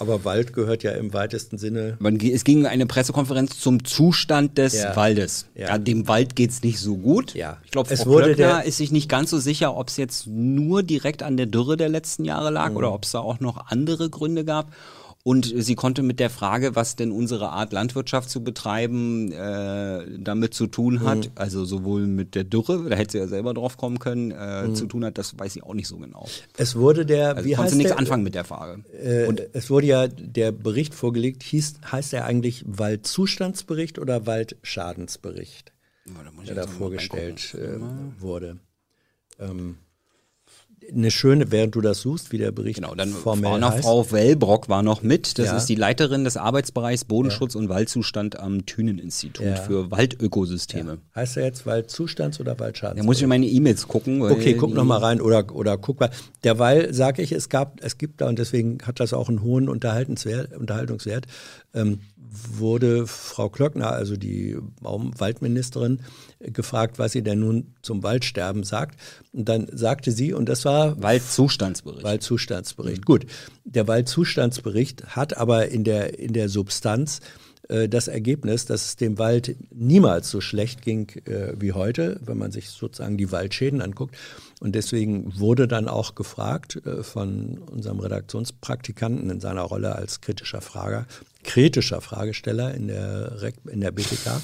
Aber 0.00 0.24
Wald 0.24 0.52
gehört 0.52 0.82
ja 0.82 0.90
im 0.92 1.12
weitesten 1.14 1.56
Sinne. 1.56 1.96
Man, 2.00 2.18
es 2.18 2.42
ging 2.42 2.66
eine 2.66 2.84
Pressekonferenz 2.84 3.60
zum 3.60 3.84
Zustand 3.84 4.58
des 4.58 4.74
Ja. 4.74 4.96
Waldes. 4.96 5.46
Ja. 5.54 5.68
Ja. 5.68 5.78
dem 5.78 6.08
Wald 6.08 6.34
geht's 6.34 6.62
nicht 6.64 6.80
so 6.80 6.96
gut. 6.96 7.32
Ja. 7.34 7.58
Ich 7.64 7.70
glaube, 7.70 7.92
Es 7.94 8.02
Frau 8.02 8.10
wurde 8.10 8.34
Klöckner 8.34 8.64
ist 8.64 8.78
sich 8.78 8.90
nicht 8.90 9.08
ganz 9.08 9.30
so 9.30 9.38
sicher, 9.38 9.76
ob 9.76 9.88
es 9.88 9.96
jetzt 9.96 10.26
nur 10.26 10.82
direkt 10.82 11.22
an 11.22 11.36
der 11.36 11.46
Dürre 11.46 11.76
der 11.76 11.88
letzten 11.88 12.24
Jahre 12.24 12.50
lag 12.50 12.70
Mhm. 12.70 12.76
oder 12.76 12.92
ob 12.92 13.04
es 13.04 13.12
da 13.12 13.20
auch 13.20 13.38
noch 13.38 13.68
andere 13.68 14.10
Gründe 14.10 14.44
gab. 14.44 14.72
Und 15.26 15.50
sie 15.56 15.74
konnte 15.74 16.02
mit 16.02 16.20
der 16.20 16.28
Frage, 16.28 16.76
was 16.76 16.96
denn 16.96 17.10
unsere 17.10 17.48
Art 17.48 17.72
Landwirtschaft 17.72 18.28
zu 18.28 18.44
betreiben, 18.44 19.32
äh, 19.32 20.04
damit 20.18 20.52
zu 20.52 20.66
tun 20.66 21.00
hat, 21.00 21.16
Mhm. 21.28 21.32
also 21.34 21.64
sowohl 21.64 22.06
mit 22.06 22.34
der 22.34 22.44
Dürre, 22.44 22.90
da 22.90 22.94
hätte 22.94 23.12
sie 23.12 23.18
ja 23.18 23.26
selber 23.26 23.54
drauf 23.54 23.78
kommen 23.78 23.98
können, 23.98 24.32
äh, 24.32 24.68
Mhm. 24.68 24.74
zu 24.74 24.84
tun 24.86 25.02
hat, 25.02 25.16
das 25.16 25.38
weiß 25.38 25.56
ich 25.56 25.62
auch 25.62 25.72
nicht 25.72 25.88
so 25.88 25.96
genau. 25.96 26.28
Es 26.58 26.76
wurde 26.76 27.06
der, 27.06 27.36
Also 27.36 27.48
wie 27.48 27.56
heißt 27.56 27.74
nichts 27.74 27.88
der? 27.92 27.98
anfangen 27.98 28.22
mit 28.22 28.34
der 28.34 28.44
Frage. 28.44 28.84
Äh, 28.92 29.34
es 29.54 29.70
wurde 29.70 29.86
ja 29.86 30.08
der 30.08 30.52
Bericht 30.52 30.94
vorgelegt, 30.94 31.42
hieß, 31.42 31.76
heißt 31.90 32.12
er 32.12 32.26
eigentlich 32.26 32.62
Waldzustandsbericht 32.66 33.98
oder 33.98 34.26
Waldschadensbericht, 34.26 35.72
muss 36.04 36.16
ich 36.42 36.46
der 36.48 36.54
da 36.54 36.66
vorgestellt 36.66 37.54
äh, 37.54 37.78
wurde. 38.20 38.58
Ähm, 39.40 39.78
eine 40.92 41.10
schöne, 41.10 41.50
während 41.50 41.74
du 41.74 41.80
das 41.80 42.00
suchst, 42.00 42.32
wie 42.32 42.38
der 42.38 42.52
Bericht 42.52 42.76
Genau, 42.76 42.94
dann 42.94 43.10
formell 43.10 43.58
noch 43.58 43.72
heißt. 43.72 43.84
Frau 43.84 44.10
Wellbrock 44.12 44.68
war 44.68 44.82
noch 44.82 45.02
mit. 45.02 45.38
Das 45.38 45.46
Ja. 45.46 45.56
ist 45.56 45.66
die 45.66 45.74
Leiterin 45.74 46.24
des 46.24 46.36
Arbeitsbereichs 46.36 47.04
Bodenschutz 47.04 47.54
und 47.54 47.68
Waldzustand 47.68 48.38
am 48.38 48.66
Thünen-Institut 48.66 49.44
Ja. 49.46 49.56
für 49.56 49.90
Waldökosysteme. 49.90 50.98
Heißt 51.14 51.36
er 51.36 51.44
jetzt 51.44 51.66
Waldzustands- 51.66 52.40
oder 52.40 52.58
Waldschadens? 52.58 52.98
Da 53.00 53.04
muss 53.04 53.16
ich 53.18 53.22
in 53.22 53.28
meine 53.28 53.46
E-Mails 53.46 53.88
gucken. 53.88 54.22
Okay, 54.22 54.54
guck 54.54 54.70
die- 54.70 54.74
noch 54.76 54.84
mal 54.84 54.98
rein 54.98 55.20
oder, 55.20 55.54
oder 55.54 55.78
guck 55.78 56.00
mal. 56.00 56.10
Derweil 56.42 56.92
sage 56.92 57.22
ich, 57.22 57.32
es 57.32 57.48
gab, 57.48 57.80
es 57.82 57.98
gibt 57.98 58.20
da 58.20 58.28
und 58.28 58.38
deswegen 58.38 58.78
hat 58.84 59.00
das 59.00 59.12
auch 59.12 59.28
einen 59.28 59.42
hohen 59.42 59.68
Unterhaltungswert, 59.68 60.50
ähm, 61.74 62.00
wurde 62.34 63.06
Frau 63.06 63.48
Klöckner, 63.48 63.92
also 63.92 64.16
die 64.16 64.56
Baum 64.80 65.12
Waldministerin, 65.18 66.00
äh, 66.40 66.50
gefragt, 66.50 66.98
was 66.98 67.12
sie 67.12 67.22
denn 67.22 67.40
nun 67.40 67.74
zum 67.82 68.02
Waldsterben 68.02 68.64
sagt. 68.64 68.98
Und 69.32 69.48
dann 69.48 69.68
sagte 69.72 70.12
sie, 70.12 70.32
und 70.32 70.48
das 70.48 70.64
war 70.64 71.00
Waldzustandsbericht. 71.02 72.04
Waldzustandsbericht. 72.04 73.04
Gut, 73.04 73.26
der 73.64 73.86
Waldzustandsbericht 73.88 75.16
hat 75.16 75.36
aber 75.36 75.68
in 75.68 75.84
der, 75.84 76.18
in 76.18 76.32
der 76.32 76.48
Substanz 76.48 77.20
äh, 77.68 77.88
das 77.88 78.08
Ergebnis, 78.08 78.66
dass 78.66 78.84
es 78.84 78.96
dem 78.96 79.18
Wald 79.18 79.56
niemals 79.70 80.30
so 80.30 80.40
schlecht 80.40 80.82
ging 80.82 81.08
äh, 81.26 81.54
wie 81.58 81.72
heute, 81.72 82.20
wenn 82.24 82.38
man 82.38 82.52
sich 82.52 82.70
sozusagen 82.70 83.16
die 83.16 83.32
Waldschäden 83.32 83.80
anguckt. 83.80 84.16
Und 84.60 84.74
deswegen 84.74 85.38
wurde 85.38 85.68
dann 85.68 85.88
auch 85.88 86.14
gefragt 86.14 86.80
äh, 86.84 87.02
von 87.02 87.58
unserem 87.58 88.00
Redaktionspraktikanten 88.00 89.30
in 89.30 89.40
seiner 89.40 89.62
Rolle 89.62 89.94
als 89.94 90.20
kritischer 90.20 90.60
Frager, 90.60 91.06
kritischer 91.42 92.00
Fragesteller 92.00 92.74
in 92.74 92.88
der, 92.88 93.32
in 93.70 93.80
der 93.80 93.90
BTK, 93.90 94.40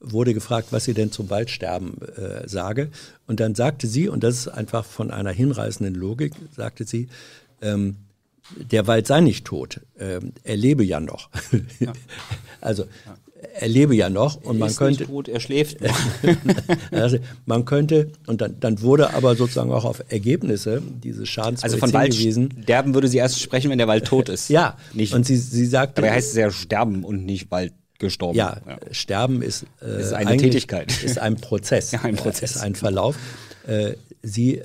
wurde 0.00 0.32
gefragt, 0.32 0.68
was 0.70 0.84
sie 0.84 0.94
denn 0.94 1.10
zum 1.10 1.28
Waldsterben 1.30 2.00
äh, 2.16 2.48
sage. 2.48 2.90
Und 3.26 3.40
dann 3.40 3.54
sagte 3.54 3.86
sie, 3.86 4.08
und 4.08 4.22
das 4.22 4.36
ist 4.36 4.48
einfach 4.48 4.84
von 4.84 5.10
einer 5.10 5.32
hinreißenden 5.32 5.94
Logik, 5.94 6.34
sagte 6.54 6.84
sie, 6.84 7.08
ähm, 7.60 7.96
der 8.56 8.86
Wald 8.86 9.06
sei 9.06 9.20
nicht 9.20 9.44
tot, 9.44 9.80
ähm, 9.98 10.32
er 10.44 10.56
lebe 10.56 10.84
ja 10.84 11.00
noch. 11.00 11.28
also 12.60 12.84
er 13.54 13.68
lebe 13.68 13.94
ja 13.94 14.08
noch 14.08 14.36
und 14.36 14.56
Er 14.56 14.60
man 14.60 14.68
ist 14.68 14.78
könnte, 14.78 15.02
nicht 15.02 15.10
tot, 15.10 15.28
er 15.28 15.40
schläft 15.40 15.78
also 16.90 17.18
man 17.46 17.64
könnte, 17.64 18.10
und 18.26 18.40
dann, 18.40 18.58
dann 18.60 18.82
wurde 18.82 19.14
aber 19.14 19.36
sozusagen 19.36 19.72
auch 19.72 19.84
auf 19.84 20.02
Ergebnisse 20.08 20.82
dieses 21.02 21.20
Also 21.20 21.26
Schadensberichts 21.26 21.80
von 21.92 22.02
hingewiesen. 22.02 22.52
Waldsterben 22.56 22.94
würde 22.94 23.08
sie 23.08 23.18
erst 23.18 23.40
sprechen, 23.40 23.70
wenn 23.70 23.78
der 23.78 23.88
Wald 23.88 24.06
tot 24.06 24.28
ist. 24.28 24.48
Ja, 24.48 24.76
Nicht, 24.92 25.14
und 25.14 25.26
sie, 25.26 25.36
sie 25.36 25.66
sagte, 25.66 26.00
dabei 26.02 26.14
heißt 26.14 26.30
es 26.30 26.36
ja 26.36 26.50
sterben 26.50 27.04
und 27.04 27.24
nicht 27.24 27.50
Wald 27.50 27.72
gestorben. 27.98 28.38
Ja, 28.38 28.60
Sterben 28.92 29.42
ist, 29.42 29.66
äh, 29.82 30.00
Ist 30.00 30.12
eine 30.12 30.36
Tätigkeit. 30.36 31.02
Ist 31.02 31.18
ein 31.18 31.36
Prozess. 31.36 31.92
Ja, 31.98 32.02
ein 32.02 32.16
Prozess. 32.16 32.56
Ist 32.56 32.62
ein 32.62 32.74
Verlauf. 32.74 33.16
Äh, 33.68 33.96
sie, 34.22 34.60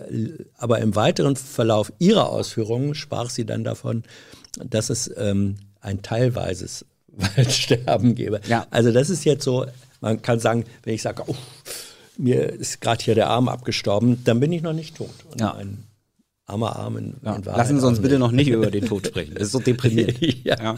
aber 0.57 0.79
im 0.79 0.95
weiteren 0.95 1.35
Verlauf 1.35 1.91
ihrer 1.99 2.29
Ausführungen 2.29 2.95
sprach 2.95 3.29
sie 3.29 3.45
dann 3.45 3.63
davon, 3.63 4.03
dass 4.63 4.89
es 4.89 5.11
ähm, 5.17 5.55
ein 5.81 6.01
teilweises 6.01 6.85
Waldsterben 7.07 8.15
gäbe. 8.15 8.39
Ja. 8.47 8.65
Also 8.71 8.91
das 8.91 9.09
ist 9.09 9.25
jetzt 9.25 9.43
so, 9.43 9.65
man 10.01 10.21
kann 10.21 10.39
sagen, 10.39 10.63
wenn 10.83 10.93
ich 10.95 11.01
sage, 11.01 11.23
oh, 11.27 11.35
mir 12.17 12.49
ist 12.53 12.81
gerade 12.81 13.03
hier 13.03 13.15
der 13.15 13.27
Arm 13.29 13.49
abgestorben, 13.49 14.23
dann 14.23 14.39
bin 14.39 14.51
ich 14.51 14.61
noch 14.61 14.73
nicht 14.73 14.95
tot. 14.95 15.09
Und 15.31 15.41
Ja. 15.41 15.53
Ein 15.53 15.83
armer 16.45 16.75
Arm 16.77 16.97
in, 16.97 17.15
Ja. 17.23 17.35
in 17.35 17.43
Lassen 17.43 17.79
Sie 17.79 17.87
uns 17.87 17.99
bitte 18.01 18.19
noch 18.19 18.31
nicht 18.31 18.47
über 18.47 18.71
den 18.71 18.85
Tod 18.85 19.07
sprechen. 19.07 19.33
Das 19.35 19.43
ist 19.43 19.51
so 19.51 19.59
deprimierend. 19.59 20.19
Ja. 20.45 20.75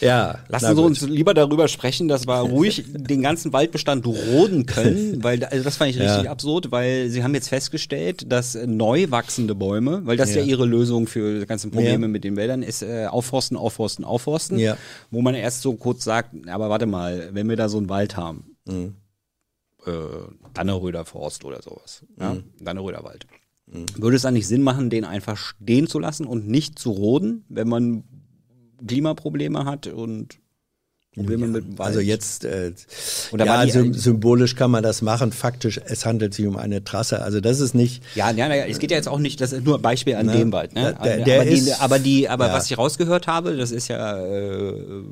Ja, 0.00 0.38
Lassen 0.48 0.74
Sie 0.76 0.82
uns 0.82 1.00
lieber 1.02 1.34
darüber 1.34 1.68
sprechen, 1.68 2.08
dass 2.08 2.26
wir 2.26 2.36
ruhig 2.40 2.84
den 2.88 3.22
ganzen 3.22 3.52
Waldbestand 3.52 4.06
roden 4.06 4.66
können, 4.66 5.18
weil 5.22 5.44
also 5.44 5.62
das 5.64 5.76
fand 5.76 5.90
ich 5.90 5.98
richtig 6.00 6.24
Ja. 6.24 6.30
absurd, 6.30 6.70
weil 6.72 7.08
Sie 7.10 7.22
haben 7.22 7.34
jetzt 7.34 7.48
festgestellt, 7.48 8.30
dass 8.32 8.54
neu 8.66 9.10
wachsende 9.10 9.54
Bäume, 9.54 10.00
weil 10.04 10.16
das 10.16 10.34
ja, 10.34 10.40
Ja. 10.40 10.46
Ihre 10.46 10.64
Lösung 10.66 11.06
für 11.06 11.40
die 11.40 11.46
ganzen 11.46 11.70
Probleme 11.70 12.06
Ja. 12.06 12.08
mit 12.08 12.24
den 12.24 12.36
Wäldern 12.36 12.62
ist, 12.62 12.82
äh, 12.82 13.06
aufforsten, 13.06 13.56
aufforsten, 13.56 14.04
aufforsten, 14.04 14.58
Ja. 14.58 14.76
wo 15.10 15.20
man 15.22 15.34
erst 15.34 15.62
so 15.62 15.74
kurz 15.74 16.04
sagt, 16.04 16.34
aber 16.48 16.70
warte 16.70 16.86
mal, 16.86 17.30
wenn 17.32 17.48
wir 17.48 17.56
da 17.56 17.68
so 17.68 17.76
einen 17.78 17.88
Wald 17.88 18.16
haben, 18.16 18.56
Mhm. 18.66 18.94
äh, 19.86 19.90
Danneröder 20.54 21.04
Forst 21.04 21.44
oder 21.44 21.62
sowas, 21.62 22.02
ja? 22.18 22.36
Danneröder 22.60 23.04
Wald. 23.04 23.26
Würde 23.96 24.16
es 24.16 24.22
dann 24.22 24.34
nicht 24.34 24.48
Sinn 24.48 24.62
machen, 24.62 24.90
den 24.90 25.04
einfach 25.04 25.36
stehen 25.36 25.86
zu 25.86 26.00
lassen 26.00 26.26
und 26.26 26.48
nicht 26.48 26.76
zu 26.78 26.90
roden, 26.90 27.44
wenn 27.48 27.68
man 27.68 28.02
Klimaprobleme 28.86 29.64
hat 29.64 29.86
und 29.86 30.38
Probleme 31.14 31.48
mit 31.48 31.64
dem 31.64 31.78
Wald? 31.78 31.88
Also 31.88 32.00
jetzt, 32.00 32.44
äh, 32.44 32.72
ja, 33.36 33.64
die- 33.64 33.72
sym- 33.72 33.94
symbolisch 33.94 34.54
kann 34.54 34.70
man 34.70 34.82
das 34.84 35.02
machen. 35.02 35.32
Faktisch, 35.32 35.80
es 35.84 36.06
handelt 36.06 36.34
sich 36.34 36.46
um 36.46 36.56
eine 36.56 36.84
Trasse. 36.84 37.22
Also 37.22 37.40
das 37.40 37.58
ist 37.60 37.74
nicht, 37.74 38.02
Ja, 38.14 38.30
ja, 38.30 38.46
ja, 38.54 38.64
es 38.66 38.78
geht 38.78 38.90
ja 38.92 38.96
jetzt 38.96 39.08
auch 39.08 39.18
nicht, 39.18 39.40
das 39.40 39.52
ist 39.52 39.64
nur 39.64 39.76
ein 39.78 39.82
Beispiel 39.82 40.14
an 40.14 40.26
Ne? 40.26 40.32
dem 40.38 40.52
Wald. 40.52 40.72
Ne? 40.74 40.96
Der- 41.02 41.24
der 41.24 41.40
aber, 41.40 41.50
die, 41.50 41.56
ist- 41.56 41.82
aber 41.82 41.98
die, 41.98 42.28
aber 42.28 42.46
ja. 42.46 42.52
was 42.54 42.70
ich 42.70 42.78
rausgehört 42.78 43.26
habe, 43.26 43.56
das 43.56 43.72
ist 43.72 43.88
ja 43.88 44.24
äh, 44.24 45.02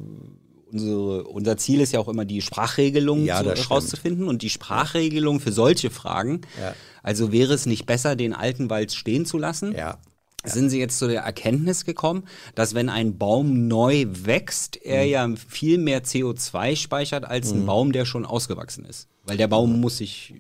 unsere, 0.71 1.25
unser 1.25 1.57
Ziel 1.57 1.81
ist 1.81 1.93
ja 1.93 1.99
auch 1.99 2.09
immer 2.09 2.25
die 2.25 2.43
Sprachregelung 2.43 3.25
Ja, 3.25 3.43
zu, 3.43 3.69
rauszufinden 3.71 4.29
und 4.29 4.43
die 4.43 4.51
Sprachregelung 4.51 5.41
für 5.41 5.51
solche 5.53 5.91
Fragen. 5.91 6.43
Ja. 6.61 6.75
Also 7.03 7.33
wäre 7.33 7.55
es 7.55 7.65
nicht 7.67 7.87
besser, 7.87 8.17
den 8.17 8.35
alten 8.35 8.69
Wald 8.71 8.93
stehen 8.93 9.25
zu 9.27 9.39
lassen? 9.39 9.73
ja, 9.73 9.99
Sind 10.45 10.71
Sie 10.71 10.79
jetzt 10.79 10.99
zu 10.99 11.09
der 11.09 11.23
Erkenntnis 11.23 11.85
gekommen, 11.85 12.25
dass 12.55 12.75
wenn 12.75 12.89
ein 12.89 13.19
Baum 13.19 13.67
neu 13.67 14.07
wächst, 14.09 14.77
er 14.77 15.05
Mhm. 15.05 15.11
ja 15.11 15.35
viel 15.49 15.79
mehr 15.79 16.05
CO2 16.05 16.77
speichert 16.77 17.25
als 17.25 17.51
ein 17.53 17.67
Baum, 17.67 17.91
der 17.93 18.05
schon 18.05 18.25
ausgewachsen 18.25 18.85
ist? 18.85 19.09
Weil 19.25 19.37
der 19.37 19.49
Baum 19.49 19.81
muss 19.81 19.99
sich. 19.99 20.35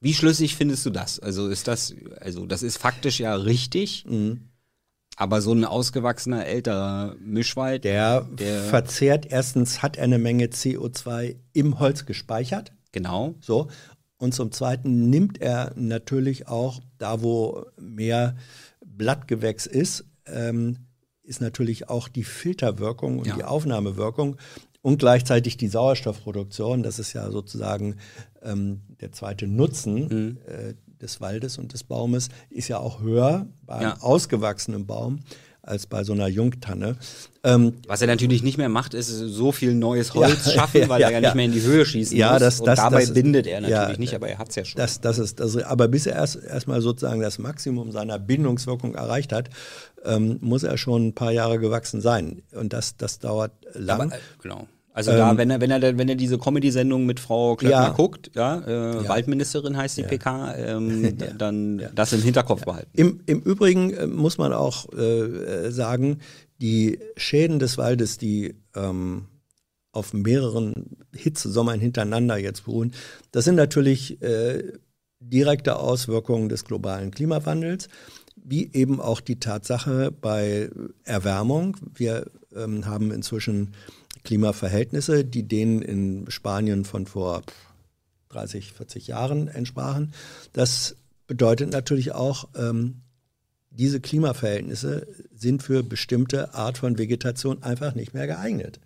Wie 0.00 0.14
schlüssig 0.14 0.56
findest 0.56 0.84
du 0.86 0.90
das? 0.90 1.18
Also 1.20 1.48
ist 1.48 1.66
das, 1.68 1.94
also 2.20 2.46
das 2.46 2.62
ist 2.62 2.78
faktisch 2.78 3.18
ja 3.20 3.34
richtig, 3.34 4.04
Mhm. 4.08 4.48
aber 5.16 5.40
so 5.40 5.52
ein 5.52 5.64
ausgewachsener 5.64 6.44
älterer 6.46 7.16
Mischwald, 7.20 7.84
der, 7.84 8.22
Der- 8.22 8.62
verzehrt, 8.64 9.26
erstens 9.30 9.82
hat 9.82 9.96
er 9.96 10.04
eine 10.04 10.18
Menge 10.18 10.46
CO2 10.50 11.36
im 11.52 11.78
Holz 11.78 12.06
gespeichert. 12.06 12.72
genau, 12.92 13.34
So. 13.40 13.68
Und 14.18 14.34
zum 14.34 14.50
Zweiten 14.52 15.08
nimmt 15.10 15.40
er 15.40 15.72
natürlich 15.76 16.48
auch, 16.48 16.80
da 16.98 17.22
wo 17.22 17.64
mehr 17.80 18.36
Blattgewächs 18.84 19.66
ist, 19.66 20.04
ähm, 20.26 20.76
ist 21.22 21.40
natürlich 21.40 21.88
auch 21.88 22.08
die 22.08 22.24
Filterwirkung 22.24 23.18
und 23.20 23.26
Ja. 23.26 23.36
die 23.36 23.44
Aufnahmewirkung 23.44 24.36
und 24.82 24.98
gleichzeitig 24.98 25.56
die 25.56 25.68
Sauerstoffproduktion. 25.68 26.82
Das 26.82 26.98
ist 26.98 27.12
ja 27.12 27.30
sozusagen 27.30 27.96
ähm, 28.42 28.80
der 29.00 29.12
zweite 29.12 29.46
Nutzen 29.46 30.38
äh, 30.46 30.74
des 31.00 31.20
Waldes 31.20 31.58
und 31.58 31.72
des 31.72 31.84
Baumes, 31.84 32.28
ist 32.50 32.68
ja 32.68 32.78
auch 32.78 33.00
höher 33.00 33.46
bei 33.66 33.74
einem 33.74 33.82
Ja. 33.90 34.00
ausgewachsenen 34.00 34.86
Baum 34.86 35.20
als 35.68 35.86
bei 35.86 36.02
so 36.04 36.12
einer 36.12 36.26
Jungtanne. 36.28 36.96
Ähm, 37.44 37.74
Was 37.86 38.00
er 38.00 38.06
natürlich 38.08 38.42
nicht 38.42 38.58
mehr 38.58 38.68
macht, 38.68 38.94
ist 38.94 39.08
so 39.08 39.52
viel 39.52 39.74
neues 39.74 40.14
Holz 40.14 40.46
Ja, 40.46 40.52
schaffen, 40.52 40.88
weil 40.88 41.00
ja, 41.00 41.08
er 41.08 41.12
ja 41.12 41.18
ja. 41.20 41.28
nicht 41.28 41.34
mehr 41.36 41.44
in 41.44 41.52
die 41.52 41.62
Höhe 41.62 41.84
schießen 41.86 42.16
Ja, 42.16 42.32
muss. 42.32 42.40
das- 42.40 42.60
und 42.60 42.66
das- 42.66 42.78
dabei 42.78 43.00
das 43.00 43.14
bindet 43.14 43.46
er 43.46 43.60
natürlich 43.60 43.98
nicht, 43.98 44.14
aber 44.14 44.28
er 44.28 44.38
hat's 44.38 44.54
ja 44.56 44.64
schon. 44.64 44.78
Das, 44.78 45.00
das 45.00 45.18
ist, 45.18 45.38
das, 45.40 45.56
aber 45.58 45.88
bis 45.88 46.06
er 46.06 46.14
erst 46.16 46.36
erstmal 46.42 46.80
sozusagen 46.80 47.20
das 47.20 47.38
Maximum 47.38 47.92
seiner 47.92 48.18
Bindungswirkung 48.18 48.94
erreicht 48.94 49.32
hat, 49.32 49.50
ähm, 50.04 50.38
muss 50.40 50.62
er 50.62 50.78
schon 50.78 51.08
ein 51.08 51.14
paar 51.14 51.32
Jahre 51.32 51.58
gewachsen 51.58 52.00
sein. 52.00 52.42
Und 52.52 52.72
das, 52.72 52.96
das 52.96 53.18
dauert 53.18 53.52
lang. 53.74 54.00
Aber, 54.00 54.14
äh, 54.16 54.18
genau. 54.42 54.66
Also 54.98 55.12
da, 55.12 55.36
wenn 55.36 55.48
er, 55.48 55.60
wenn 55.60 55.70
er, 55.70 55.96
wenn 55.96 56.08
er 56.08 56.16
diese 56.16 56.38
Comedy-Sendung 56.38 57.06
mit 57.06 57.20
Frau 57.20 57.54
Klöckner 57.54 57.82
Ja. 57.86 57.90
guckt, 57.90 58.32
ja, 58.34 58.58
äh, 58.66 59.02
Ja. 59.04 59.08
Waldministerin 59.08 59.76
heißt 59.76 59.96
die 59.96 60.02
PK, 60.02 60.54
ähm, 60.56 61.16
dann 61.38 61.82
das 61.94 62.12
im 62.12 62.20
Hinterkopf 62.20 62.64
behalten. 62.64 62.90
Im, 62.94 63.20
Im 63.26 63.40
Übrigen 63.40 63.92
äh, 63.92 64.08
muss 64.08 64.38
man 64.38 64.52
auch 64.52 64.92
äh, 64.92 65.70
sagen, 65.70 66.18
die 66.60 66.98
Schäden 67.16 67.60
des 67.60 67.78
Waldes, 67.78 68.18
die 68.18 68.56
ähm, 68.74 69.26
auf 69.92 70.12
mehreren 70.14 70.96
Hitzesommern 71.14 71.78
hintereinander 71.78 72.36
jetzt 72.36 72.64
beruhen, 72.64 72.92
das 73.30 73.44
sind 73.44 73.54
natürlich 73.54 74.20
äh, 74.20 74.64
direkte 75.20 75.76
Auswirkungen 75.76 76.48
des 76.48 76.64
globalen 76.64 77.12
Klimawandels, 77.12 77.88
wie 78.34 78.68
eben 78.72 79.00
auch 79.00 79.20
die 79.20 79.38
Tatsache 79.38 80.10
bei 80.10 80.70
Erwärmung. 81.04 81.76
Wir 81.94 82.26
ähm, 82.56 82.86
haben 82.86 83.12
inzwischen 83.12 83.74
Klimaverhältnisse, 84.24 85.24
die 85.24 85.46
denen 85.46 85.82
in 85.82 86.30
Spanien 86.30 86.84
von 86.84 87.06
vor 87.06 87.42
30, 88.30 88.72
40 88.72 89.06
Jahren 89.06 89.48
entsprachen. 89.48 90.12
Das 90.52 90.96
bedeutet 91.26 91.70
natürlich 91.72 92.12
auch, 92.12 92.48
ähm, 92.56 93.02
diese 93.70 94.00
Klimaverhältnisse 94.00 95.06
sind 95.34 95.62
für 95.62 95.82
bestimmte 95.82 96.54
Art 96.54 96.78
von 96.78 96.98
Vegetation 96.98 97.62
einfach 97.62 97.94
nicht 97.94 98.14
mehr 98.14 98.26
geeignet. 98.26 98.80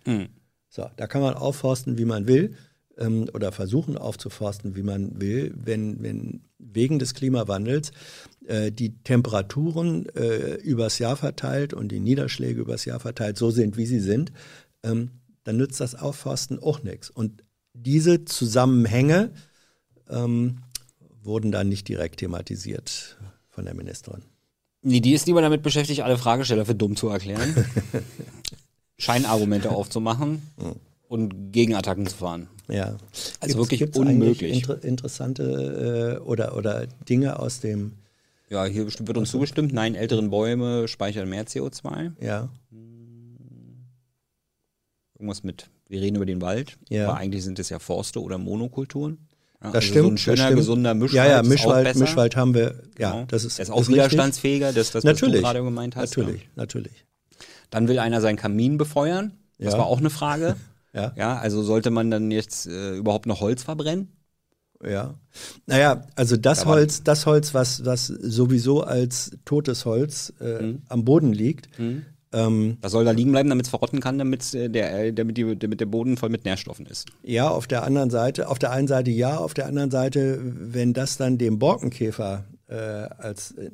So, 0.69 0.89
da 0.95 1.07
kann 1.07 1.21
man 1.21 1.35
aufforsten, 1.35 1.97
wie 1.97 2.05
man 2.05 2.27
will, 2.27 2.55
ähm, 2.97 3.29
oder 3.33 3.51
versuchen 3.51 3.97
aufzuforsten, 3.97 4.75
wie 4.75 4.83
man 4.83 5.19
will, 5.19 5.53
wenn, 5.55 6.03
wenn 6.03 6.41
wegen 6.59 6.99
des 6.99 7.13
Klimawandels 7.13 7.91
äh, 8.45 8.71
die 8.71 8.97
Temperaturen 9.03 10.07
äh, 10.15 10.55
übers 10.55 10.99
Jahr 10.99 11.15
verteilt 11.15 11.73
und 11.73 11.89
die 11.89 11.99
Niederschläge 11.99 12.61
übers 12.61 12.85
Jahr 12.85 12.99
verteilt 12.99 13.37
so 13.37 13.51
sind, 13.51 13.77
wie 13.77 13.85
sie 13.85 13.99
sind, 13.99 14.31
ähm, 14.83 15.11
dann 15.43 15.57
nützt 15.57 15.79
das 15.79 15.95
Aufforsten 15.95 16.61
auch 16.61 16.83
nichts. 16.83 17.09
Und 17.09 17.43
diese 17.73 18.25
Zusammenhänge 18.25 19.31
ähm, 20.09 20.59
wurden 21.23 21.51
dann 21.51 21.69
nicht 21.69 21.87
direkt 21.87 22.19
thematisiert 22.19 23.17
von 23.49 23.65
der 23.65 23.73
Ministerin. 23.73 24.23
Nee, 24.81 24.99
die 24.99 25.13
ist 25.13 25.27
lieber 25.27 25.41
damit 25.41 25.63
beschäftigt, 25.63 26.01
alle 26.01 26.17
Fragesteller 26.17 26.65
für 26.65 26.75
dumm 26.75 26.95
zu 26.95 27.07
erklären, 27.07 27.55
Scheinargumente 28.97 29.71
aufzumachen 29.71 30.41
und 31.07 31.53
Gegenattacken 31.53 32.05
zu 32.07 32.17
fahren. 32.17 32.47
Ja. 32.67 32.97
Also 33.39 33.57
wirklich 33.57 33.79
gibt's 33.79 33.97
unmöglich. 33.97 34.53
Inter 34.53 34.83
interessante 34.83 36.19
äh, 36.19 36.23
oder, 36.23 36.57
oder 36.57 36.87
Dinge 37.07 37.39
aus 37.39 37.59
dem, 37.61 37.93
Ja, 38.49 38.65
hier 38.65 38.85
wird 38.85 39.17
uns 39.17 39.31
zugestimmt, 39.31 39.73
nein, 39.73 39.95
älteren 39.95 40.29
Bäume 40.29 40.87
speichern 40.87 41.29
mehr 41.29 41.45
CO2. 41.45 42.11
ja, 42.21 42.49
Irgendwas 45.23 45.43
mit, 45.43 45.69
wir 45.87 46.01
reden 46.01 46.17
über 46.17 46.25
den 46.25 46.41
Wald, 46.41 46.77
Ja. 46.89 47.07
aber 47.07 47.17
eigentlich 47.17 47.45
sind 47.45 47.57
es 47.57 47.69
ja 47.69 47.79
Forste 47.79 48.21
oder 48.21 48.37
Monokulturen. 48.37 49.19
Ja, 49.63 49.71
das 49.71 49.75
also 49.75 49.87
stimmt. 49.87 50.03
So 50.05 50.11
ein 50.11 50.17
schöner, 50.17 50.37
stimmt. 50.43 50.55
gesunder 50.57 50.93
Mischwald. 50.93 51.13
Ja, 51.29 51.35
ja, 51.37 51.43
Mischwald. 51.43 51.95
Mischwald 51.95 52.35
haben 52.35 52.53
wir, 52.53 52.83
ja, 52.99 53.11
Genau. 53.13 53.25
das 53.29 53.45
ist, 53.45 53.57
Er 53.57 53.63
ist 53.63 53.69
auch 53.71 53.79
ist 53.79 53.87
widerstandsfähiger, 53.87 54.73
das, 54.73 54.87
das 54.87 54.95
was 54.95 55.03
Natürlich. 55.05 55.35
du 55.35 55.41
gerade 55.43 55.63
gemeint 55.63 55.95
hast. 55.95 56.17
Natürlich, 56.17 56.41
Ja. 56.41 56.47
natürlich. 56.57 57.05
Dann 57.69 57.87
will 57.87 57.99
einer 57.99 58.19
seinen 58.19 58.35
Kamin 58.35 58.77
befeuern. 58.77 59.31
Das 59.59 59.71
Ja. 59.73 59.79
war 59.79 59.85
auch 59.85 59.99
eine 59.99 60.09
Frage. 60.09 60.57
Ja. 60.95 61.11
ja, 61.15 61.37
also 61.39 61.63
sollte 61.63 61.89
man 61.89 62.11
dann 62.11 62.29
jetzt 62.29 62.67
äh, 62.67 62.95
überhaupt 62.97 63.25
noch 63.25 63.39
Holz 63.41 63.63
verbrennen? 63.63 64.09
Ja. 64.85 65.15
Naja, 65.65 66.03
also 66.15 66.37
das 66.37 66.59
Da 66.59 66.65
war- 66.67 66.75
Holz, 66.75 67.01
das 67.03 67.25
Holz, 67.25 67.55
was, 67.55 67.83
was 67.83 68.05
sowieso 68.05 68.81
als 68.83 69.31
totes 69.43 69.85
Holz 69.85 70.33
äh, 70.39 70.61
Mhm. 70.61 70.81
am 70.89 71.03
Boden 71.03 71.33
liegt, 71.33 71.69
ähm, 72.33 72.77
Das 72.81 72.91
soll 72.91 73.05
da 73.05 73.11
liegen 73.11 73.31
bleiben, 73.31 73.49
damit 73.49 73.65
es 73.65 73.69
verrotten 73.69 73.99
kann, 73.99 74.17
damit, 74.17 74.53
äh, 74.53 74.69
der, 74.69 75.05
äh, 75.05 75.13
damit, 75.13 75.37
die, 75.37 75.57
damit 75.57 75.79
der 75.79 75.85
Boden 75.85 76.17
voll 76.17 76.29
mit 76.29 76.45
Nährstoffen 76.45 76.85
ist. 76.85 77.07
ja, 77.23 77.47
auf 77.49 77.67
der 77.67 77.83
anderen 77.83 78.09
Seite, 78.09 78.49
auf 78.49 78.59
der 78.59 78.71
einen 78.71 78.87
Seite 78.87 79.11
ja, 79.11 79.37
auf 79.37 79.53
der 79.53 79.67
anderen 79.67 79.91
Seite, 79.91 80.39
wenn 80.43 80.93
das 80.93 81.17
dann 81.17 81.37
dem 81.37 81.59
Borkenkäfer 81.59 82.45
äh, 82.67 82.75
als, 82.75 83.51
äh, 83.51 83.69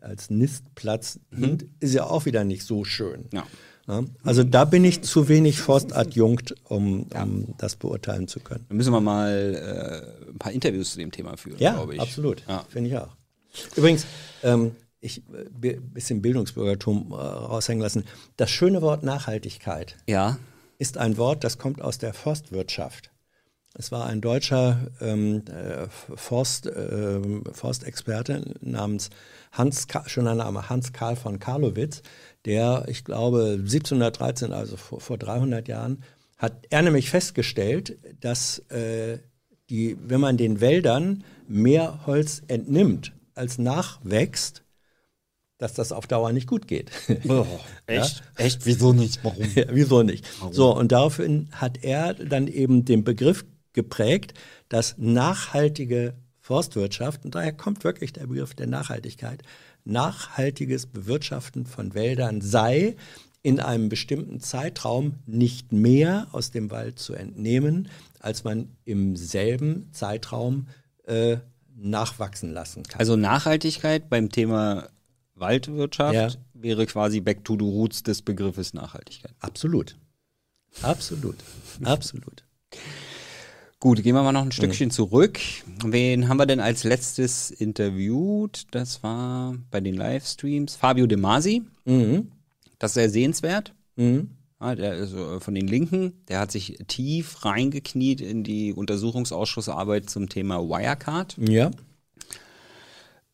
als 0.00 0.30
Nistplatz 0.30 1.18
dient, 1.32 1.66
ist 1.80 1.94
ja 1.94 2.04
auch 2.04 2.24
wieder 2.26 2.44
nicht 2.44 2.62
so 2.64 2.84
schön. 2.84 3.26
Ja. 3.32 3.44
Ja, 3.88 4.02
also 4.24 4.42
da 4.42 4.64
bin 4.64 4.84
ich 4.84 5.02
zu 5.02 5.28
wenig 5.28 5.60
Forstadjunkt, 5.60 6.56
um, 6.64 7.06
um 7.14 7.54
das 7.56 7.76
beurteilen 7.76 8.26
zu 8.26 8.40
können. 8.40 8.64
Dann 8.68 8.76
müssen 8.78 8.92
wir 8.92 9.00
mal 9.00 10.10
äh, 10.26 10.30
ein 10.32 10.38
paar 10.38 10.50
Interviews 10.50 10.90
zu 10.90 10.98
dem 10.98 11.12
Thema 11.12 11.36
führen, 11.36 11.56
Ja, 11.60 11.74
glaube 11.74 11.94
ich. 11.94 12.00
absolut. 12.00 12.42
Ja. 12.48 12.64
Finde 12.68 12.90
ich 12.90 12.96
auch. 12.96 13.10
Übrigens, 13.76 14.04
ähm, 14.42 14.72
ich 15.06 15.22
ein 15.28 15.92
bisschen 15.92 16.22
Bildungsbürgertum 16.22 17.12
äh, 17.12 17.14
raushängen 17.16 17.82
lassen. 17.82 18.04
Das 18.36 18.50
schöne 18.50 18.82
Wort 18.82 19.02
Nachhaltigkeit 19.02 19.96
Ja. 20.06 20.38
ist 20.78 20.98
ein 20.98 21.16
Wort, 21.16 21.44
das 21.44 21.58
kommt 21.58 21.80
aus 21.80 21.98
der 21.98 22.12
Forstwirtschaft. 22.12 23.10
Es 23.78 23.92
war 23.92 24.06
ein 24.06 24.22
deutscher 24.22 24.88
ähm, 25.02 25.42
äh, 25.48 25.86
Forst, 26.16 26.66
ähm, 26.66 27.44
Forstexperte 27.52 28.54
namens 28.60 29.10
Hans, 29.52 29.86
ein 30.16 30.24
Name, 30.24 30.68
Hans 30.70 30.92
Karl 30.94 31.16
von 31.16 31.38
Karlowitz, 31.38 32.02
der, 32.46 32.86
ich 32.88 33.04
glaube, 33.04 33.56
1713, 33.58 34.52
also 34.52 34.76
vor, 34.76 35.00
vor 35.00 35.18
300 35.18 35.68
Jahren, 35.68 36.02
hat 36.38 36.66
er 36.70 36.82
nämlich 36.82 37.10
festgestellt, 37.10 37.98
dass 38.20 38.60
äh, 38.70 39.18
die, 39.68 39.96
wenn 40.00 40.20
man 40.20 40.36
den 40.36 40.60
Wäldern 40.60 41.24
mehr 41.48 42.06
Holz 42.06 42.42
entnimmt, 42.48 43.12
als 43.34 43.58
nachwächst, 43.58 44.62
dass 45.58 45.74
das 45.74 45.92
auf 45.92 46.06
Dauer 46.06 46.32
nicht 46.32 46.46
gut 46.46 46.66
geht. 46.68 46.90
Oh, 47.28 47.46
echt? 47.86 48.22
Ja? 48.38 48.44
Echt? 48.44 48.66
Wieso 48.66 48.92
nicht? 48.92 49.24
Warum? 49.24 49.44
Ja, 49.54 49.64
wieso 49.70 50.02
nicht? 50.02 50.24
Warum? 50.40 50.52
So, 50.52 50.76
und 50.76 50.92
daraufhin 50.92 51.48
hat 51.52 51.82
er 51.82 52.14
dann 52.14 52.46
eben 52.46 52.84
den 52.84 53.04
Begriff 53.04 53.44
geprägt, 53.72 54.34
dass 54.68 54.96
nachhaltige 54.98 56.14
Forstwirtschaft, 56.40 57.24
und 57.24 57.34
daher 57.34 57.52
kommt 57.52 57.84
wirklich 57.84 58.12
der 58.12 58.26
Begriff 58.26 58.54
der 58.54 58.66
Nachhaltigkeit, 58.66 59.42
nachhaltiges 59.84 60.86
Bewirtschaften 60.86 61.66
von 61.66 61.94
Wäldern 61.94 62.40
sei, 62.40 62.96
in 63.42 63.60
einem 63.60 63.88
bestimmten 63.88 64.40
Zeitraum 64.40 65.14
nicht 65.26 65.72
mehr 65.72 66.26
aus 66.32 66.50
dem 66.50 66.70
Wald 66.70 66.98
zu 66.98 67.14
entnehmen, 67.14 67.88
als 68.18 68.42
man 68.42 68.70
im 68.84 69.14
selben 69.14 69.88
Zeitraum 69.92 70.66
äh, 71.04 71.36
nachwachsen 71.76 72.52
lassen 72.52 72.82
kann. 72.82 72.98
Also 72.98 73.14
Nachhaltigkeit 73.14 74.08
beim 74.08 74.30
Thema 74.30 74.88
Waldwirtschaft 75.36 76.14
ja. 76.14 76.28
wäre 76.54 76.86
quasi 76.86 77.20
back 77.20 77.44
to 77.44 77.54
the 77.54 77.64
roots 77.64 78.02
des 78.02 78.22
Begriffes 78.22 78.74
Nachhaltigkeit. 78.74 79.32
Absolut. 79.40 79.96
Absolut. 80.82 81.36
Absolut. 81.84 82.44
Gut, 83.78 84.02
gehen 84.02 84.14
wir 84.14 84.22
mal 84.22 84.32
noch 84.32 84.42
ein 84.42 84.52
Stückchen 84.52 84.88
mhm. 84.88 84.92
zurück. 84.92 85.38
Wen 85.84 86.28
haben 86.28 86.38
wir 86.38 86.46
denn 86.46 86.60
als 86.60 86.84
letztes 86.84 87.50
interviewt? 87.50 88.66
Das 88.70 89.02
war 89.02 89.54
bei 89.70 89.80
den 89.80 89.94
Livestreams 89.94 90.76
Fabio 90.76 91.06
De 91.06 91.18
Masi. 91.18 91.62
Mhm. 91.84 92.32
Das 92.78 92.92
ist 92.92 92.94
sehr 92.94 93.10
sehenswert. 93.10 93.74
Mhm. 93.96 94.30
Ja, 94.60 94.74
der 94.74 94.94
ist 94.94 95.12
äh, 95.12 95.40
von 95.40 95.54
den 95.54 95.68
Linken, 95.68 96.24
der 96.28 96.40
hat 96.40 96.50
sich 96.50 96.78
tief 96.88 97.44
reingekniet 97.44 98.22
in 98.22 98.42
die 98.42 98.72
Untersuchungsausschussarbeit 98.72 100.08
zum 100.08 100.30
Thema 100.30 100.60
Wirecard. 100.62 101.36
Ja. 101.38 101.70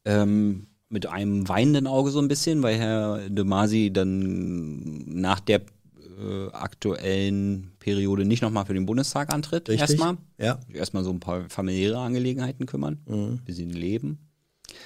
Ähm, 0.04 0.66
mit 0.92 1.06
einem 1.06 1.48
weinenden 1.48 1.86
Auge 1.86 2.10
so 2.10 2.20
ein 2.20 2.28
bisschen, 2.28 2.62
weil 2.62 2.76
Herr 2.78 3.28
De 3.28 3.44
Masi 3.44 3.90
dann 3.92 5.04
nach 5.06 5.40
der 5.40 5.60
äh, 5.60 6.48
aktuellen 6.52 7.72
Periode 7.78 8.24
nicht 8.24 8.42
nochmal 8.42 8.66
für 8.66 8.74
den 8.74 8.86
Bundestag 8.86 9.32
antritt. 9.32 9.68
Richtig. 9.68 9.90
Erstmal. 9.90 10.16
Ja. 10.38 10.60
Erstmal 10.72 11.02
so 11.02 11.10
ein 11.10 11.20
paar 11.20 11.48
familiäre 11.48 11.98
Angelegenheiten 11.98 12.66
kümmern, 12.66 12.98
mhm. 13.06 13.40
bisschen 13.44 13.70
leben. 13.70 14.18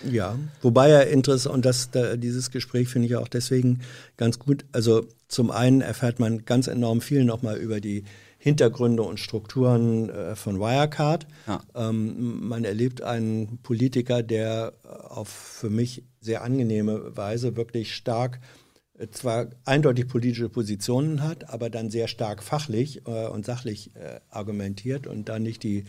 Ja, 0.09 0.36
wobei 0.62 0.90
er 0.90 1.09
interessant, 1.09 1.54
und 1.54 1.64
das, 1.64 1.90
da, 1.90 2.16
dieses 2.16 2.50
Gespräch 2.50 2.88
finde 2.88 3.09
ich 3.09 3.16
auch 3.16 3.28
deswegen 3.28 3.80
ganz 4.16 4.38
gut. 4.38 4.64
Also 4.72 5.07
zum 5.28 5.50
einen 5.50 5.80
erfährt 5.80 6.20
man 6.20 6.44
ganz 6.44 6.66
enorm 6.66 7.00
viel 7.00 7.24
nochmal 7.24 7.57
über 7.57 7.80
die 7.80 8.04
Hintergründe 8.47 9.03
und 9.03 9.18
Strukturen 9.18 10.09
äh, 10.09 10.36
von 10.36 10.61
Wirecard. 10.61 11.26
Ja. 11.49 11.61
Ähm, 11.74 12.47
man 12.47 12.62
erlebt 12.62 13.03
einen 13.03 13.59
Politiker, 13.64 14.22
der 14.22 14.72
auf 14.84 15.28
für 15.28 15.68
mich 15.68 16.05
sehr 16.20 16.44
angenehme 16.44 17.16
Weise 17.16 17.57
wirklich 17.57 17.92
stark 17.92 18.38
äh, 19.01 19.09
zwar 19.09 19.49
eindeutig 19.64 20.07
politische 20.07 20.49
Positionen 20.49 21.24
hat, 21.24 21.51
aber 21.51 21.70
dann 21.70 21.90
sehr 21.90 22.07
stark 22.07 22.44
fachlich 22.44 23.05
äh, 23.09 23.26
und 23.26 23.44
sachlich 23.44 23.97
äh, 23.97 24.20
argumentiert 24.30 25.09
und 25.09 25.28
dann 25.28 25.42
nicht 25.42 25.64
die, 25.64 25.82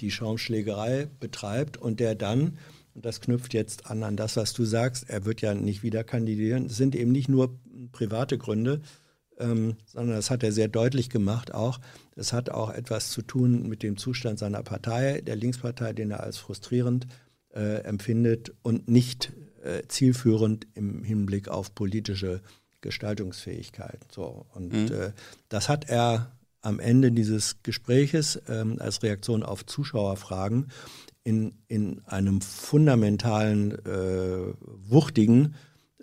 die 0.00 0.12
Schaumschlägerei 0.12 1.08
betreibt 1.18 1.76
und 1.76 1.98
der 1.98 2.14
dann 2.14 2.56
und 2.94 3.04
das 3.04 3.20
knüpft 3.20 3.52
jetzt 3.52 3.90
an 3.90 4.04
an 4.04 4.16
das, 4.16 4.36
was 4.36 4.52
du 4.52 4.64
sagst, 4.64 5.10
er 5.10 5.24
wird 5.24 5.40
ja 5.40 5.54
nicht 5.54 5.82
wieder 5.82 6.04
kandidieren. 6.04 6.66
Es 6.66 6.76
sind 6.76 6.94
eben 6.94 7.10
nicht 7.10 7.28
nur 7.28 7.58
private 7.90 8.38
Gründe, 8.38 8.80
ähm, 9.38 9.76
sondern 9.86 10.16
das 10.16 10.30
hat 10.30 10.42
er 10.42 10.52
sehr 10.52 10.68
deutlich 10.68 11.10
gemacht 11.10 11.52
auch. 11.52 11.80
Es 12.14 12.32
hat 12.32 12.50
auch 12.50 12.70
etwas 12.70 13.10
zu 13.10 13.22
tun 13.22 13.68
mit 13.68 13.82
dem 13.82 13.96
Zustand 13.96 14.38
seiner 14.38 14.62
Partei, 14.62 15.20
der 15.20 15.36
Linkspartei, 15.36 15.92
den 15.92 16.10
er 16.10 16.22
als 16.22 16.38
frustrierend 16.38 17.06
äh, 17.54 17.82
empfindet 17.84 18.52
und 18.62 18.88
nicht 18.88 19.32
äh, 19.62 19.82
zielführend 19.88 20.66
im 20.74 21.02
Hinblick 21.02 21.48
auf 21.48 21.74
politische 21.74 22.40
Gestaltungsfähigkeit. 22.80 24.00
So, 24.12 24.46
und 24.54 24.72
mhm. 24.72 24.92
äh, 24.92 25.12
das 25.48 25.68
hat 25.68 25.88
er 25.88 26.32
am 26.60 26.80
Ende 26.80 27.12
dieses 27.12 27.62
Gespräches 27.62 28.40
ähm, 28.48 28.76
als 28.80 29.02
Reaktion 29.02 29.42
auf 29.42 29.64
Zuschauerfragen 29.66 30.68
in, 31.22 31.54
in 31.68 32.02
einem 32.06 32.40
fundamentalen, 32.40 33.72
äh, 33.84 34.54
wuchtigen 34.88 35.54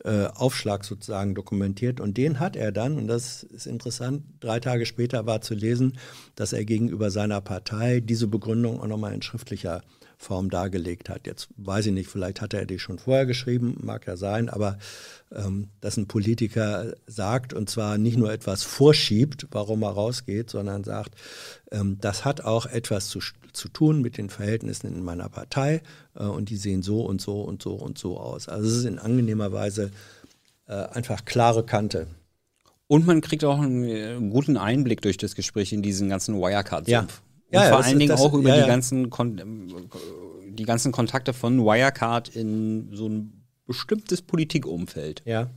äh, 0.03 0.25
Aufschlag 0.25 0.83
sozusagen 0.83 1.35
dokumentiert. 1.35 1.99
Und 1.99 2.17
den 2.17 2.39
hat 2.39 2.55
er 2.55 2.71
dann, 2.71 2.97
und 2.97 3.07
das 3.07 3.43
ist 3.43 3.67
interessant, 3.67 4.23
drei 4.39 4.59
Tage 4.59 4.85
später 4.85 5.25
war 5.25 5.41
zu 5.41 5.53
lesen, 5.53 5.97
dass 6.35 6.53
er 6.53 6.65
gegenüber 6.65 7.09
seiner 7.11 7.41
Partei 7.41 7.99
diese 7.99 8.27
Begründung 8.27 8.81
auch 8.81 8.87
nochmal 8.87 9.13
in 9.13 9.21
schriftlicher 9.21 9.81
Form 10.23 10.49
dargelegt 10.49 11.09
hat. 11.09 11.27
Jetzt 11.27 11.49
weiß 11.57 11.87
ich 11.87 11.93
nicht, 11.93 12.09
vielleicht 12.09 12.41
hat 12.41 12.53
er 12.53 12.65
die 12.65 12.79
schon 12.79 12.99
vorher 12.99 13.25
geschrieben, 13.25 13.77
mag 13.81 14.07
ja 14.07 14.17
sein, 14.17 14.49
aber 14.49 14.77
ähm, 15.31 15.69
dass 15.81 15.97
ein 15.97 16.07
Politiker 16.07 16.93
sagt 17.07 17.53
und 17.53 17.69
zwar 17.69 17.97
nicht 17.97 18.17
nur 18.17 18.31
etwas 18.31 18.63
vorschiebt, 18.63 19.47
warum 19.51 19.83
er 19.83 19.91
rausgeht, 19.91 20.49
sondern 20.49 20.83
sagt, 20.83 21.15
ähm, 21.71 21.97
das 21.99 22.25
hat 22.25 22.41
auch 22.41 22.65
etwas 22.65 23.09
zu, 23.09 23.19
zu 23.51 23.67
tun 23.67 24.01
mit 24.01 24.17
den 24.17 24.29
Verhältnissen 24.29 24.87
in 24.87 25.03
meiner 25.03 25.29
Partei 25.29 25.81
äh, 26.15 26.23
und 26.23 26.49
die 26.49 26.57
sehen 26.57 26.83
so 26.83 27.01
und 27.05 27.21
so 27.21 27.41
und 27.41 27.61
so 27.61 27.73
und 27.73 27.97
so 27.97 28.19
aus. 28.19 28.49
Also 28.49 28.67
es 28.67 28.77
ist 28.77 28.85
in 28.85 28.99
angenehmer 28.99 29.51
Weise 29.51 29.91
äh, 30.67 30.73
einfach 30.73 31.25
klare 31.25 31.63
Kante. 31.63 32.07
Und 32.87 33.07
man 33.07 33.21
kriegt 33.21 33.43
auch 33.43 33.59
einen, 33.59 33.83
einen, 33.83 34.29
guten 34.29 34.57
Einblick 34.57 35.01
durch 35.01 35.17
das 35.17 35.35
Gespräch 35.35 35.73
in 35.73 35.81
diesen 35.81 36.09
ganzen 36.09 36.35
Wirecard-Sumpf. 36.35 36.89
Ja. 36.89 37.22
Und 37.53 37.59
ja, 37.59 37.69
vor 37.69 37.79
ja, 37.81 37.85
allen 37.85 37.99
Dingen 37.99 38.09
das, 38.09 38.19
auch 38.19 38.33
über 38.33 38.49
ja, 38.49 38.63
die, 38.63 38.67
ganzen 38.67 39.11
die 40.55 40.63
ganzen 40.63 40.91
Kontakte 40.91 41.33
von 41.33 41.59
Wirecard 41.59 42.29
in 42.29 42.89
so 42.93 43.07
ein 43.07 43.43
bestimmtes 43.67 44.23
Politikumfeld. 44.23 45.21
Ja. 45.25 45.51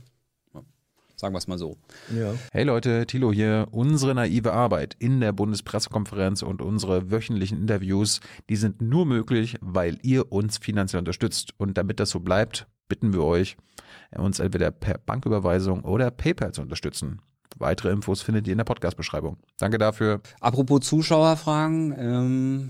Sagen 1.15 1.33
wir 1.33 1.39
es 1.39 1.47
mal 1.47 1.57
so. 1.57 1.77
Ja. 2.15 2.35
Hey 2.51 2.63
Leute, 2.63 3.07
Thilo 3.07 3.33
hier. 3.33 3.67
Unsere 3.71 4.13
naive 4.13 4.53
Arbeit 4.53 4.95
in 4.99 5.19
der 5.19 5.31
Bundespressekonferenz 5.31 6.43
und 6.43 6.61
unsere 6.61 7.09
wöchentlichen 7.09 7.59
Interviews, 7.59 8.19
die 8.47 8.55
sind 8.55 8.79
nur 8.79 9.07
möglich, 9.07 9.55
weil 9.59 9.97
ihr 10.03 10.31
uns 10.31 10.59
finanziell 10.59 10.99
unterstützt. 10.99 11.55
Und 11.57 11.79
damit 11.79 11.99
das 11.99 12.11
so 12.11 12.19
bleibt, 12.19 12.67
bitten 12.87 13.13
wir 13.13 13.23
euch, 13.23 13.57
uns 14.15 14.37
entweder 14.37 14.69
per 14.69 14.99
Banküberweisung 14.99 15.83
oder 15.83 16.11
PayPal 16.11 16.51
zu 16.51 16.61
unterstützen. 16.61 17.19
Weitere 17.59 17.91
Infos 17.91 18.21
findet 18.21 18.47
ihr 18.47 18.53
in 18.53 18.57
der 18.57 18.65
Podcast-Beschreibung. 18.65 19.37
Danke 19.57 19.77
dafür. 19.77 20.21
Apropos 20.39 20.81
Zuschauerfragen, 20.81 21.95
ähm, 21.97 22.69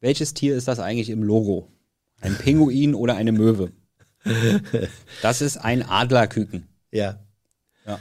welches 0.00 0.34
Tier 0.34 0.56
ist 0.56 0.68
das 0.68 0.80
eigentlich 0.80 1.10
im 1.10 1.22
Logo? 1.22 1.68
Ein 2.20 2.36
Pinguin 2.36 2.94
oder 2.94 3.16
eine 3.16 3.32
Möwe? 3.32 3.72
Das 5.22 5.40
ist 5.40 5.56
ein 5.56 5.82
Adlerküken. 5.82 6.68
Ja. 6.90 7.18
ja. 7.86 7.98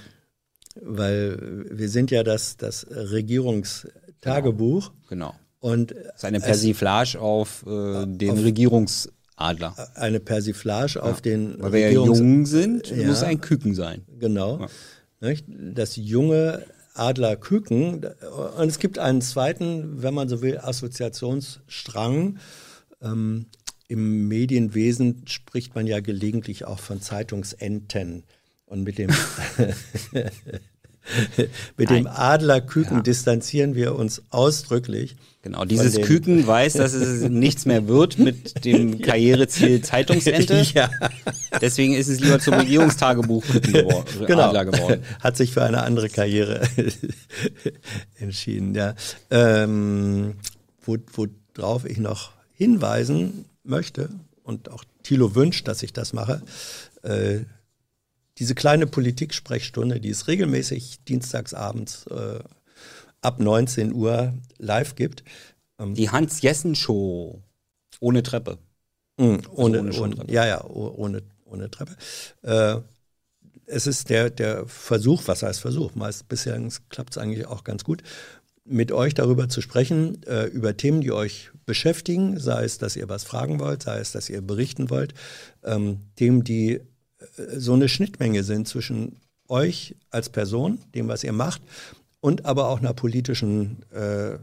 Weil 0.82 1.66
wir 1.72 1.90
sind 1.90 2.12
ja 2.12 2.24
das, 2.24 2.58
das 2.58 2.86
Regierungstagebuch. 2.90 4.92
Genau. 5.10 5.32
genau. 5.32 5.36
Und 5.60 5.92
das 5.92 6.18
ist 6.18 6.26
eine 6.26 6.40
Persiflage 6.40 7.20
auf 7.20 7.66
äh, 7.68 8.06
den 8.06 8.32
auf, 8.32 8.44
Regierungsadler. 8.44 9.76
Eine 9.96 10.20
Persiflage 10.20 10.96
ja. 10.96 11.02
auf 11.02 11.22
den 11.22 11.62
Weil 11.62 11.74
wir 11.74 11.80
ja 11.80 11.90
jung 11.92 12.46
sind, 12.46 12.90
ja. 12.90 13.08
muss 13.08 13.24
ein 13.24 13.42
Küken 13.42 13.76
sein. 13.76 14.06
Genau. 14.20 14.60
Ja. 14.60 14.68
Nicht? 15.22 15.46
Das 15.48 15.96
junge 15.96 16.66
Adlerküken. 16.94 18.06
Und 18.58 18.68
es 18.68 18.80
gibt 18.80 19.00
einen 19.00 19.22
zweiten, 19.22 20.02
wenn 20.02 20.14
man 20.14 20.30
so 20.30 20.42
will, 20.42 20.58
Assoziationsstrang. 20.58 22.40
Ähm, 23.02 23.46
Im 23.88 24.28
Medienwesen 24.28 25.24
spricht 25.28 25.76
man 25.76 25.88
ja 25.88 26.00
gelegentlich 26.00 26.66
auch 26.66 26.80
von 26.80 27.02
Zeitungsenten. 27.02 28.24
Und 28.66 28.84
mit 28.84 28.98
dem 28.98 29.10
Mit 31.78 31.90
dem 31.90 32.08
Adlerküken 32.08 32.98
ja. 32.98 33.04
distanzieren 33.04 33.76
wir 33.76 33.96
uns 33.96 34.22
ausdrücklich. 34.30 35.16
Genau, 35.42 35.64
dieses 35.66 36.02
Küken 36.02 36.46
weiß, 36.48 36.74
dass 36.74 36.94
es 36.94 37.30
nichts 37.30 37.66
mehr 37.66 37.88
wird 37.88 38.20
mit 38.20 38.66
dem 38.66 39.02
Karriereziel 39.02 39.82
Zeitungsente. 39.82 40.66
Ja. 40.74 40.90
Deswegen 41.62 41.94
ist 41.94 42.10
es 42.10 42.20
lieber 42.20 42.40
zum 42.40 42.56
Regierungstagebuch 42.56 43.46
geworden, 43.48 44.06
genau. 44.28 44.50
Adler 44.50 44.66
geworden. 44.66 45.04
Hat 45.22 45.38
sich 45.38 45.54
für 45.54 45.64
eine 45.64 45.84
andere 45.84 46.10
Karriere 46.10 46.62
entschieden. 48.20 48.76
Ja. 48.76 48.96
Ähm, 49.32 50.36
worauf 51.56 51.86
ich 51.86 51.98
noch 51.98 52.32
hinweisen 52.54 53.46
möchte 53.64 54.10
und 54.44 54.70
auch 54.70 54.84
Thilo 55.04 55.36
wünscht, 55.36 55.68
dass 55.68 55.84
ich 55.84 55.94
das 55.94 56.14
mache, 56.14 56.42
äh, 57.04 57.40
diese 58.40 58.56
kleine 58.56 58.88
Politik-Sprechstunde, 58.88 60.00
die 60.00 60.10
es 60.10 60.28
regelmäßig 60.28 61.04
dienstagsabends 61.04 62.08
äh, 62.08 62.40
ab 63.22 63.40
19 63.40 63.94
Uhr 63.94 64.34
live 64.58 64.96
gibt. 64.96 65.24
Ähm, 65.78 65.94
die 65.94 66.10
Hans-Jessen-Show 66.10 67.42
ohne 68.00 68.24
Treppe. 68.24 68.58
Mh, 69.18 69.26
hm, 69.26 69.42
ohne, 69.52 69.80
also 69.82 70.04
ohne, 70.04 70.16
ohne 70.16 70.32
ja, 70.32 70.48
ja, 70.48 70.64
ohne, 70.64 71.22
ohne 71.46 71.70
Treppe. 71.70 71.96
Äh, 72.42 72.78
es 73.66 73.86
ist 73.86 74.10
der, 74.10 74.30
der 74.30 74.66
Versuch, 74.68 75.24
was 75.28 75.44
heißt 75.44 75.60
Versuch? 75.60 75.94
Meist 75.96 76.28
bisher 76.28 76.60
klappt 76.90 77.12
es 77.12 77.18
eigentlich 77.18 77.46
auch 77.46 77.64
ganz 77.64 77.84
gut, 77.84 78.02
mit 78.66 78.92
euch 78.92 79.14
darüber 79.14 79.50
zu 79.50 79.62
sprechen, 79.62 80.24
äh, 80.24 80.46
über 80.46 80.78
Themen, 80.78 81.02
die 81.02 81.12
euch 81.12 81.52
beschäftigen, 81.66 82.40
sei 82.40 82.64
es, 82.64 82.78
dass 82.78 82.96
ihr 82.96 83.10
was 83.10 83.24
fragen 83.24 83.60
wollt, 83.60 83.84
sei 83.84 84.00
es, 84.00 84.12
dass 84.12 84.30
ihr 84.30 84.42
berichten 84.42 84.90
wollt, 84.90 85.14
ähm, 85.64 86.02
Themen, 86.16 86.44
die 86.44 86.82
so 87.58 87.74
eine 87.74 87.90
Schnittmenge 87.90 88.44
sind 88.44 88.68
zwischen 88.68 89.18
euch 89.48 89.96
als 90.12 90.30
Person, 90.30 90.80
dem, 90.96 91.08
was 91.08 91.24
ihr 91.24 91.34
macht, 91.34 91.62
und 92.22 92.46
aber 92.46 92.70
auch 92.70 92.80
einer 92.80 92.94
politischen 92.94 93.84
äh, 93.92 94.38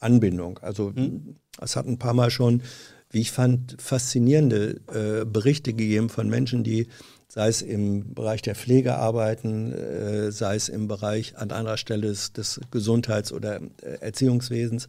Anbindung. 0.00 0.58
Also 0.58 0.92
mhm. 0.94 1.36
es 1.60 1.76
hat 1.76 1.86
ein 1.86 1.98
paar 1.98 2.14
Mal 2.14 2.30
schon, 2.30 2.62
wie 3.10 3.20
ich 3.20 3.30
fand, 3.30 3.76
faszinierende 3.80 4.80
äh, 4.92 5.24
Berichte 5.24 5.74
gegeben 5.74 6.08
von 6.08 6.28
Menschen, 6.28 6.64
die 6.64 6.88
sei 7.28 7.48
es 7.48 7.62
im 7.62 8.12
Bereich 8.12 8.42
der 8.42 8.54
Pflege 8.54 8.96
arbeiten, 8.96 9.72
äh, 9.72 10.32
sei 10.32 10.56
es 10.56 10.68
im 10.68 10.88
Bereich 10.88 11.36
an 11.38 11.50
anderer 11.50 11.78
Stelle 11.78 12.08
des, 12.08 12.32
des 12.32 12.60
Gesundheits- 12.70 13.32
oder 13.32 13.60
äh, 13.82 13.98
Erziehungswesens, 14.00 14.86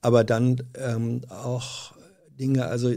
aber 0.00 0.24
dann 0.24 0.62
ähm, 0.74 1.22
auch 1.28 1.94
Dinge, 2.38 2.66
also 2.66 2.92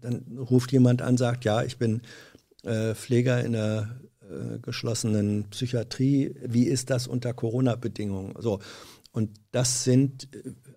dann 0.00 0.38
ruft 0.38 0.72
jemand 0.72 1.02
an, 1.02 1.16
sagt, 1.16 1.44
ja, 1.44 1.62
ich 1.62 1.76
bin 1.76 2.00
äh, 2.64 2.94
Pfleger 2.94 3.44
in 3.44 3.54
einer 3.54 4.00
äh, 4.20 4.58
geschlossenen 4.58 5.44
Psychiatrie, 5.50 6.34
wie 6.42 6.64
ist 6.64 6.90
das 6.90 7.06
unter 7.06 7.34
Corona-Bedingungen? 7.34 8.34
So. 8.38 8.60
Und 9.12 9.30
das 9.52 9.84
sind, 9.84 10.28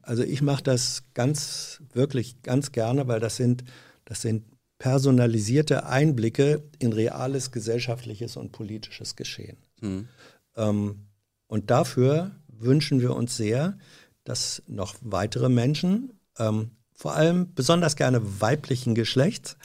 also 0.02 0.24
ich 0.24 0.42
mache 0.42 0.64
das 0.64 1.04
ganz, 1.14 1.82
wirklich 1.94 2.42
ganz 2.44 2.72
gerne, 2.72 3.08
weil 3.08 3.20
das 3.20 3.36
sind, 3.36 3.64
das 4.06 4.22
sind 4.22 4.44
personalisierte 4.80 5.86
Einblicke 5.86 6.64
in 6.80 6.94
reales 6.94 7.52
gesellschaftliches 7.52 8.38
und 8.38 8.52
politisches 8.52 9.16
Geschehen. 9.16 9.58
Mhm. 9.82 10.08
Ähm, 10.56 11.08
und 11.48 11.72
dafür 11.72 12.32
wünschen 12.48 13.02
wir 13.02 13.16
uns 13.16 13.38
sehr, 13.38 13.78
dass 14.24 14.62
noch 14.68 14.96
weitere 15.02 15.50
Menschen, 15.50 16.20
ähm, 16.38 16.72
vor 16.94 17.16
allem 17.16 17.54
besonders 17.54 17.96
gerne 17.96 18.42
weiblichen 18.42 18.94
Geschlechts, 18.94 19.58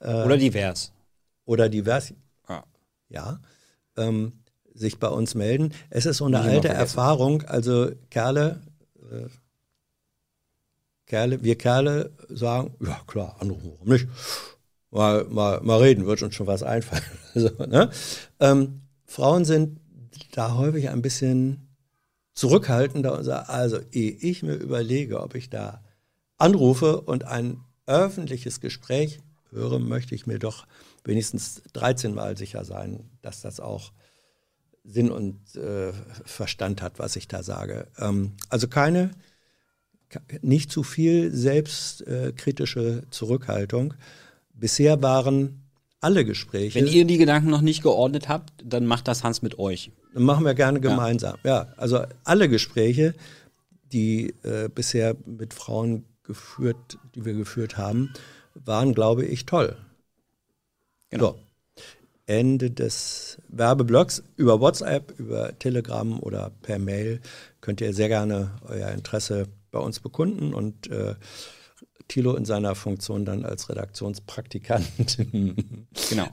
äh, 0.00 0.24
oder 0.24 0.36
divers. 0.36 0.92
Oder 1.48 1.70
divers, 1.70 2.12
ja, 2.46 2.62
ja 3.08 3.40
ähm, 3.96 4.34
sich 4.74 4.98
bei 4.98 5.08
uns 5.08 5.34
melden. 5.34 5.72
Es 5.88 6.04
ist 6.04 6.18
so 6.18 6.26
eine 6.26 6.40
alte 6.40 6.68
Erfahrung, 6.68 7.42
also 7.44 7.90
Kerle, 8.10 8.60
äh, 9.10 9.28
Kerle, 11.06 11.42
wir 11.42 11.56
Kerle 11.56 12.12
sagen, 12.28 12.74
ja 12.84 13.00
klar, 13.06 13.36
anrufen, 13.40 13.72
warum 13.72 13.88
nicht? 13.88 14.08
Mal, 14.90 15.24
mal, 15.24 15.62
mal 15.62 15.78
reden, 15.78 16.04
wird 16.04 16.22
uns 16.22 16.34
schon 16.34 16.46
was 16.46 16.62
einfallen. 16.62 17.02
so, 17.34 17.48
ne? 17.66 17.88
ähm, 18.40 18.82
Frauen 19.06 19.46
sind 19.46 19.80
da 20.32 20.54
häufig 20.54 20.90
ein 20.90 21.00
bisschen 21.00 21.66
zurückhaltender 22.34 23.16
und 23.16 23.24
sagen, 23.24 23.48
also 23.48 23.78
ehe 23.90 24.12
ich 24.12 24.42
mir 24.42 24.54
überlege, 24.54 25.22
ob 25.22 25.34
ich 25.34 25.48
da 25.48 25.82
anrufe 26.36 27.00
und 27.00 27.24
ein 27.24 27.64
öffentliches 27.86 28.60
Gespräch 28.60 29.20
höre, 29.50 29.78
möchte 29.78 30.14
ich 30.14 30.26
mir 30.26 30.38
doch 30.38 30.66
wenigstens 31.04 31.62
13 31.72 32.14
Mal 32.14 32.36
sicher 32.36 32.64
sein, 32.64 33.08
dass 33.22 33.40
das 33.40 33.60
auch 33.60 33.92
Sinn 34.84 35.10
und 35.10 35.54
äh, 35.56 35.92
Verstand 36.24 36.82
hat, 36.82 36.98
was 36.98 37.16
ich 37.16 37.28
da 37.28 37.42
sage. 37.42 37.88
Ähm, 37.98 38.32
also 38.48 38.68
keine, 38.68 39.10
nicht 40.40 40.72
zu 40.72 40.82
viel 40.82 41.32
selbstkritische 41.32 43.02
Zurückhaltung. 43.10 43.94
Bisher 44.54 45.02
waren 45.02 45.62
alle 46.00 46.24
Gespräche. 46.24 46.78
Wenn 46.80 46.86
ihr 46.86 47.04
die 47.04 47.18
Gedanken 47.18 47.50
noch 47.50 47.60
nicht 47.60 47.82
geordnet 47.82 48.28
habt, 48.28 48.52
dann 48.64 48.86
macht 48.86 49.08
das 49.08 49.24
Hans 49.24 49.42
mit 49.42 49.58
euch. 49.58 49.90
Dann 50.14 50.22
machen 50.22 50.44
wir 50.44 50.54
gerne 50.54 50.80
gemeinsam. 50.80 51.36
Ja, 51.44 51.50
ja 51.50 51.72
also 51.76 52.04
alle 52.24 52.48
Gespräche, 52.48 53.14
die 53.92 54.34
äh, 54.42 54.68
bisher 54.72 55.16
mit 55.26 55.54
Frauen 55.54 56.04
geführt, 56.22 56.98
die 57.14 57.24
wir 57.24 57.34
geführt 57.34 57.76
haben, 57.76 58.12
waren, 58.54 58.94
glaube 58.94 59.24
ich, 59.24 59.46
toll. 59.46 59.76
Genau. 61.10 61.32
So. 61.32 61.38
Ende 62.26 62.70
des 62.70 63.38
Werbeblocks 63.48 64.22
über 64.36 64.60
WhatsApp, 64.60 65.18
über 65.18 65.58
Telegram 65.58 66.20
oder 66.20 66.50
per 66.60 66.78
Mail 66.78 67.20
könnt 67.62 67.80
ihr 67.80 67.94
sehr 67.94 68.08
gerne 68.08 68.50
euer 68.66 68.90
Interesse 68.90 69.48
bei 69.70 69.78
uns 69.78 70.00
bekunden 70.00 70.52
und 70.52 70.90
äh, 70.90 71.14
Thilo 72.06 72.34
in 72.34 72.44
seiner 72.44 72.74
Funktion 72.74 73.24
dann 73.24 73.44
als 73.44 73.68
Redaktionspraktikant. 73.68 75.18
genau. 76.10 76.28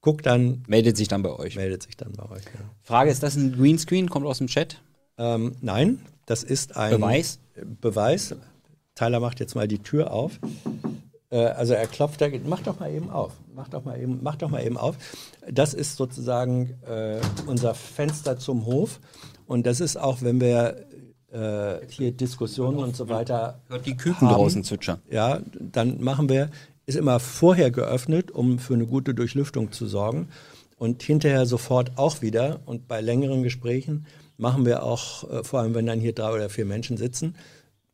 Guckt 0.00 0.26
dann. 0.26 0.62
Meldet 0.68 0.96
sich 0.96 1.08
dann 1.08 1.22
bei 1.22 1.30
euch. 1.30 1.56
Meldet 1.56 1.82
sich 1.82 1.96
dann 1.96 2.12
bei 2.12 2.28
euch. 2.30 2.44
Ja. 2.44 2.60
Frage: 2.82 3.10
Ist 3.10 3.22
das 3.22 3.36
ein 3.36 3.56
Greenscreen? 3.56 4.08
Kommt 4.08 4.26
aus 4.26 4.38
dem 4.38 4.46
Chat? 4.46 4.80
Ähm, 5.18 5.56
nein, 5.60 6.00
das 6.26 6.42
ist 6.44 6.76
ein 6.76 6.92
Beweis. 6.92 7.38
Beweis. 7.80 8.34
Tyler 8.94 9.20
macht 9.20 9.40
jetzt 9.40 9.54
mal 9.54 9.68
die 9.68 9.80
Tür 9.80 10.12
auf. 10.12 10.38
Äh, 11.30 11.38
also 11.38 11.74
er 11.74 11.86
klopft 11.86 12.20
da, 12.20 12.26
mach 12.46 12.60
doch 12.60 12.78
mal 12.80 12.92
eben 12.92 13.10
auf, 13.10 13.32
mach 13.54 13.68
doch 13.68 13.84
mal 13.84 14.00
eben, 14.00 14.20
mach 14.22 14.36
doch 14.36 14.50
mal 14.50 14.64
eben 14.64 14.76
auf. 14.76 14.96
Das 15.50 15.74
ist 15.74 15.96
sozusagen 15.96 16.74
äh, 16.88 17.20
unser 17.46 17.74
Fenster 17.74 18.38
zum 18.38 18.66
Hof 18.66 19.00
und 19.46 19.66
das 19.66 19.80
ist 19.80 19.96
auch, 19.96 20.22
wenn 20.22 20.40
wir 20.40 20.86
äh, 21.32 21.86
hier 21.88 22.12
Diskussionen 22.12 22.78
und 22.78 22.96
so 22.96 23.08
weiter. 23.08 23.60
Hört 23.68 23.86
die 23.86 23.96
Küken 23.96 24.28
haben, 24.28 24.34
draußen 24.36 24.64
zwitschern. 24.64 25.00
Ja, 25.10 25.40
dann 25.58 26.00
machen 26.02 26.28
wir, 26.28 26.50
ist 26.86 26.96
immer 26.96 27.18
vorher 27.18 27.70
geöffnet, 27.70 28.30
um 28.30 28.58
für 28.58 28.74
eine 28.74 28.86
gute 28.86 29.14
Durchlüftung 29.14 29.72
zu 29.72 29.86
sorgen 29.86 30.28
und 30.76 31.02
hinterher 31.02 31.46
sofort 31.46 31.92
auch 31.96 32.22
wieder 32.22 32.60
und 32.66 32.86
bei 32.86 33.00
längeren 33.00 33.42
Gesprächen 33.42 34.06
machen 34.38 34.66
wir 34.66 34.82
auch, 34.82 35.28
äh, 35.30 35.42
vor 35.42 35.60
allem 35.60 35.74
wenn 35.74 35.86
dann 35.86 36.00
hier 36.00 36.14
drei 36.14 36.32
oder 36.32 36.48
vier 36.48 36.66
Menschen 36.66 36.96
sitzen, 36.96 37.34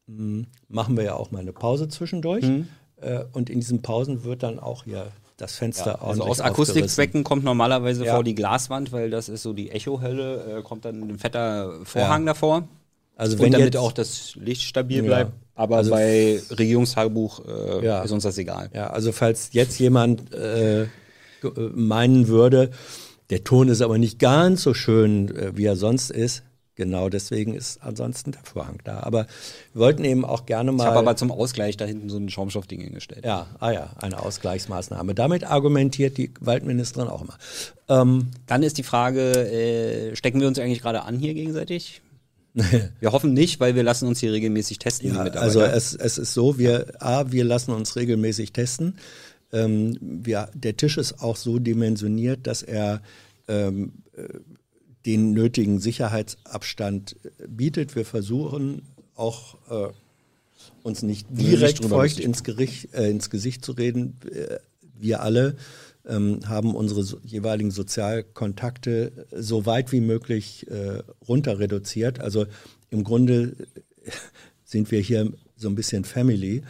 mh, 0.07 0.47
machen 0.69 0.97
wir 0.97 1.05
ja 1.05 1.15
auch 1.15 1.31
mal 1.31 1.39
eine 1.41 1.53
Pause 1.53 1.89
zwischendurch. 1.89 2.45
Mhm. 2.45 2.69
Äh, 3.03 3.25
und 3.33 3.51
in 3.51 3.61
diesen 3.61 3.83
Pausen 3.83 4.25
wird 4.25 4.43
dann 4.43 4.59
auch 4.59 4.85
hier 4.85 5.09
das 5.37 5.57
Fenster 5.57 5.99
ja, 6.01 6.07
Also 6.07 6.23
aus 6.23 6.41
Akustikzwecken 6.41 7.25
kommt 7.25 7.45
normalerweise 7.45 8.05
ja. 8.05 8.15
vor 8.15 8.25
die 8.25 8.35
Glaswand, 8.35 8.93
weil 8.93 9.11
das 9.11 9.29
ist 9.29 9.43
so 9.43 9.53
die 9.53 9.71
Echohölle, 9.71 10.59
äh, 10.59 10.63
kommt 10.63 10.85
dann 10.85 11.03
ein 11.03 11.19
fetter 11.19 11.73
Vorhang 11.85 12.23
ja. 12.23 12.33
davor. 12.33 12.69
Also 13.17 13.39
wenn 13.39 13.47
und 13.47 13.53
damit 13.53 13.77
auch 13.77 13.93
das 13.93 14.35
Licht 14.37 14.63
stabil 14.63 15.03
bleibt. 15.03 15.33
Aber 15.55 15.77
also 15.77 15.91
bei 15.91 16.41
Regierungstagebuch 16.51 17.43
äh, 17.83 18.05
ist 18.05 18.11
uns 18.11 18.23
das 18.23 18.39
egal. 18.39 18.71
Ja, 18.73 18.91
also 18.91 19.13
falls 19.13 19.51
jetzt 19.53 19.79
jemand 19.79 20.33
äh, 20.33 20.87
meinen 21.75 22.29
würde, 22.29 22.71
der 23.31 23.45
Ton 23.45 23.69
ist 23.69 23.83
aber 23.83 23.99
nicht 23.99 24.19
ganz 24.19 24.63
so 24.63 24.75
schön, 24.75 25.35
äh, 25.37 25.57
wie 25.57 25.67
er 25.67 25.77
sonst 25.77 26.11
ist, 26.11 26.43
Genau, 26.75 27.11
deswegen 27.11 27.55
ist 27.55 27.83
ansonsten 27.83 28.33
der 28.33 28.43
Vorhang 28.45 28.79
da. 28.85 29.01
Aber 29.01 29.27
wir 29.75 29.81
wollten 29.81 30.05
eben 30.05 30.25
auch 30.25 30.47
gerne 30.47 30.73
mal. 30.73 30.85
Ich 30.85 30.89
habe 30.89 31.01
aber 31.01 31.17
zum 31.17 31.31
Ausgleich 31.31 31.77
da 31.77 31.85
hinten 31.85 32.09
so 32.09 32.17
ein 32.17 32.31
Schaumstoffding 32.31 32.81
hingestellt. 32.81 33.27
Ja, 33.27 33.47
ah 33.61 33.71
ja, 33.73 33.91
eine 34.01 34.19
Ausgleichsmaßnahme. 34.21 35.15
Damit 35.15 35.45
argumentiert 35.45 36.17
die 36.17 36.33
Waldministerin 36.41 37.09
auch 37.09 37.21
immer. 37.21 37.37
Ähm, 37.89 38.29
Dann 38.47 38.63
ist 38.63 38.79
die 38.79 38.85
Frage, 38.85 39.33
äh, 39.33 40.17
stecken 40.17 40.41
wir 40.41 40.49
uns 40.49 40.59
eigentlich 40.59 40.81
gerade 40.81 41.03
an 41.03 41.19
hier 41.19 41.35
gegenseitig? 41.35 42.01
wir 42.55 43.13
hoffen 43.13 43.35
nicht, 43.35 43.61
weil 43.61 43.75
wir 43.75 43.83
lassen 43.83 44.07
uns 44.07 44.21
hier 44.21 44.33
regelmäßig 44.33 44.79
testen. 44.79 45.15
Ja, 45.15 45.23
also 45.23 45.61
es, 45.63 45.95
es 45.95 46.17
ist 46.19 46.33
so, 46.33 46.59
wir, 46.59 46.95
A, 47.01 47.31
wir 47.33 47.45
lassen 47.45 47.73
uns 47.73 47.97
regelmäßig 47.97 48.53
testen. 48.53 48.97
Ähm, 49.53 49.97
wir, 50.01 50.49
der 50.55 50.77
Tisch 50.77 50.97
ist 50.97 51.23
auch 51.23 51.37
so 51.37 51.59
dimensioniert, 51.59 52.47
dass 52.47 52.63
er 52.63 53.03
ähm, 53.49 53.93
äh, 54.17 54.25
den 55.07 55.33
nötigen 55.33 55.81
Sicherheitsabstand 55.81 57.17
äh, 57.25 57.49
bietet. 57.49 57.97
Wir 57.97 58.05
versuchen 58.05 58.83
auch 59.15 59.57
äh, 59.71 59.93
uns 60.83 61.03
nicht 61.03 61.27
direkt 61.31 61.81
nicht 61.81 61.91
feucht 61.91 62.21
ins, 62.21 62.45
Gericht, 62.45 62.95
äh, 62.95 63.11
ins 63.11 63.31
Gesicht 63.31 63.65
zu 63.65 63.73
reden. 63.73 64.19
Äh, 64.31 64.59
wir 64.99 65.23
alle 65.23 65.57
ähm, 66.07 66.41
haben 66.47 66.75
unsere 66.75 67.03
so, 67.03 67.19
jeweiligen 67.23 67.71
Sozialkontakte 67.71 69.27
so 69.33 69.67
weit 69.67 69.93
wie 69.93 70.01
möglich 70.01 70.69
äh, 70.71 71.03
runter 71.29 71.59
reduziert. 71.59 72.21
Also 72.21 72.47
im 72.91 73.05
Grunde 73.05 73.57
sind 74.65 74.91
wir 74.91 75.01
hier 75.01 75.33
so 75.57 75.69
ein 75.69 75.75
bisschen 75.75 76.05
Family. 76.05 76.63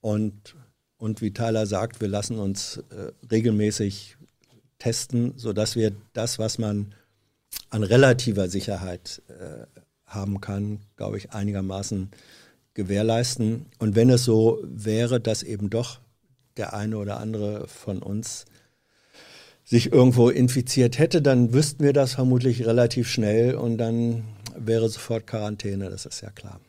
Und, 0.00 0.54
und 0.96 1.20
wie 1.22 1.32
Tyler 1.32 1.66
sagt, 1.66 2.00
wir 2.00 2.08
lassen 2.08 2.38
uns 2.38 2.82
äh, 2.90 3.12
regelmäßig 3.30 4.16
testen, 4.78 5.32
sodass 5.36 5.76
wir 5.76 5.92
das, 6.12 6.38
was 6.38 6.58
man 6.58 6.94
an 7.70 7.82
relativer 7.82 8.48
Sicherheit 8.48 9.22
äh, 9.28 9.66
haben 10.06 10.40
kann, 10.40 10.80
glaube 10.96 11.18
ich, 11.18 11.32
einigermaßen 11.32 12.10
gewährleisten. 12.74 13.66
Und 13.78 13.96
wenn 13.96 14.10
es 14.10 14.24
so 14.24 14.60
wäre, 14.64 15.20
dass 15.20 15.42
eben 15.42 15.70
doch 15.70 16.00
der 16.56 16.74
eine 16.74 16.98
oder 16.98 17.18
andere 17.18 17.66
von 17.68 18.02
uns 18.02 18.44
sich 19.64 19.92
irgendwo 19.92 20.28
infiziert 20.28 20.98
hätte, 20.98 21.22
dann 21.22 21.52
wüssten 21.52 21.82
wir 21.82 21.92
das 21.92 22.14
vermutlich 22.14 22.66
relativ 22.66 23.08
schnell 23.08 23.54
und 23.54 23.78
dann 23.78 24.24
wäre 24.56 24.88
sofort 24.88 25.26
Quarantäne, 25.26 25.90
das 25.90 26.06
ist 26.06 26.20
ja 26.20 26.30
klar. 26.30 26.60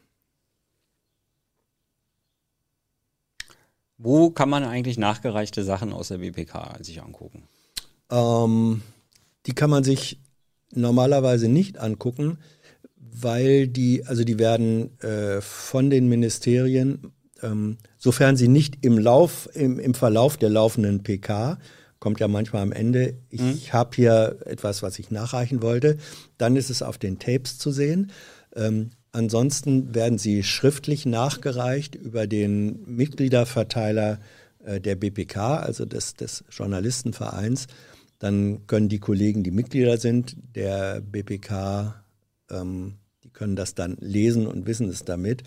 Wo 3.97 4.29
kann 4.29 4.49
man 4.49 4.63
eigentlich 4.63 4.97
nachgereichte 4.97 5.63
Sachen 5.63 5.93
aus 5.93 6.09
der 6.09 6.17
BPK 6.17 6.77
sich 6.81 7.01
angucken? 7.01 7.43
Ähm, 8.09 8.81
die 9.45 9.53
kann 9.53 9.69
man 9.69 9.83
sich 9.83 10.19
normalerweise 10.76 11.47
nicht 11.47 11.80
angucken, 11.80 12.38
weil 12.97 13.67
die, 13.67 14.05
also 14.05 14.23
die 14.23 14.39
werden 14.39 14.99
äh, 14.99 15.41
von 15.41 15.89
den 15.89 16.07
Ministerien 16.09 17.13
ähm, 17.41 17.78
sofern 17.97 18.38
sie 18.38 18.47
nicht 18.47 18.86
im 18.86 18.97
Lauf, 18.97 19.49
im, 19.53 19.80
im 19.80 19.93
Verlauf 19.93 20.38
der 20.38 20.49
laufenden 20.49 21.03
PK, 21.03 21.57
kommt 21.99 22.19
ja 22.19 22.28
manchmal 22.28 22.61
am 22.61 22.71
Ende, 22.71 23.15
ich 23.30 23.41
mhm. 23.41 23.59
habe 23.71 23.95
hier 23.95 24.38
etwas, 24.45 24.84
was 24.84 24.99
ich 24.99 25.11
nachreichen 25.11 25.61
wollte, 25.61 25.97
dann 26.38 26.55
ist 26.55 26.69
es 26.69 26.82
auf 26.82 26.97
den 26.97 27.19
Tapes 27.19 27.57
zu 27.57 27.71
sehen. 27.71 28.11
Ähm, 28.55 28.91
ansonsten 29.11 29.95
werden 29.95 30.17
sie 30.17 30.43
schriftlich 30.43 31.05
nachgereicht 31.05 31.95
über 31.95 32.28
den 32.28 32.84
Mitgliederverteiler 32.86 34.19
äh, 34.63 34.80
der 34.80 34.95
BPK, 34.95 35.57
also 35.57 35.86
des, 35.86 36.13
des 36.15 36.43
Journalistenvereins. 36.49 37.67
Dann 38.26 38.65
können 38.65 38.89
die 38.89 38.97
Kollegen, 38.97 39.43
die 39.43 39.51
Mitglieder 39.51 39.99
sind 39.99 40.36
der 40.55 40.99
BPK, 40.99 42.03
ähm, 42.49 42.95
die 43.23 43.30
können 43.30 43.55
das 43.55 43.76
dann 43.76 43.97
lesen 43.99 44.47
und 44.47 44.65
wissen 44.65 44.89
es 44.89 45.05
damit. 45.05 45.43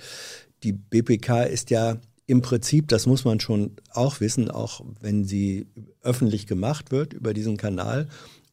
Die 0.62 0.74
BPK 0.74 1.42
ist 1.42 1.70
ja 1.70 1.96
im 2.26 2.40
Prinzip, 2.40 2.86
das 2.86 3.06
muss 3.06 3.24
man 3.24 3.40
schon 3.40 3.72
auch 3.90 4.20
wissen, 4.20 4.48
auch 4.48 4.80
wenn 5.00 5.24
sie 5.24 5.66
öffentlich 6.02 6.46
gemacht 6.46 6.92
wird 6.92 7.14
über 7.14 7.34
diesen 7.34 7.56
Kanal 7.56 8.06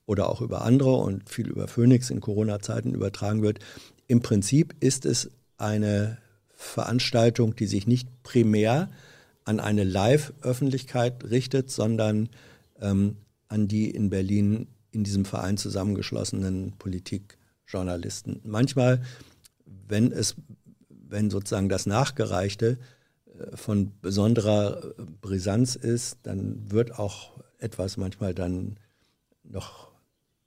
oder 0.07 0.28
auch 0.28 0.41
über 0.41 0.63
andere 0.63 0.95
und 0.95 1.30
viel 1.30 1.47
über 1.47 1.67
Phoenix 1.67 2.09
in 2.09 2.19
Corona-Zeiten 2.19 2.95
übertragen 2.95 3.43
wird, 3.43 3.59
im 4.07 4.21
Prinzip 4.21 4.73
ist 4.80 5.05
es 5.05 5.30
eine 5.59 6.17
Veranstaltung, 6.55 7.55
die 7.55 7.67
sich 7.67 7.86
nicht 7.86 8.09
primär 8.23 8.89
an 9.43 9.59
eine 9.59 9.84
Live-Öffentlichkeit 9.84 11.26
richtet, 11.26 11.69
sondern 11.69 12.30
ähm, 12.82 13.17
an 13.47 13.67
die 13.67 13.89
in 13.89 14.09
Berlin 14.09 14.67
in 14.91 15.03
diesem 15.03 15.25
Verein 15.25 15.57
zusammengeschlossenen 15.57 16.73
Politikjournalisten. 16.79 18.41
Manchmal, 18.43 19.01
wenn 19.65 20.11
es, 20.11 20.35
wenn 20.89 21.29
sozusagen 21.29 21.69
das 21.69 21.85
Nachgereichte 21.85 22.77
äh, 23.27 23.57
von 23.57 23.91
besonderer 24.01 24.93
Brisanz 25.21 25.75
ist, 25.75 26.19
dann 26.23 26.71
wird 26.71 26.97
auch 26.97 27.31
etwas 27.57 27.97
manchmal 27.97 28.33
dann 28.33 28.77
noch 29.43 29.91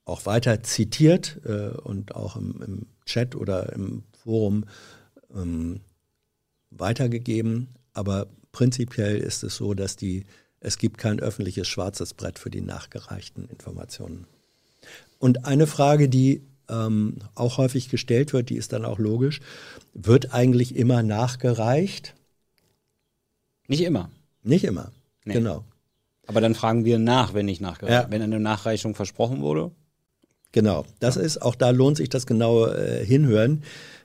auch 0.05 0.25
weiter 0.25 0.63
zitiert 0.63 1.41
äh, 1.45 1.69
und 1.69 2.15
auch 2.15 2.37
im, 2.37 2.63
im, 2.63 2.87
Chat 3.05 3.35
oder 3.35 3.73
im 3.73 4.03
Forum 4.23 4.65
ähm, 5.35 5.81
weitergegeben. 6.71 7.69
Aber 7.95 8.27
prinzipiell 8.53 9.17
ist 9.17 9.43
es 9.45 9.57
so, 9.57 9.73
dass 9.73 9.97
die 9.97 10.27
es 10.61 10.79
gibt 10.79 10.99
kein 10.99 11.21
öffentliches 11.21 11.69
schwarzes 11.69 12.15
Brett 12.15 12.39
für 12.39 12.51
die 12.51 12.61
nachgereichten 12.61 13.49
Informationen. 13.49 14.27
Und 15.19 15.45
eine 15.45 15.67
Frage, 15.67 16.09
die 16.09 16.43
ähm, 16.69 17.17
auch 17.35 17.59
häufig 17.59 17.89
gestellt 17.89 18.33
wird, 18.33 18.51
die 18.51 18.57
ist 18.57 18.73
dann 18.73 18.85
auch 18.85 18.99
logisch, 18.99 19.41
wird 19.95 20.35
eigentlich 20.35 20.77
immer 20.77 21.03
nachgereicht? 21.03 22.15
Nicht 23.67 23.83
immer. 23.83 24.11
Nicht 24.43 24.65
immer, 24.65 24.93
nee. 25.25 25.35
genau. 25.35 25.65
Aber 26.27 26.41
dann 26.41 26.55
fragen 26.55 26.85
wir 26.85 26.99
nach, 26.99 27.35
wenn 27.35 27.47
nicht 27.47 27.61
nachgereicht, 27.61 28.05
ja. 28.05 28.11
wenn 28.11 28.23
eine 28.23 28.39
Nachreichung 28.39 28.95
versprochen 28.95 29.41
wurde. 29.41 29.71
Genau, 30.53 30.85
das 31.01 31.17
ja. 31.17 31.23
ist, 31.23 31.43
auch 31.43 31.55
da 31.55 31.71
lohnt 31.71 31.97
sich 31.97 32.09
das 32.09 32.27
genaue 32.27 32.75
äh, 32.77 33.05
Hinhören. 33.05 33.63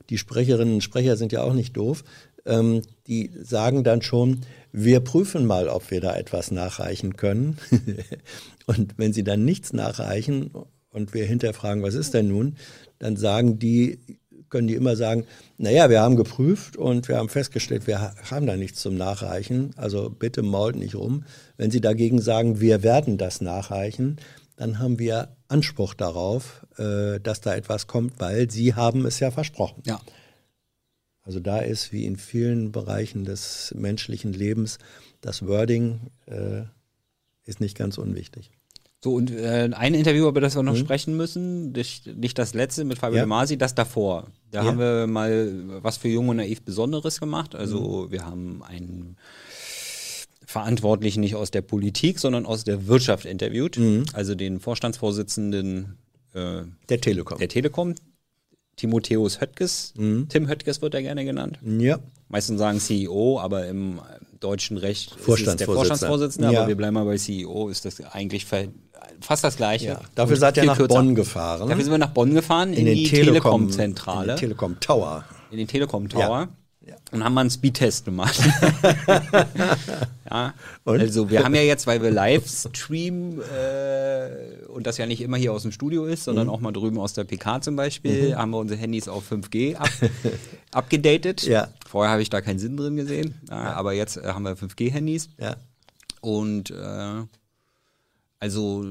Die 0.09 0.17
Sprecherinnen 0.17 0.75
und 0.75 0.81
Sprecher 0.81 1.15
sind 1.15 1.31
ja 1.31 1.43
auch 1.43 1.53
nicht 1.53 1.75
doof. 1.77 2.03
Ähm, 2.45 2.81
die 3.07 3.31
sagen 3.41 3.83
dann 3.83 4.01
schon, 4.01 4.41
wir 4.71 4.99
prüfen 4.99 5.45
mal, 5.45 5.67
ob 5.67 5.91
wir 5.91 6.01
da 6.01 6.15
etwas 6.15 6.51
nachreichen 6.51 7.15
können. 7.15 7.57
und 8.65 8.97
wenn 8.97 9.13
sie 9.13 9.23
dann 9.23 9.45
nichts 9.45 9.71
nachreichen 9.71 10.51
und 10.89 11.13
wir 11.13 11.25
hinterfragen, 11.25 11.83
was 11.83 11.93
ist 11.93 12.13
denn 12.13 12.27
nun, 12.27 12.55
dann 12.99 13.15
sagen 13.15 13.59
die, 13.59 13.99
können 14.49 14.67
die 14.67 14.75
immer 14.75 14.95
sagen, 14.95 15.25
naja, 15.57 15.89
wir 15.89 16.01
haben 16.01 16.15
geprüft 16.15 16.77
und 16.77 17.07
wir 17.07 17.17
haben 17.17 17.29
festgestellt, 17.29 17.87
wir 17.87 18.13
haben 18.29 18.45
da 18.45 18.55
nichts 18.55 18.81
zum 18.81 18.95
Nachreichen. 18.95 19.71
Also 19.77 20.09
bitte 20.09 20.43
mault 20.43 20.75
nicht 20.75 20.95
rum. 20.95 21.23
Wenn 21.57 21.71
Sie 21.71 21.81
dagegen 21.81 22.21
sagen, 22.21 22.59
wir 22.59 22.83
werden 22.83 23.17
das 23.17 23.41
nachreichen, 23.41 24.17
dann 24.55 24.79
haben 24.79 24.99
wir 24.99 25.35
Anspruch 25.47 25.93
darauf, 25.93 26.65
äh, 26.77 27.19
dass 27.19 27.41
da 27.41 27.55
etwas 27.55 27.87
kommt, 27.87 28.19
weil 28.19 28.49
Sie 28.49 28.75
haben 28.75 29.05
es 29.05 29.19
ja 29.19 29.31
versprochen. 29.31 29.81
Ja. 29.85 29.99
Also 31.23 31.39
da 31.39 31.59
ist 31.59 31.91
wie 31.91 32.05
in 32.05 32.17
vielen 32.17 32.71
Bereichen 32.71 33.23
des 33.23 33.73
menschlichen 33.77 34.33
Lebens 34.33 34.77
das 35.21 35.45
Wording 35.47 36.01
äh, 36.25 36.63
ist 37.45 37.61
nicht 37.61 37.77
ganz 37.77 37.97
unwichtig. 37.97 38.51
So, 39.03 39.15
und 39.15 39.31
äh, 39.31 39.69
ein 39.73 39.93
Interview, 39.95 40.29
über 40.29 40.39
das 40.39 40.55
wir 40.55 40.63
noch 40.63 40.73
mhm. 40.73 40.77
sprechen 40.77 41.17
müssen, 41.17 41.73
nicht, 41.73 42.07
nicht 42.07 42.39
das 42.39 42.53
letzte 42.53 42.85
mit 42.85 42.99
Fabio 42.99 43.19
ja. 43.19 43.25
Masi, 43.25 43.57
das 43.57 43.75
davor. 43.75 44.27
Da 44.51 44.61
ja. 44.61 44.67
haben 44.67 44.79
wir 44.79 45.07
mal 45.07 45.81
was 45.81 45.97
für 45.97 46.07
Jung 46.07 46.29
und 46.29 46.37
Naiv 46.37 46.61
Besonderes 46.61 47.19
gemacht. 47.19 47.53
Also 47.53 48.05
mhm. 48.05 48.11
wir 48.11 48.25
haben 48.25 48.63
einen 48.63 49.17
Verantwortlichen 50.45 51.19
nicht 51.19 51.35
aus 51.35 51.51
der 51.51 51.61
Politik, 51.61 52.19
sondern 52.19 52.45
aus 52.45 52.63
der 52.63 52.87
Wirtschaft 52.87 53.25
interviewt. 53.25 53.77
Mhm. 53.77 54.05
Also 54.13 54.35
den 54.35 54.61
Vorstandsvorsitzenden 54.61 55.97
äh, 56.33 56.61
der 56.87 57.01
Telekom. 57.01 57.39
Der 57.39 57.49
Telekom, 57.49 57.95
Timotheus 58.75 59.39
Höttges. 59.41 59.93
Mhm. 59.95 60.27
Tim 60.29 60.47
Höttges 60.47 60.81
wird 60.81 60.93
er 60.93 61.01
gerne 61.01 61.25
genannt. 61.25 61.59
Ja. 61.63 61.99
Meistens 62.29 62.59
sagen 62.59 62.79
CEO, 62.79 63.39
aber 63.39 63.67
im 63.67 63.99
deutschen 64.39 64.77
Recht 64.77 65.15
ist 65.15 65.47
es 65.47 65.55
der 65.55 65.67
Vorstandsvorsitzende. 65.67 66.51
Ja. 66.51 66.59
Aber 66.59 66.67
wir 66.67 66.75
bleiben 66.75 66.95
mal 66.95 67.05
bei 67.05 67.17
CEO, 67.17 67.69
ist 67.69 67.85
das 67.85 68.01
eigentlich 68.01 68.45
fast 68.45 69.43
das 69.43 69.57
Gleiche. 69.57 69.85
Ja. 69.85 70.01
Dafür 70.15 70.37
seid 70.37 70.57
ihr 70.57 70.65
nach 70.65 70.77
kürzer. 70.77 70.95
Bonn 70.95 71.15
gefahren. 71.15 71.69
Dafür 71.69 71.83
sind 71.83 71.93
wir 71.93 71.97
nach 71.97 72.11
Bonn 72.13 72.33
gefahren, 72.33 72.73
in, 72.73 72.87
in 72.87 72.95
die 72.95 73.07
Telekom-Zentrale. 73.07 74.21
in 74.23 74.27
den 74.29 74.37
Telekom 74.37 74.79
Tower. 74.79 75.25
In 75.51 75.57
den 75.57 75.67
Telekom 75.67 76.09
Tower. 76.09 76.21
Ja. 76.21 76.49
Ja. 76.85 76.95
Und 77.11 77.23
haben 77.23 77.33
mal 77.33 77.41
einen 77.41 77.49
Speedtest 77.49 78.03
gemacht. 78.03 78.37
ja, 80.29 80.53
also 80.83 81.29
wir 81.29 81.43
haben 81.43 81.55
ja 81.55 81.61
jetzt, 81.61 81.87
weil 81.87 82.01
wir 82.01 82.11
Livestream 82.11 83.39
äh, 83.41 84.65
und 84.67 84.85
das 84.85 84.97
ja 84.97 85.05
nicht 85.05 85.21
immer 85.21 85.37
hier 85.37 85.53
aus 85.53 85.61
dem 85.61 85.71
Studio 85.71 86.05
ist, 86.05 86.25
sondern 86.25 86.47
mhm. 86.47 86.53
auch 86.53 86.59
mal 86.59 86.73
drüben 86.73 86.99
aus 86.99 87.13
der 87.13 87.23
PK 87.23 87.61
zum 87.61 87.77
Beispiel, 87.77 88.31
mhm. 88.31 88.35
haben 88.35 88.51
wir 88.51 88.57
unsere 88.57 88.79
Handys 88.79 89.07
auf 89.07 89.31
5G 89.31 89.75
ab, 89.75 89.89
abgedatet. 90.71 91.43
Ja. 91.43 91.69
Vorher 91.87 92.11
habe 92.11 92.21
ich 92.21 92.29
da 92.29 92.41
keinen 92.41 92.59
Sinn 92.59 92.75
drin 92.75 92.97
gesehen, 92.97 93.35
ja, 93.49 93.73
aber 93.73 93.93
jetzt 93.93 94.17
äh, 94.17 94.23
haben 94.25 94.43
wir 94.43 94.57
5G-Handys. 94.57 95.29
Ja. 95.39 95.55
Und 96.19 96.71
äh, 96.71 97.23
also 98.39 98.85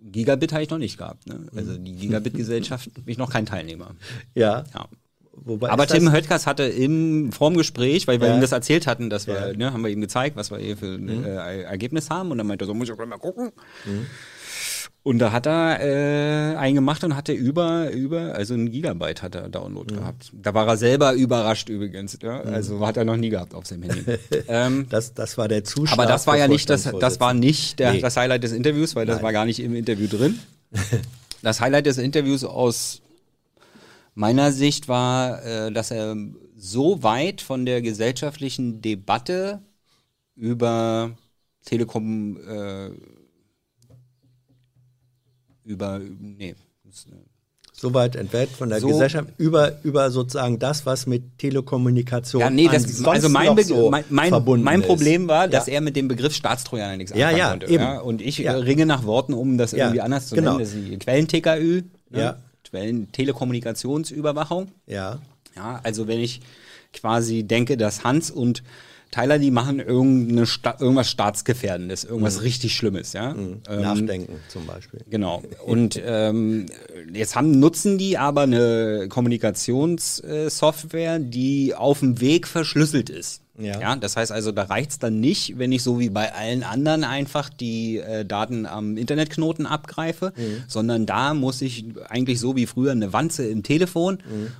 Gigabit 0.00 0.52
habe 0.52 0.62
ich 0.62 0.70
noch 0.70 0.78
nicht 0.78 0.96
gehabt. 0.96 1.26
Ne? 1.26 1.46
Also 1.54 1.76
die 1.76 1.94
Gigabit-Gesellschaft 1.94 2.94
bin 2.94 3.08
ich 3.08 3.18
noch 3.18 3.30
kein 3.30 3.44
Teilnehmer. 3.44 3.94
Ja. 4.34 4.64
ja. 4.74 4.88
Wobei 5.44 5.70
Aber 5.70 5.86
Tim 5.86 6.12
Höttgers 6.12 6.46
hatte 6.46 6.64
im 6.64 7.32
vorm 7.32 7.56
Gespräch, 7.56 8.06
weil 8.06 8.20
wir 8.20 8.28
ja. 8.28 8.34
ihm 8.34 8.40
das 8.40 8.52
erzählt 8.52 8.86
hatten, 8.86 9.10
dass 9.10 9.26
wir, 9.26 9.50
ja. 9.50 9.56
ne, 9.56 9.72
haben 9.72 9.82
wir 9.82 9.90
ihm 9.90 10.00
gezeigt, 10.00 10.36
was 10.36 10.50
wir 10.50 10.58
hier 10.58 10.76
für 10.76 10.94
ein 10.94 11.20
mhm. 11.20 11.24
äh, 11.24 11.62
Ergebnis 11.62 12.10
haben. 12.10 12.30
Und 12.30 12.38
dann 12.38 12.46
meinte 12.46 12.64
er 12.64 12.66
so, 12.66 12.74
muss 12.74 12.88
ich 12.88 12.94
auch 12.94 13.06
mal 13.06 13.18
gucken. 13.18 13.52
Mhm. 13.84 14.06
Und 15.08 15.20
da 15.20 15.32
hat 15.32 15.46
er 15.46 15.80
äh, 15.80 16.56
einen 16.56 16.74
gemacht 16.74 17.02
und 17.02 17.16
hatte 17.16 17.32
über, 17.32 17.90
über, 17.92 18.34
also 18.34 18.52
ein 18.52 18.70
Gigabyte 18.70 19.22
hat 19.22 19.34
er 19.36 19.48
Download 19.48 19.90
mhm. 19.90 20.00
gehabt. 20.00 20.32
Da 20.34 20.52
war 20.52 20.66
er 20.66 20.76
selber 20.76 21.14
überrascht 21.14 21.70
übrigens. 21.70 22.18
Ja? 22.22 22.42
Mhm. 22.44 22.52
Also 22.52 22.86
hat 22.86 22.98
er 22.98 23.06
noch 23.06 23.16
nie 23.16 23.30
gehabt 23.30 23.54
auf 23.54 23.66
seinem 23.66 23.84
Handy. 23.84 24.04
ähm, 24.48 24.86
das, 24.90 25.14
das 25.14 25.38
war 25.38 25.48
der 25.48 25.64
Zuschauer. 25.64 25.94
Aber 25.94 26.06
das 26.06 26.26
war 26.26 26.36
ja 26.36 26.46
nicht 26.46 26.68
das, 26.68 26.90
das 27.00 27.20
war 27.20 27.32
nicht 27.32 27.78
der, 27.78 27.92
nee. 27.92 28.00
das 28.00 28.16
Highlight 28.18 28.44
des 28.44 28.52
Interviews, 28.52 28.96
weil 28.96 29.06
das 29.06 29.16
Nein. 29.16 29.24
war 29.24 29.32
gar 29.32 29.46
nicht 29.46 29.60
im 29.60 29.74
Interview 29.74 30.08
drin. 30.08 30.40
das 31.42 31.60
Highlight 31.60 31.86
des 31.86 31.96
Interviews 31.96 32.44
aus 32.44 33.00
meiner 34.18 34.50
Sicht 34.50 34.88
war, 34.88 35.44
äh, 35.44 35.72
dass 35.72 35.92
er 35.92 36.16
so 36.56 37.04
weit 37.04 37.40
von 37.40 37.64
der 37.64 37.80
gesellschaftlichen 37.80 38.82
Debatte 38.82 39.62
über 40.34 41.12
Telekom 41.64 42.36
äh, 42.36 42.90
über 45.64 46.00
nee 46.18 46.56
so 47.72 47.94
weit 47.94 48.16
entfernt 48.16 48.50
von 48.50 48.70
der 48.70 48.80
so, 48.80 48.88
Gesellschaft 48.88 49.28
über 49.38 49.78
über 49.84 50.10
sozusagen 50.10 50.58
das, 50.58 50.84
was 50.84 51.06
mit 51.06 51.38
Telekommunikation 51.38 52.40
ja, 52.40 52.50
nee, 52.50 52.66
das, 52.66 53.04
also 53.04 53.28
mein, 53.28 53.56
so 53.62 53.88
mein, 53.88 54.04
mein, 54.08 54.32
mein 54.62 54.82
Problem 54.82 55.28
war, 55.28 55.46
dass 55.46 55.68
ja. 55.68 55.74
er 55.74 55.80
mit 55.80 55.94
dem 55.94 56.08
Begriff 56.08 56.34
Staatstrojaner 56.34 56.96
nichts 56.96 57.12
anfangen 57.12 57.36
ja, 57.36 57.38
ja, 57.38 57.50
konnte. 57.50 57.66
Eben. 57.66 57.84
Ja, 57.84 58.00
und 58.00 58.20
ich 58.20 58.38
ja. 58.38 58.54
ringe 58.54 58.84
nach 58.84 59.04
Worten, 59.04 59.32
um 59.32 59.58
das 59.58 59.74
irgendwie 59.74 60.00
anders 60.00 60.26
zu 60.26 60.34
genau. 60.34 60.56
nennen. 60.56 60.64
Das 60.64 60.74
ist 60.74 60.88
die 60.88 60.98
Quellen-TKÜ. 60.98 61.82
Ne? 62.10 62.20
Ja. 62.20 62.36
Quellen 62.70 63.10
Telekommunikationsüberwachung. 63.12 64.68
Ja. 64.86 65.20
Ja, 65.56 65.80
also 65.82 66.06
wenn 66.06 66.20
ich 66.20 66.40
quasi 66.92 67.42
denke, 67.42 67.76
dass 67.76 68.04
Hans 68.04 68.30
und 68.30 68.62
Tyler, 69.10 69.38
die 69.38 69.50
machen 69.50 69.80
irgendeine 69.80 70.46
Sta 70.46 70.76
irgendwas 70.78 71.10
Staatsgefährdendes, 71.10 72.04
irgendwas 72.04 72.36
mhm. 72.36 72.42
richtig 72.42 72.74
Schlimmes, 72.74 73.14
ja. 73.14 73.32
Mhm. 73.32 73.62
Ähm, 73.68 73.80
Nachdenken 73.80 74.34
zum 74.48 74.66
Beispiel. 74.66 75.00
Genau. 75.08 75.42
Und 75.64 75.98
ähm, 76.04 76.66
jetzt 77.12 77.34
haben, 77.34 77.58
nutzen 77.58 77.96
die 77.96 78.18
aber 78.18 78.42
eine 78.42 79.06
Kommunikationssoftware, 79.08 81.20
die 81.20 81.74
auf 81.74 82.00
dem 82.00 82.20
Weg 82.20 82.46
verschlüsselt 82.46 83.08
ist. 83.08 83.40
Ja. 83.58 83.80
Ja. 83.80 83.96
das 83.96 84.16
heißt 84.16 84.32
also, 84.32 84.52
da 84.52 84.64
reicht's 84.64 84.98
dann 84.98 85.20
nicht, 85.20 85.58
wenn 85.58 85.72
ich 85.72 85.82
so 85.82 85.98
wie 85.98 86.10
bei 86.10 86.32
allen 86.32 86.62
anderen 86.62 87.04
einfach 87.04 87.50
die 87.50 87.98
äh, 87.98 88.24
Daten 88.24 88.66
am 88.66 88.96
Internetknoten 88.96 89.66
abgreife, 89.66 90.32
sondern 90.68 91.06
da 91.06 91.34
muss 91.34 91.60
ich 91.62 91.84
eigentlich 92.08 92.40
so 92.40 92.56
wie 92.56 92.66
früher 92.66 92.92
eine 92.92 93.12
Wanze 93.12 93.46
im 93.46 93.62
Telefon, 93.62 94.18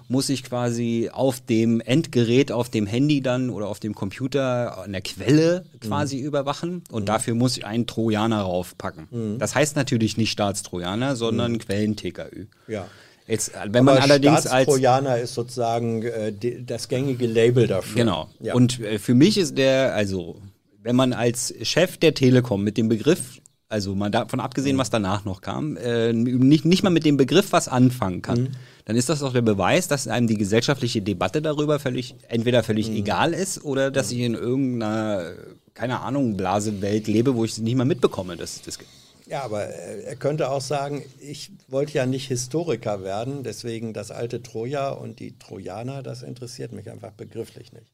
muss 0.09 0.29
ich 0.29 0.43
quasi 0.45 1.11
auf 1.13 1.41
dem 1.41 1.81
Endgerät, 1.81 2.51
auf 2.53 2.69
dem 2.69 2.87
Handy 2.87 3.21
dann 3.21 3.51
oder 3.51 3.69
auf 3.69 3.81
dem 3.81 3.95
Computer 3.95 4.79
an 4.79 4.93
der 4.93 5.01
Quelle 5.03 5.65
quasi 5.81 6.19
überwachen 6.19 6.83
und 6.91 7.09
dafür 7.09 7.35
muss 7.35 7.57
ich 7.57 7.65
einen 7.67 7.87
Trojaner 7.87 8.41
raufpacken. 8.41 9.39
Das 9.39 9.55
heißt 9.55 9.77
natürlich 9.77 10.17
nicht 10.17 10.31
Staatstrojaner, 10.33 11.17
sondern 11.17 11.59
Quellen-TKÜ. 11.59 12.47
Ja. 12.67 12.87
Jetzt, 13.29 13.53
wenn 13.67 13.85
man 13.85 13.97
Aber 13.97 14.05
allerdings 14.05 14.47
als 14.47 14.47
Staatstrojaner 14.47 15.19
ist 15.19 15.35
sozusagen 15.35 16.03
äh, 16.03 16.33
die, 16.33 16.65
das 16.65 16.89
gängige 16.89 17.27
Label 17.27 17.67
dafür. 17.67 17.95
Genau. 17.95 18.29
Ja. 18.41 18.55
Und 18.55 18.81
äh, 18.81 18.99
für 18.99 19.15
mich 19.15 19.37
ist 19.37 19.59
der, 19.59 19.95
also, 19.95 20.41
wenn 20.83 20.97
man 20.97 21.13
als 21.13 21.55
Chef 21.63 21.99
der 21.99 22.15
Telekom 22.15 22.65
mit 22.65 22.79
dem 22.79 22.89
Begriff, 22.89 23.41
also 23.69 23.95
mal 23.95 24.11
davon 24.11 24.41
abgesehen, 24.41 24.79
was 24.79 24.89
danach 24.89 25.27
noch 25.27 25.43
kam, 25.43 25.77
äh, 25.77 26.15
nicht, 26.15 26.65
nicht 26.65 26.83
mal 26.83 26.91
mit 26.91 27.05
dem 27.05 27.19
Begriff 27.19 27.53
was 27.53 27.69
anfangen 27.69 28.23
kann, 28.23 28.57
dann 28.87 28.97
ist 28.97 29.11
das 29.11 29.21
doch 29.21 29.35
der 29.35 29.43
Beweis, 29.43 29.89
dass 29.89 30.09
einem 30.09 30.27
die 30.27 30.39
gesellschaftliche 30.39 31.03
Debatte 31.03 31.43
darüber 31.43 31.79
völlig, 31.79 32.15
entweder 32.29 32.63
völlig 32.63 32.89
egal 32.89 33.35
ist 33.35 33.63
oder 33.63 33.91
dass 33.91 34.11
ich 34.11 34.21
in 34.21 34.33
irgendeiner, 34.33 35.33
keine 35.75 36.01
Ahnung, 36.01 36.39
Blasewelt 36.39 37.07
lebe, 37.07 37.35
wo 37.35 37.45
ich 37.45 37.53
es 37.53 37.59
nicht 37.59 37.77
mal 37.77 37.85
mitbekomme, 37.85 38.39
dass 38.39 38.57
es 38.57 38.63
das 38.63 38.79
gibt. 38.79 38.91
Ja, 39.29 39.43
aber 39.43 39.69
äh, 39.69 40.03
er 40.05 40.17
könnte 40.17 40.51
auch 40.51 40.61
sagen, 40.63 41.05
ich 41.21 41.51
wollte 41.69 41.93
ja 41.93 42.07
nicht 42.07 42.29
Historiker 42.29 43.03
werden, 43.05 43.43
deswegen 43.43 43.93
das 43.93 44.11
alte 44.11 44.43
Troja 44.43 44.89
und 44.91 45.21
die 45.21 45.39
Trojaner, 45.39 46.03
das 46.03 46.23
interessiert 46.23 46.73
mich 46.73 46.91
einfach 46.91 47.13
begrifflich 47.13 47.73
nicht. 47.73 47.93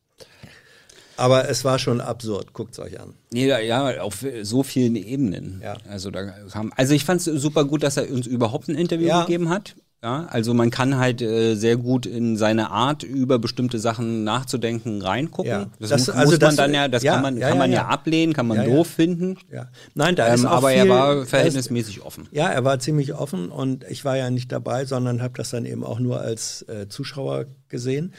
Aber 1.17 1.49
es 1.49 1.65
war 1.65 1.79
schon 1.79 2.01
absurd, 2.01 2.53
guckt's 2.53 2.79
euch 2.81 2.99
an. 3.01 3.15
Nee, 3.33 3.47
ja, 3.47 3.59
ja, 3.61 4.01
auf 4.01 4.25
so 4.43 4.63
vielen 4.65 4.97
Ebenen. 4.97 5.61
Ja. 5.63 5.77
Also 5.89 6.11
da 6.11 6.25
kam, 6.51 6.73
also 6.77 6.93
ich 6.95 7.05
fand 7.05 7.21
es 7.25 7.41
super 7.41 7.65
gut, 7.65 7.83
dass 7.85 7.97
er 7.97 8.11
uns 8.11 8.27
überhaupt 8.27 8.69
ein 8.69 8.75
Interview 8.75 9.07
Ja. 9.07 9.23
gegeben 9.25 9.49
hat. 9.49 9.77
Ja, 10.05 10.27
also 10.27 10.53
man 10.53 10.71
kann 10.71 10.99
halt 10.99 11.23
äh, 11.23 11.55
sehr 11.55 11.79
gut 11.79 12.05
in 12.05 12.37
seine 12.37 12.71
Art 12.71 13.03
über 13.05 13.39
bestimmte 13.39 13.79
Sachen 13.79 14.23
nachzudenken 14.23 15.01
reingucken. 15.01 15.51
Ja. 15.51 15.67
Das, 15.81 15.89
Das- 15.89 16.01
muss 16.09 16.11
also 16.11 16.31
man 16.33 16.41
das- 16.41 16.57
dann 16.57 16.75
ja, 16.75 16.89
das 16.89 17.03
ja, 17.03 17.15
kann 17.15 17.23
man, 17.23 17.37
ja, 17.39 17.49
kann 17.49 17.57
man 17.57 17.73
ja, 17.73 17.87
ablehnen, 17.87 18.35
kann 18.35 18.47
man 18.47 18.67
doof 18.67 18.87
finden. 18.87 19.39
Ja. 19.51 19.71
Nein, 19.95 20.15
da 20.15 20.27
ist 20.35 20.41
Ähm, 20.43 20.47
auch 20.49 20.53
aber 20.59 20.69
viel, 20.69 20.77
er 20.81 20.89
war 20.91 21.15
da 21.15 21.23
ist- 21.23 21.31
verhältnismäßig 21.31 22.03
offen. 22.03 22.29
Ja, 22.33 22.49
er 22.51 22.63
war 22.65 22.79
ziemlich 22.81 23.15
offen 23.15 23.49
und 23.49 23.85
ich 23.89 24.05
war 24.05 24.19
ja 24.19 24.29
nicht 24.29 24.53
dabei, 24.53 24.85
sondern 24.85 25.23
habe 25.23 25.33
das 25.39 25.49
dann 25.49 25.65
eben 25.65 25.83
auch 25.83 26.01
nur 26.01 26.21
als 26.21 26.61
äh, 26.69 26.87
Zuschauer 26.87 27.47
gesehen. 27.71 28.13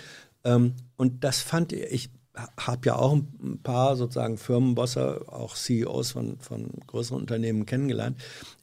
Ähm, 0.44 0.74
und 0.98 1.24
das 1.24 1.42
fand 1.42 1.72
ich 1.72 2.10
habe 2.58 2.82
ja 2.86 2.96
auch 2.96 3.14
ein 3.14 3.60
paar 3.64 3.96
sozusagen 3.96 4.38
Firmenbosse, 4.38 5.26
auch 5.28 5.56
CEOs 5.56 6.12
von, 6.12 6.38
von 6.40 6.70
größeren 6.88 7.20
Unternehmen 7.20 7.66
kennengelernt. 7.66 8.18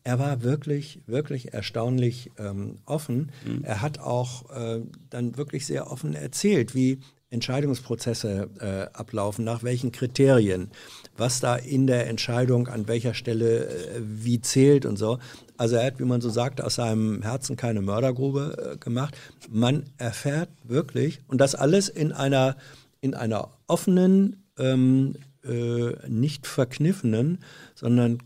Er 0.04 0.18
war 0.18 0.42
wirklich, 0.42 1.00
wirklich 1.06 1.54
erstaunlich 1.54 2.30
ähm, 2.38 2.76
offen. 2.86 3.32
Er 3.62 3.80
hat 3.80 3.98
auch 3.98 4.50
äh, 4.50 4.80
dann 5.10 5.36
wirklich 5.36 5.66
sehr 5.66 5.90
offen 5.90 6.14
erzählt, 6.14 6.74
wie 6.74 7.00
Entscheidungsprozesse 7.32 8.50
äh, 8.60 8.96
ablaufen, 8.96 9.44
nach 9.44 9.62
welchen 9.62 9.90
Kriterien, 9.90 10.70
was 11.16 11.40
da 11.40 11.56
in 11.56 11.86
der 11.86 12.06
Entscheidung 12.08 12.68
an 12.68 12.88
welcher 12.88 13.14
Stelle 13.14 13.66
äh, 13.66 14.00
wie 14.02 14.40
zählt 14.42 14.84
und 14.84 14.98
so. 14.98 15.18
Also 15.56 15.76
er 15.76 15.86
hat, 15.86 15.98
wie 15.98 16.04
man 16.04 16.20
so 16.20 16.28
sagt, 16.28 16.60
aus 16.60 16.74
seinem 16.74 17.22
Herzen 17.22 17.56
keine 17.56 17.80
Mördergrube 17.80 18.74
äh, 18.74 18.76
gemacht. 18.76 19.16
Man 19.50 19.84
erfährt 19.96 20.50
wirklich, 20.62 21.20
und 21.26 21.40
das 21.40 21.54
alles 21.54 21.88
in 21.88 22.12
einer, 22.12 22.56
in 23.00 23.14
einer 23.14 23.48
offenen, 23.72 24.44
ähm, 24.58 25.14
äh, 25.44 25.94
nicht 26.06 26.46
verkniffenen, 26.46 27.38
sondern 27.74 28.18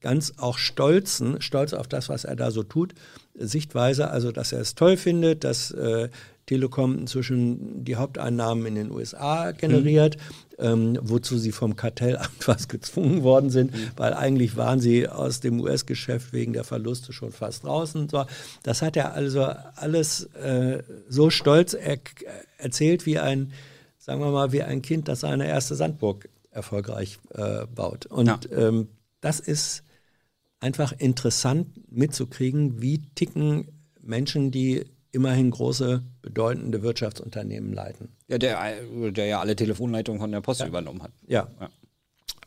ganz 0.00 0.34
auch 0.36 0.58
stolzen, 0.58 1.40
stolz 1.40 1.72
auf 1.72 1.88
das, 1.88 2.08
was 2.08 2.24
er 2.24 2.36
da 2.36 2.50
so 2.50 2.62
tut, 2.62 2.94
Sichtweise, 3.34 4.10
also 4.10 4.30
dass 4.30 4.52
er 4.52 4.60
es 4.60 4.74
toll 4.74 4.96
findet, 4.96 5.44
dass 5.44 5.70
äh, 5.72 6.08
Telekom 6.46 6.98
inzwischen 6.98 7.84
die 7.84 7.96
Haupteinnahmen 7.96 8.66
in 8.66 8.74
den 8.74 8.90
USA 8.90 9.52
generiert, 9.52 10.16
ähm, 10.58 10.98
wozu 11.00 11.38
sie 11.38 11.52
vom 11.52 11.76
Kartellamt 11.76 12.30
fast 12.40 12.68
gezwungen 12.68 13.22
worden 13.22 13.50
sind, 13.50 13.72
weil 13.96 14.12
eigentlich 14.14 14.56
waren 14.56 14.80
sie 14.80 15.08
aus 15.08 15.40
dem 15.40 15.60
US-Geschäft 15.60 16.32
wegen 16.32 16.52
der 16.52 16.64
Verluste 16.64 17.12
schon 17.12 17.32
fast 17.32 17.64
draußen. 17.64 18.08
So, 18.08 18.24
das 18.62 18.82
hat 18.82 18.96
er 18.96 19.14
also 19.14 19.44
alles 19.76 20.24
äh, 20.34 20.82
so 21.08 21.30
stolz 21.30 21.74
er 21.74 21.98
erzählt 22.58 23.06
wie 23.06 23.18
ein, 23.18 23.52
sagen 24.04 24.20
wir 24.20 24.30
mal, 24.32 24.50
wie 24.52 24.62
ein 24.62 24.82
Kind, 24.82 25.06
das 25.08 25.20
seine 25.20 25.46
erste 25.46 25.76
Sandburg 25.76 26.28
erfolgreich 26.50 27.18
äh, 27.34 27.66
baut. 27.66 28.06
Und 28.06 28.26
Ja. 28.26 28.40
ähm, 28.50 28.88
das 29.20 29.38
ist 29.40 29.84
einfach 30.60 30.92
interessant 30.92 31.68
mitzukriegen, 31.90 32.82
wie 32.82 33.02
ticken 33.14 33.68
Menschen, 34.00 34.50
die 34.50 34.84
immerhin 35.12 35.50
große, 35.50 36.02
bedeutende 36.20 36.82
Wirtschaftsunternehmen 36.82 37.72
leiten. 37.72 38.08
Ja, 38.28 38.38
der, 38.38 38.58
der 39.12 39.26
ja 39.26 39.40
alle 39.40 39.54
Telefonleitungen 39.54 40.20
von 40.20 40.32
der 40.32 40.40
Post 40.40 40.64
übernommen 40.64 41.02
hat. 41.02 41.12
Ja. 41.28 41.48
Ja. 41.60 41.70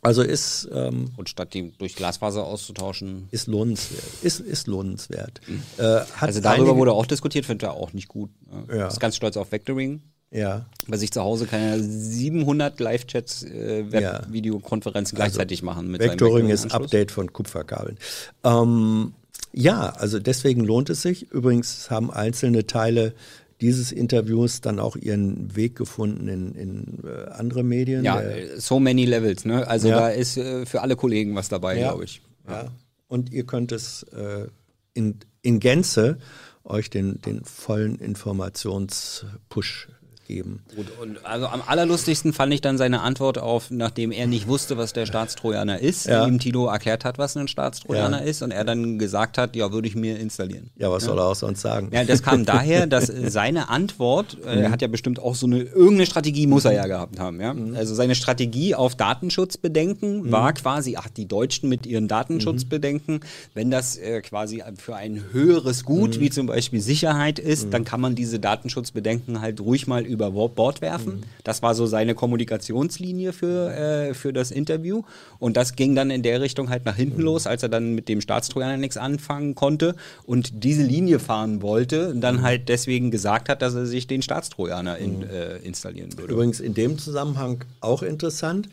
Also 0.02 0.22
ist, 0.24 0.68
ähm, 0.74 1.12
Und 1.18 1.30
statt 1.30 1.54
die 1.54 1.72
durch 1.78 1.96
Glasfaser 1.96 2.44
auszutauschen. 2.46 3.28
ist 3.32 3.48
lohnenswert. 3.48 4.04
Ist, 4.24 4.40
ist 4.40 4.68
lohnenswert. 4.68 5.42
Äh, 5.78 5.84
hat 5.84 6.10
Also 6.22 6.42
darüber 6.42 6.64
einige- 6.64 6.78
wurde 6.78 6.92
auch 6.94 7.06
diskutiert, 7.08 7.46
findet 7.46 7.64
er 7.64 7.74
auch 7.74 7.94
nicht 7.94 8.08
gut. 8.08 8.30
Ja. 8.70 8.76
Ja. 8.76 8.88
Ist 8.88 9.00
ganz 9.00 9.16
stolz 9.16 9.38
auf 9.38 9.52
Vectoring. 9.52 10.02
Ja. 10.36 10.66
Bei 10.88 10.98
sich 10.98 11.12
zu 11.12 11.22
Hause 11.22 11.46
kann 11.46 11.62
er 11.62 11.80
700 11.80 12.80
Live-Chats, 12.80 13.44
äh, 13.44 13.82
Ja. 13.84 13.92
Web-Videokonferenzen 13.92 15.16
gleichzeitig 15.16 15.64
machen. 15.64 15.90
Mit 15.90 16.02
Vectoring 16.02 16.50
ist. 16.50 16.72
Update 16.74 17.12
von 17.12 17.32
Kupferkabeln. 17.32 17.98
Ähm, 18.44 19.14
ja, 19.54 19.90
also 19.92 20.20
deswegen 20.20 20.62
lohnt 20.66 20.90
es 20.90 21.02
sich. 21.02 21.32
Übrigens 21.32 21.90
haben 21.90 22.12
einzelne 22.12 22.68
Teile 22.68 23.14
dieses 23.62 23.94
Interviews 23.94 24.60
dann 24.60 24.80
auch 24.80 24.98
ihren 24.98 25.56
Weg 25.56 25.78
gefunden 25.78 26.28
in, 26.28 26.54
in 26.56 27.00
äh, 27.06 27.30
andere 27.32 27.64
Medien. 27.64 28.04
Ja, 28.04 28.22
so 28.58 28.80
many 28.82 29.06
levels, 29.06 29.46
ne? 29.46 29.66
Also 29.66 29.88
Ja. 29.88 30.00
da 30.02 30.10
ist 30.10 30.36
äh, 30.36 30.66
für 30.66 30.82
alle 30.82 30.98
Kollegen 30.98 31.34
was 31.36 31.48
dabei, 31.48 31.80
Ja. 31.80 31.90
glaube 31.92 32.04
ich. 32.04 32.22
Ja. 32.50 32.68
Und 33.08 33.32
ihr 33.32 33.46
könnt 33.46 33.72
es 33.72 34.04
äh, 34.12 34.48
in, 34.94 35.20
in 35.42 35.60
Gänze 35.62 36.18
euch 36.66 36.90
den, 36.90 37.22
den 37.22 37.46
vollen 37.46 37.96
Informationspush 38.00 39.88
geben. 40.26 40.62
Gut, 40.76 40.88
und 41.02 41.26
also 41.26 41.48
am 41.48 41.62
allerlustigsten 41.66 42.34
fand 42.34 42.54
ich 42.54 42.62
dann 42.62 42.78
seine 42.78 43.02
Antwort 43.02 43.38
auf, 43.38 43.72
nachdem 43.72 44.12
er 44.12 44.28
nicht 44.28 44.48
wusste, 44.48 44.78
was 44.78 44.94
der 44.94 45.06
Staatstrojaner 45.06 45.80
ist, 45.80 46.06
Ja. 46.08 46.26
ihm 46.28 46.40
Tilo 46.40 46.66
erklärt 46.68 47.06
hat, 47.06 47.18
was 47.18 47.38
ein 47.38 47.48
Staatstrojaner 47.48 48.20
Ja. 48.22 48.26
ist 48.30 48.42
und 48.42 48.52
er 48.52 48.64
dann 48.64 48.98
gesagt 49.00 49.38
hat, 49.38 49.56
ja, 49.56 49.72
würde 49.72 49.88
ich 49.88 49.96
mir 49.96 50.20
installieren. 50.20 50.70
Ja, 50.78 50.92
was 50.92 51.04
soll 51.06 51.18
er 51.20 51.26
auch 51.26 51.36
sonst 51.36 51.62
sagen? 51.62 51.90
Ja, 51.94 52.04
das 52.04 52.22
kam 52.24 52.46
daher, 52.46 52.88
dass 52.88 53.10
äh, 53.10 53.30
seine 53.30 53.70
Antwort, 53.70 54.38
äh, 54.46 54.62
er 54.64 54.72
hat 54.72 54.82
ja 54.82 54.88
bestimmt 54.88 55.20
auch 55.20 55.36
so 55.36 55.46
eine, 55.46 55.62
irgendeine 55.62 56.06
Strategie 56.06 56.48
muss 56.48 56.66
er 56.66 56.74
ja 56.74 56.88
gehabt 56.88 57.20
haben, 57.20 57.40
ja. 57.40 57.56
Also 57.76 57.94
seine 57.96 58.16
Strategie 58.16 58.76
auf 58.76 58.96
Datenschutzbedenken 58.96 60.32
war 60.32 60.54
quasi, 60.54 60.96
ach, 60.98 61.10
die 61.10 61.28
Deutschen 61.28 61.70
mit 61.70 61.86
ihren 61.86 62.08
Datenschutzbedenken, 62.08 63.20
wenn 63.54 63.70
das 63.72 63.98
äh, 63.98 64.22
quasi 64.22 64.64
für 64.78 64.96
ein 64.96 65.24
höheres 65.32 65.84
Gut, 65.86 66.20
wie 66.20 66.30
zum 66.30 66.48
Beispiel 66.48 66.82
Sicherheit 66.82 67.40
ist, 67.40 67.74
dann 67.74 67.84
kann 67.84 68.02
man 68.02 68.16
diese 68.16 68.40
Datenschutzbedenken 68.40 69.42
halt 69.42 69.60
ruhig 69.62 69.88
mal 69.88 70.06
über 70.06 70.15
Wo- 70.20 70.48
Bord 70.50 70.82
werfen. 70.82 71.24
Das 71.44 71.62
war 71.62 71.76
so 71.76 71.86
seine 71.86 72.16
Kommunikationslinie 72.16 73.34
für, 73.34 73.72
äh, 73.74 74.14
für 74.14 74.34
das 74.34 74.52
Interview. 74.52 75.04
Und 75.40 75.58
das 75.58 75.76
ging 75.76 75.96
dann 75.96 76.10
in 76.12 76.24
der 76.24 76.42
Richtung 76.42 76.70
halt 76.70 76.86
nach 76.86 76.96
hinten 76.96 77.22
los, 77.22 77.48
als 77.48 77.64
er 77.64 77.70
dann 77.70 77.94
mit 77.96 78.10
dem 78.10 78.22
Staatstrojaner 78.22 78.78
nichts 78.78 78.98
anfangen 78.98 79.56
konnte 79.56 79.96
und 80.26 80.64
diese 80.64 80.84
Linie 80.84 81.20
fahren 81.20 81.62
wollte 81.62 82.10
und 82.10 82.22
dann 82.22 82.42
halt 82.42 82.70
deswegen 82.70 83.12
gesagt 83.12 83.50
hat, 83.50 83.62
dass 83.62 83.74
er 83.76 83.86
sich 83.86 84.08
den 84.08 84.22
Staatstrojaner 84.22 84.98
in, 84.98 85.24
äh, 85.24 85.58
installieren 85.58 86.18
würde. 86.18 86.34
Übrigens 86.34 86.60
in 86.60 86.74
dem 86.74 86.98
Zusammenhang 86.98 87.64
auch 87.82 88.04
interessant. 88.04 88.70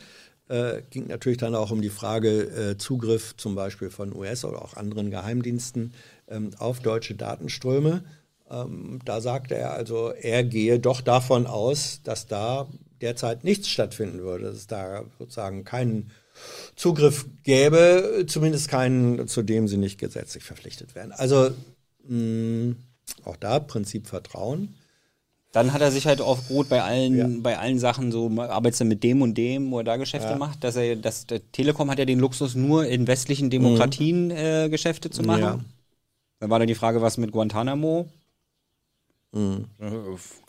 Äh, 0.49 0.81
ging 0.89 1.07
natürlich 1.07 1.37
dann 1.37 1.55
auch 1.55 1.71
um 1.71 1.81
die 1.81 1.89
Frage 1.89 2.41
äh, 2.71 2.77
Zugriff 2.77 3.33
zum 3.37 3.55
Beispiel 3.55 3.89
von 3.89 4.13
US 4.13 4.43
oder 4.43 4.61
auch 4.61 4.75
anderen 4.75 5.09
Geheimdiensten 5.09 5.93
ähm, 6.29 6.49
auf 6.59 6.81
deutsche 6.81 7.15
Datenströme. 7.15 8.03
Ähm, 8.49 8.99
da 9.05 9.21
sagte 9.21 9.55
er 9.55 9.73
also, 9.73 10.11
er 10.11 10.43
gehe 10.43 10.79
doch 10.79 11.01
davon 11.01 11.47
aus, 11.47 12.01
dass 12.03 12.27
da 12.27 12.67
derzeit 13.01 13.43
nichts 13.43 13.69
stattfinden 13.69 14.19
würde, 14.19 14.45
dass 14.45 14.55
es 14.55 14.67
da 14.67 15.03
sozusagen 15.19 15.63
keinen 15.63 16.11
Zugriff 16.75 17.25
gäbe, 17.43 18.25
zumindest 18.27 18.67
keinen, 18.67 19.27
zu 19.27 19.43
dem 19.43 19.67
sie 19.67 19.77
nicht 19.77 19.99
gesetzlich 19.99 20.43
verpflichtet 20.43 20.95
wären. 20.95 21.11
Also 21.11 21.51
mh, 22.07 22.75
auch 23.25 23.35
da 23.37 23.59
Prinzip 23.59 24.07
Vertrauen. 24.07 24.75
Dann 25.51 25.71
hat 25.71 25.81
er 25.81 25.91
sich 25.91 26.07
halt 26.07 26.19
auf 26.19 26.49
Rot 26.49 26.67
bei 26.67 26.81
allen, 26.81 27.43
bei 27.43 27.59
allen 27.59 27.77
Sachen 27.77 28.11
so, 28.11 28.27
arbeitest 28.39 28.81
du 28.81 28.85
mit 28.85 29.03
dem 29.03 29.21
und 29.21 29.35
dem, 29.37 29.69
wo 29.69 29.77
er 29.77 29.83
da 29.83 29.97
Geschäfte 29.97 30.35
macht, 30.35 30.63
dass 30.63 30.75
er, 30.75 30.95
dass 30.95 31.27
der 31.27 31.51
Telekom 31.51 31.91
hat 31.91 31.99
ja 31.99 32.05
den 32.05 32.19
Luxus, 32.19 32.55
nur 32.55 32.87
in 32.87 33.05
westlichen 33.05 33.51
Demokratien 33.51 34.31
äh, 34.31 34.69
Geschäfte 34.71 35.11
zu 35.11 35.21
machen. 35.21 35.41
Ja. 35.41 35.59
Dann 36.39 36.49
war 36.49 36.57
da 36.57 36.65
die 36.65 36.73
Frage, 36.73 37.03
was 37.03 37.17
mit 37.17 37.31
Guantanamo? 37.31 38.09
Mhm. 39.33 39.65
Äh, 39.79 39.89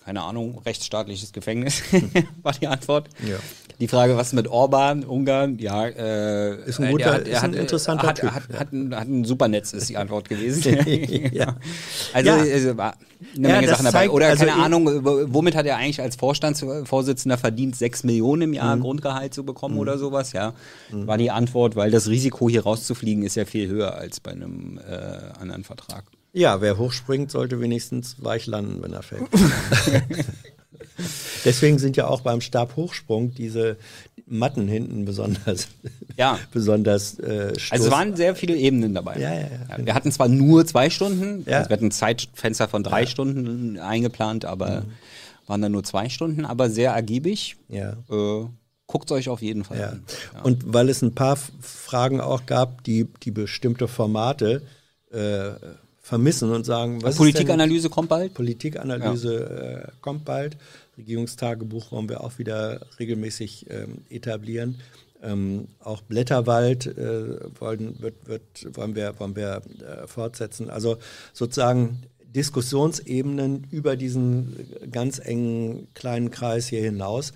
keine 0.05 0.23
Ahnung, 0.23 0.61
rechtsstaatliches 0.65 1.33
Gefängnis 1.33 1.83
war 2.43 2.53
die 2.53 2.67
Antwort. 2.67 3.09
Ja. 3.27 3.37
Die 3.81 3.89
Frage, 3.89 4.17
was 4.17 4.33
mit 4.35 4.47
Orban, 4.47 5.03
Ungarn, 5.05 5.59
ja, 5.59 5.87
äh, 5.87 6.63
Ist 6.69 6.79
ein 6.79 6.91
guter- 6.93 7.05
der 7.05 7.15
hat- 7.15 7.29
ist 7.29 7.43
ein 7.43 7.53
hat, 7.53 7.59
interessanter 7.59 8.07
hat, 8.09 8.21
Typ, 8.21 8.31
Hat, 8.31 8.43
hat, 8.53 8.73
ein, 8.73 8.95
hat 8.95 9.09
ein 9.09 9.25
super 9.25 9.49
Netz, 9.49 9.73
ist 9.73 9.89
die 9.89 9.97
Antwort 9.97 10.29
gewesen. 10.29 10.77
Ja. 11.33 11.57
Also, 12.13 12.29
Ja. 12.31 12.37
also 12.37 12.77
war 12.77 12.95
eine 13.37 13.49
Ja, 13.49 13.55
Menge 13.57 13.69
Sachen 13.69 13.85
dabei. 13.87 13.99
zeigt- 14.01 14.13
Oder 14.13 14.27
also 14.29 14.45
keine 14.47 14.63
Ahnung, 14.63 14.87
womit 15.33 15.57
hat 15.57 15.67
er 15.67 15.77
eigentlich 15.79 16.01
als 16.03 16.17
Vorstandsvorsitzender 16.17 17.39
verdient, 17.39 17.75
sechs 17.77 18.05
Millionen 18.05 18.43
im 18.43 18.49
Mhm. 18.51 18.55
Jahr 18.55 18.77
Grundgehalt 18.77 19.33
zu 19.35 19.45
bekommen 19.45 19.79
oder 19.79 19.97
sowas? 19.99 20.33
Ja, 20.33 20.53
war 20.91 21.17
die 21.19 21.31
Antwort, 21.31 21.75
weil 21.75 21.91
das 21.91 22.07
Risiko 22.09 22.49
hier 22.51 22.63
rauszufliegen 22.65 23.25
ist 23.25 23.35
ja 23.35 23.45
viel 23.47 23.67
höher 23.69 23.95
als 23.95 24.21
bei 24.21 24.33
einem 24.33 24.79
äh, 24.79 25.41
anderen 25.41 25.65
Vertrag. 25.65 26.05
Ja, 26.37 26.61
wer 26.61 26.77
hochspringt, 26.79 27.31
sollte 27.31 27.61
wenigstens 27.61 28.17
weich 28.23 28.47
landen, 28.47 28.83
wenn 28.83 28.93
er 28.93 29.03
fällt. 29.03 29.29
Deswegen 31.45 31.79
sind 31.79 31.97
ja 31.97 32.07
auch 32.09 32.21
beim 32.21 32.41
Stabhochsprung 32.41 33.35
diese 33.35 33.77
Matten 34.27 34.69
hinten 34.69 35.05
besonders, 35.05 35.69
Ja. 36.17 36.39
besonders 36.53 37.19
äh, 37.19 37.53
stoß- 37.57 37.73
Also 37.73 37.85
es 37.87 37.91
waren 37.91 38.17
sehr 38.17 38.35
viele 38.35 38.57
Ebenen 38.57 38.95
dabei. 38.95 39.19
Ja, 39.19 39.35
ja, 39.35 39.41
ja, 39.41 39.49
genau. 39.77 39.87
Wir 39.87 39.95
hatten 39.95 40.11
zwar 40.13 40.29
nur 40.29 40.67
zwei 40.67 40.91
Stunden, 40.91 41.45
Ja. 41.49 41.59
also 41.59 41.71
wir 41.71 41.75
hatten 41.77 41.87
ein 41.87 41.91
Zeitfenster 41.91 42.69
von 42.69 42.83
drei 42.83 43.07
Stunden 43.07 43.79
eingeplant, 43.79 44.45
aber 44.45 44.81
Mhm. 44.83 44.85
waren 45.47 45.63
dann 45.63 45.73
nur 45.73 45.85
zwei 45.85 46.09
Stunden, 46.09 46.45
aber 46.45 46.71
sehr 46.71 46.93
ergiebig. 46.93 47.57
Ja. 47.69 47.93
Äh, 48.11 48.47
Guckt 48.87 49.11
euch 49.13 49.31
auf 49.31 49.41
jeden 49.41 49.65
Fall 49.65 49.79
Ja. 49.79 49.89
an. 49.91 50.05
Ja. 50.35 50.43
Und 50.43 50.73
weil 50.75 50.89
es 50.91 51.01
ein 51.03 51.15
paar 51.15 51.39
Fragen 51.61 52.21
auch 52.21 52.45
gab, 52.47 52.85
die, 52.85 53.07
die 53.23 53.31
bestimmte 53.31 53.89
Formate 53.89 54.63
äh, 55.11 55.51
vermissen 56.05 56.51
und 56.51 56.65
sagen, 56.67 57.03
was 57.03 57.13
ist 57.13 57.17
Politikanalyse 57.17 57.89
kommt 57.89 58.11
bald. 58.11 58.35
Politikanalyse 58.35 59.87
äh, 59.89 59.91
kommt 60.03 60.27
bald. 60.27 60.59
Regierungstagebuch 60.99 61.93
wollen 61.93 62.11
wir 62.11 62.23
auch 62.23 62.39
wieder 62.39 62.81
regelmäßig 63.01 63.67
ähm, 63.71 64.03
etablieren. 64.11 64.81
Ähm, 65.23 65.69
auch 65.81 66.03
Blätterwald 66.03 66.87
äh, 66.87 67.39
wollen, 67.59 68.03
wird, 68.03 68.29
wird, 68.29 68.43
wollen 68.77 68.95
wir, 68.95 69.19
wollen 69.19 69.35
wir 69.35 69.63
äh, 69.81 70.07
fortsetzen. 70.07 70.69
Also 70.69 70.99
sozusagen 71.33 72.03
Diskussionsebenen 72.37 73.67
über 73.71 73.97
diesen 73.97 74.69
ganz 74.93 75.19
engen 75.19 75.89
kleinen 75.95 76.31
Kreis 76.31 76.67
hier 76.67 76.83
hinaus 76.83 77.33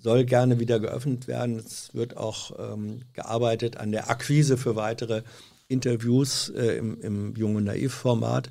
soll 0.00 0.24
gerne 0.24 0.58
wieder 0.58 0.80
geöffnet 0.80 1.28
werden. 1.28 1.58
Es 1.58 1.90
wird 1.92 2.16
auch 2.16 2.52
ähm, 2.58 3.02
gearbeitet 3.12 3.76
an 3.76 3.92
der 3.92 4.08
Akquise 4.08 4.56
für 4.56 4.76
weitere 4.76 5.22
Interviews 5.68 6.50
äh, 6.50 6.76
im, 6.78 7.00
im 7.00 7.36
Jung 7.36 7.56
und 7.56 7.64
Naiv-Format. 7.64 8.50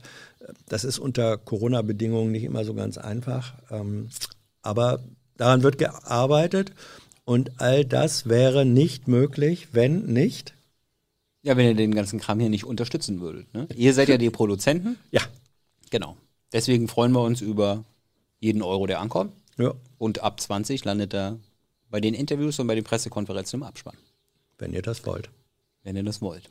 Das 0.67 0.83
ist 0.83 0.99
unter 0.99 1.37
Corona-Bedingungen 1.37 2.31
nicht 2.31 2.43
immer 2.43 2.65
so 2.65 2.73
ganz 2.73 2.97
einfach. 2.97 3.53
Ähm, 3.69 4.09
aber 4.61 4.99
daran 5.37 5.63
wird 5.63 5.77
gearbeitet 5.77 6.73
und 7.25 7.61
all 7.61 7.85
das 7.85 8.27
wäre 8.27 8.65
nicht 8.65 9.07
möglich, 9.07 9.69
wenn 9.71 10.05
nicht. 10.05 10.53
Ja, 11.43 11.57
wenn 11.57 11.65
ihr 11.67 11.75
den 11.75 11.95
ganzen 11.95 12.19
Kram 12.19 12.39
hier 12.39 12.49
nicht 12.49 12.65
unterstützen 12.65 13.19
würdet. 13.21 13.53
Ne? 13.53 13.67
Ihr 13.75 13.93
seid 13.93 14.09
ja 14.09 14.17
die 14.17 14.29
Produzenten. 14.29 14.97
Ja. 15.11 15.21
Genau. 15.89 16.17
Deswegen 16.53 16.87
freuen 16.87 17.11
wir 17.11 17.21
uns 17.21 17.41
über 17.41 17.83
jeden 18.39 18.61
Euro, 18.61 18.85
der 18.87 18.99
ankommt. 18.99 19.33
Ja, 19.57 19.73
Und 19.97 20.23
ab 20.23 20.39
20 20.39 20.85
landet 20.85 21.13
er 21.13 21.37
bei 21.89 21.99
den 21.99 22.13
Interviews 22.13 22.57
und 22.59 22.67
bei 22.67 22.75
den 22.75 22.83
Pressekonferenzen 22.83 23.59
im 23.59 23.63
Abspann, 23.63 23.97
wenn 24.57 24.73
ihr 24.73 24.81
das 24.81 25.05
wollt. 25.05 25.29
wenn 25.83 25.95
ihr 25.95 26.03
das 26.03 26.21
wollt. 26.21 26.49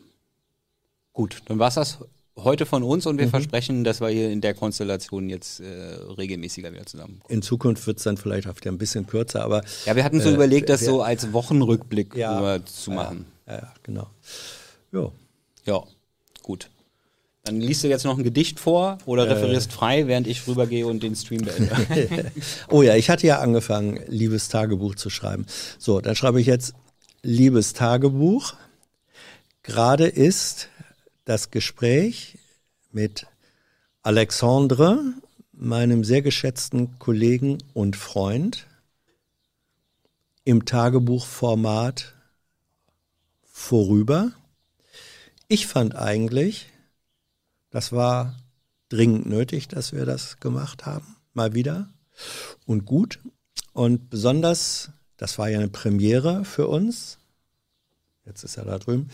Gut, 1.12 1.42
dann 1.46 1.58
war's 1.58 1.74
das 1.74 1.98
heute 2.38 2.64
von 2.64 2.82
uns 2.82 3.04
und 3.06 3.18
wir 3.18 3.26
Mhm. 3.26 3.30
versprechen, 3.30 3.84
dass 3.84 4.00
wir 4.00 4.08
hier 4.08 4.30
in 4.30 4.40
der 4.40 4.54
Konstellation 4.54 5.28
jetzt 5.28 5.60
äh, 5.60 5.66
regelmäßiger 5.66 6.72
wieder 6.72 6.86
zusammenkommen. 6.86 7.30
In 7.30 7.42
Zukunft 7.42 7.86
wird 7.86 7.98
es 7.98 8.04
dann 8.04 8.16
vielleicht 8.16 8.46
auch 8.48 8.56
wieder 8.56 8.70
ein 8.70 8.78
bisschen 8.78 9.06
kürzer, 9.06 9.44
aber 9.44 9.62
Ja, 9.84 9.94
wir 9.96 10.04
hatten 10.04 10.20
so 10.20 10.30
Äh, 10.30 10.34
überlegt, 10.34 10.68
das 10.70 10.80
so 10.80 11.02
als 11.02 11.32
Wochenrückblick 11.32 12.14
Ja. 12.14 12.64
zu 12.64 12.92
machen. 12.92 13.26
ja, 13.46 13.54
ja 13.56 13.74
genau. 13.82 14.06
Ja. 14.92 15.10
Ja, 15.66 15.82
gut. 16.42 16.70
Dann 17.44 17.60
liest 17.60 17.84
du 17.84 17.88
jetzt 17.88 18.04
noch 18.04 18.16
ein 18.16 18.24
Gedicht 18.24 18.58
vor 18.60 18.98
oder 19.04 19.26
Äh. 19.26 19.32
referierst 19.32 19.72
frei, 19.72 20.06
während 20.06 20.26
ich 20.26 20.46
rübergehe 20.46 20.86
und 20.86 21.02
den 21.02 21.16
Stream 21.16 21.42
beende. 21.42 21.74
Oh 22.70 22.82
ja, 22.82 22.94
ich 22.94 23.10
hatte 23.10 23.26
ja 23.26 23.40
angefangen, 23.40 24.00
liebes 24.08 24.48
Tagebuch 24.48 24.94
zu 24.94 25.10
schreiben. 25.10 25.44
So, 25.78 26.00
dann 26.00 26.14
schreibe 26.16 26.40
ich 26.40 26.46
jetzt 26.46 26.72
liebes 27.22 27.74
Tagebuch. 27.74 28.54
Gerade 29.62 30.06
ist 30.06 30.68
das 31.30 31.52
Gespräch 31.52 32.38
mit 32.90 33.28
Alexandre, 34.02 35.00
meinem 35.52 36.02
sehr 36.02 36.22
geschätzten 36.22 36.98
Kollegen 36.98 37.58
und 37.72 37.94
Freund, 37.94 38.66
im 40.42 40.64
Tagebuchformat 40.64 42.14
vorüber. 43.44 44.32
Ich 45.46 45.68
fand 45.68 45.94
eigentlich, 45.94 46.66
das 47.70 47.92
war 47.92 48.36
dringend 48.88 49.26
nötig, 49.26 49.68
dass 49.68 49.92
wir 49.92 50.06
das 50.06 50.40
gemacht 50.40 50.84
haben, 50.84 51.14
mal 51.32 51.54
wieder 51.54 51.88
und 52.66 52.86
gut. 52.86 53.20
Und 53.72 54.10
besonders, 54.10 54.90
das 55.16 55.38
war 55.38 55.48
ja 55.48 55.60
eine 55.60 55.68
Premiere 55.68 56.44
für 56.44 56.66
uns, 56.66 57.18
jetzt 58.26 58.42
ist 58.42 58.56
er 58.56 58.64
da 58.64 58.80
drüben, 58.80 59.10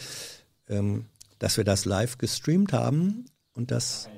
ähm, 0.69 1.05
dass 1.39 1.57
wir 1.57 1.65
das 1.65 1.85
live 1.85 2.19
gestreamt 2.19 2.73
haben 2.73 3.27
und 3.53 3.71
das, 3.71 4.09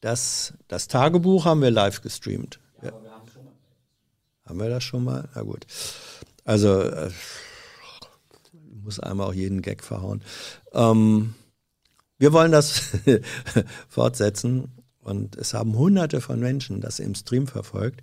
das, 0.00 0.54
das 0.68 0.88
Tagebuch 0.88 1.44
haben 1.44 1.62
wir 1.62 1.70
live 1.70 2.00
gestreamt. 2.02 2.60
Ja. 2.82 2.92
Haben 4.44 4.58
wir 4.58 4.68
das 4.68 4.82
schon 4.82 5.04
mal? 5.04 5.28
Na 5.34 5.42
gut. 5.42 5.66
Also, 6.44 6.80
äh, 6.80 7.10
muss 8.82 8.98
einmal 8.98 9.28
auch 9.28 9.34
jeden 9.34 9.62
Gag 9.62 9.84
verhauen. 9.84 10.22
Ähm, 10.72 11.34
wir 12.18 12.32
wollen 12.32 12.52
das 12.52 12.82
fortsetzen 13.88 14.72
und 15.00 15.36
es 15.36 15.54
haben 15.54 15.76
hunderte 15.76 16.20
von 16.20 16.40
Menschen 16.40 16.80
das 16.80 16.98
im 16.98 17.14
Stream 17.14 17.46
verfolgt 17.46 18.02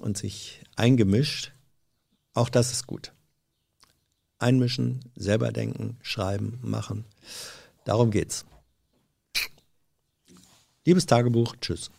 und 0.00 0.18
sich 0.18 0.62
eingemischt. 0.76 1.52
Auch 2.34 2.48
das 2.48 2.72
ist 2.72 2.86
gut. 2.86 3.12
Einmischen, 4.40 5.00
selber 5.14 5.52
denken, 5.52 5.98
schreiben, 6.02 6.58
machen. 6.62 7.04
Darum 7.84 8.10
geht's. 8.10 8.44
Liebes 10.84 11.06
Tagebuch, 11.06 11.54
tschüss. 11.60 11.90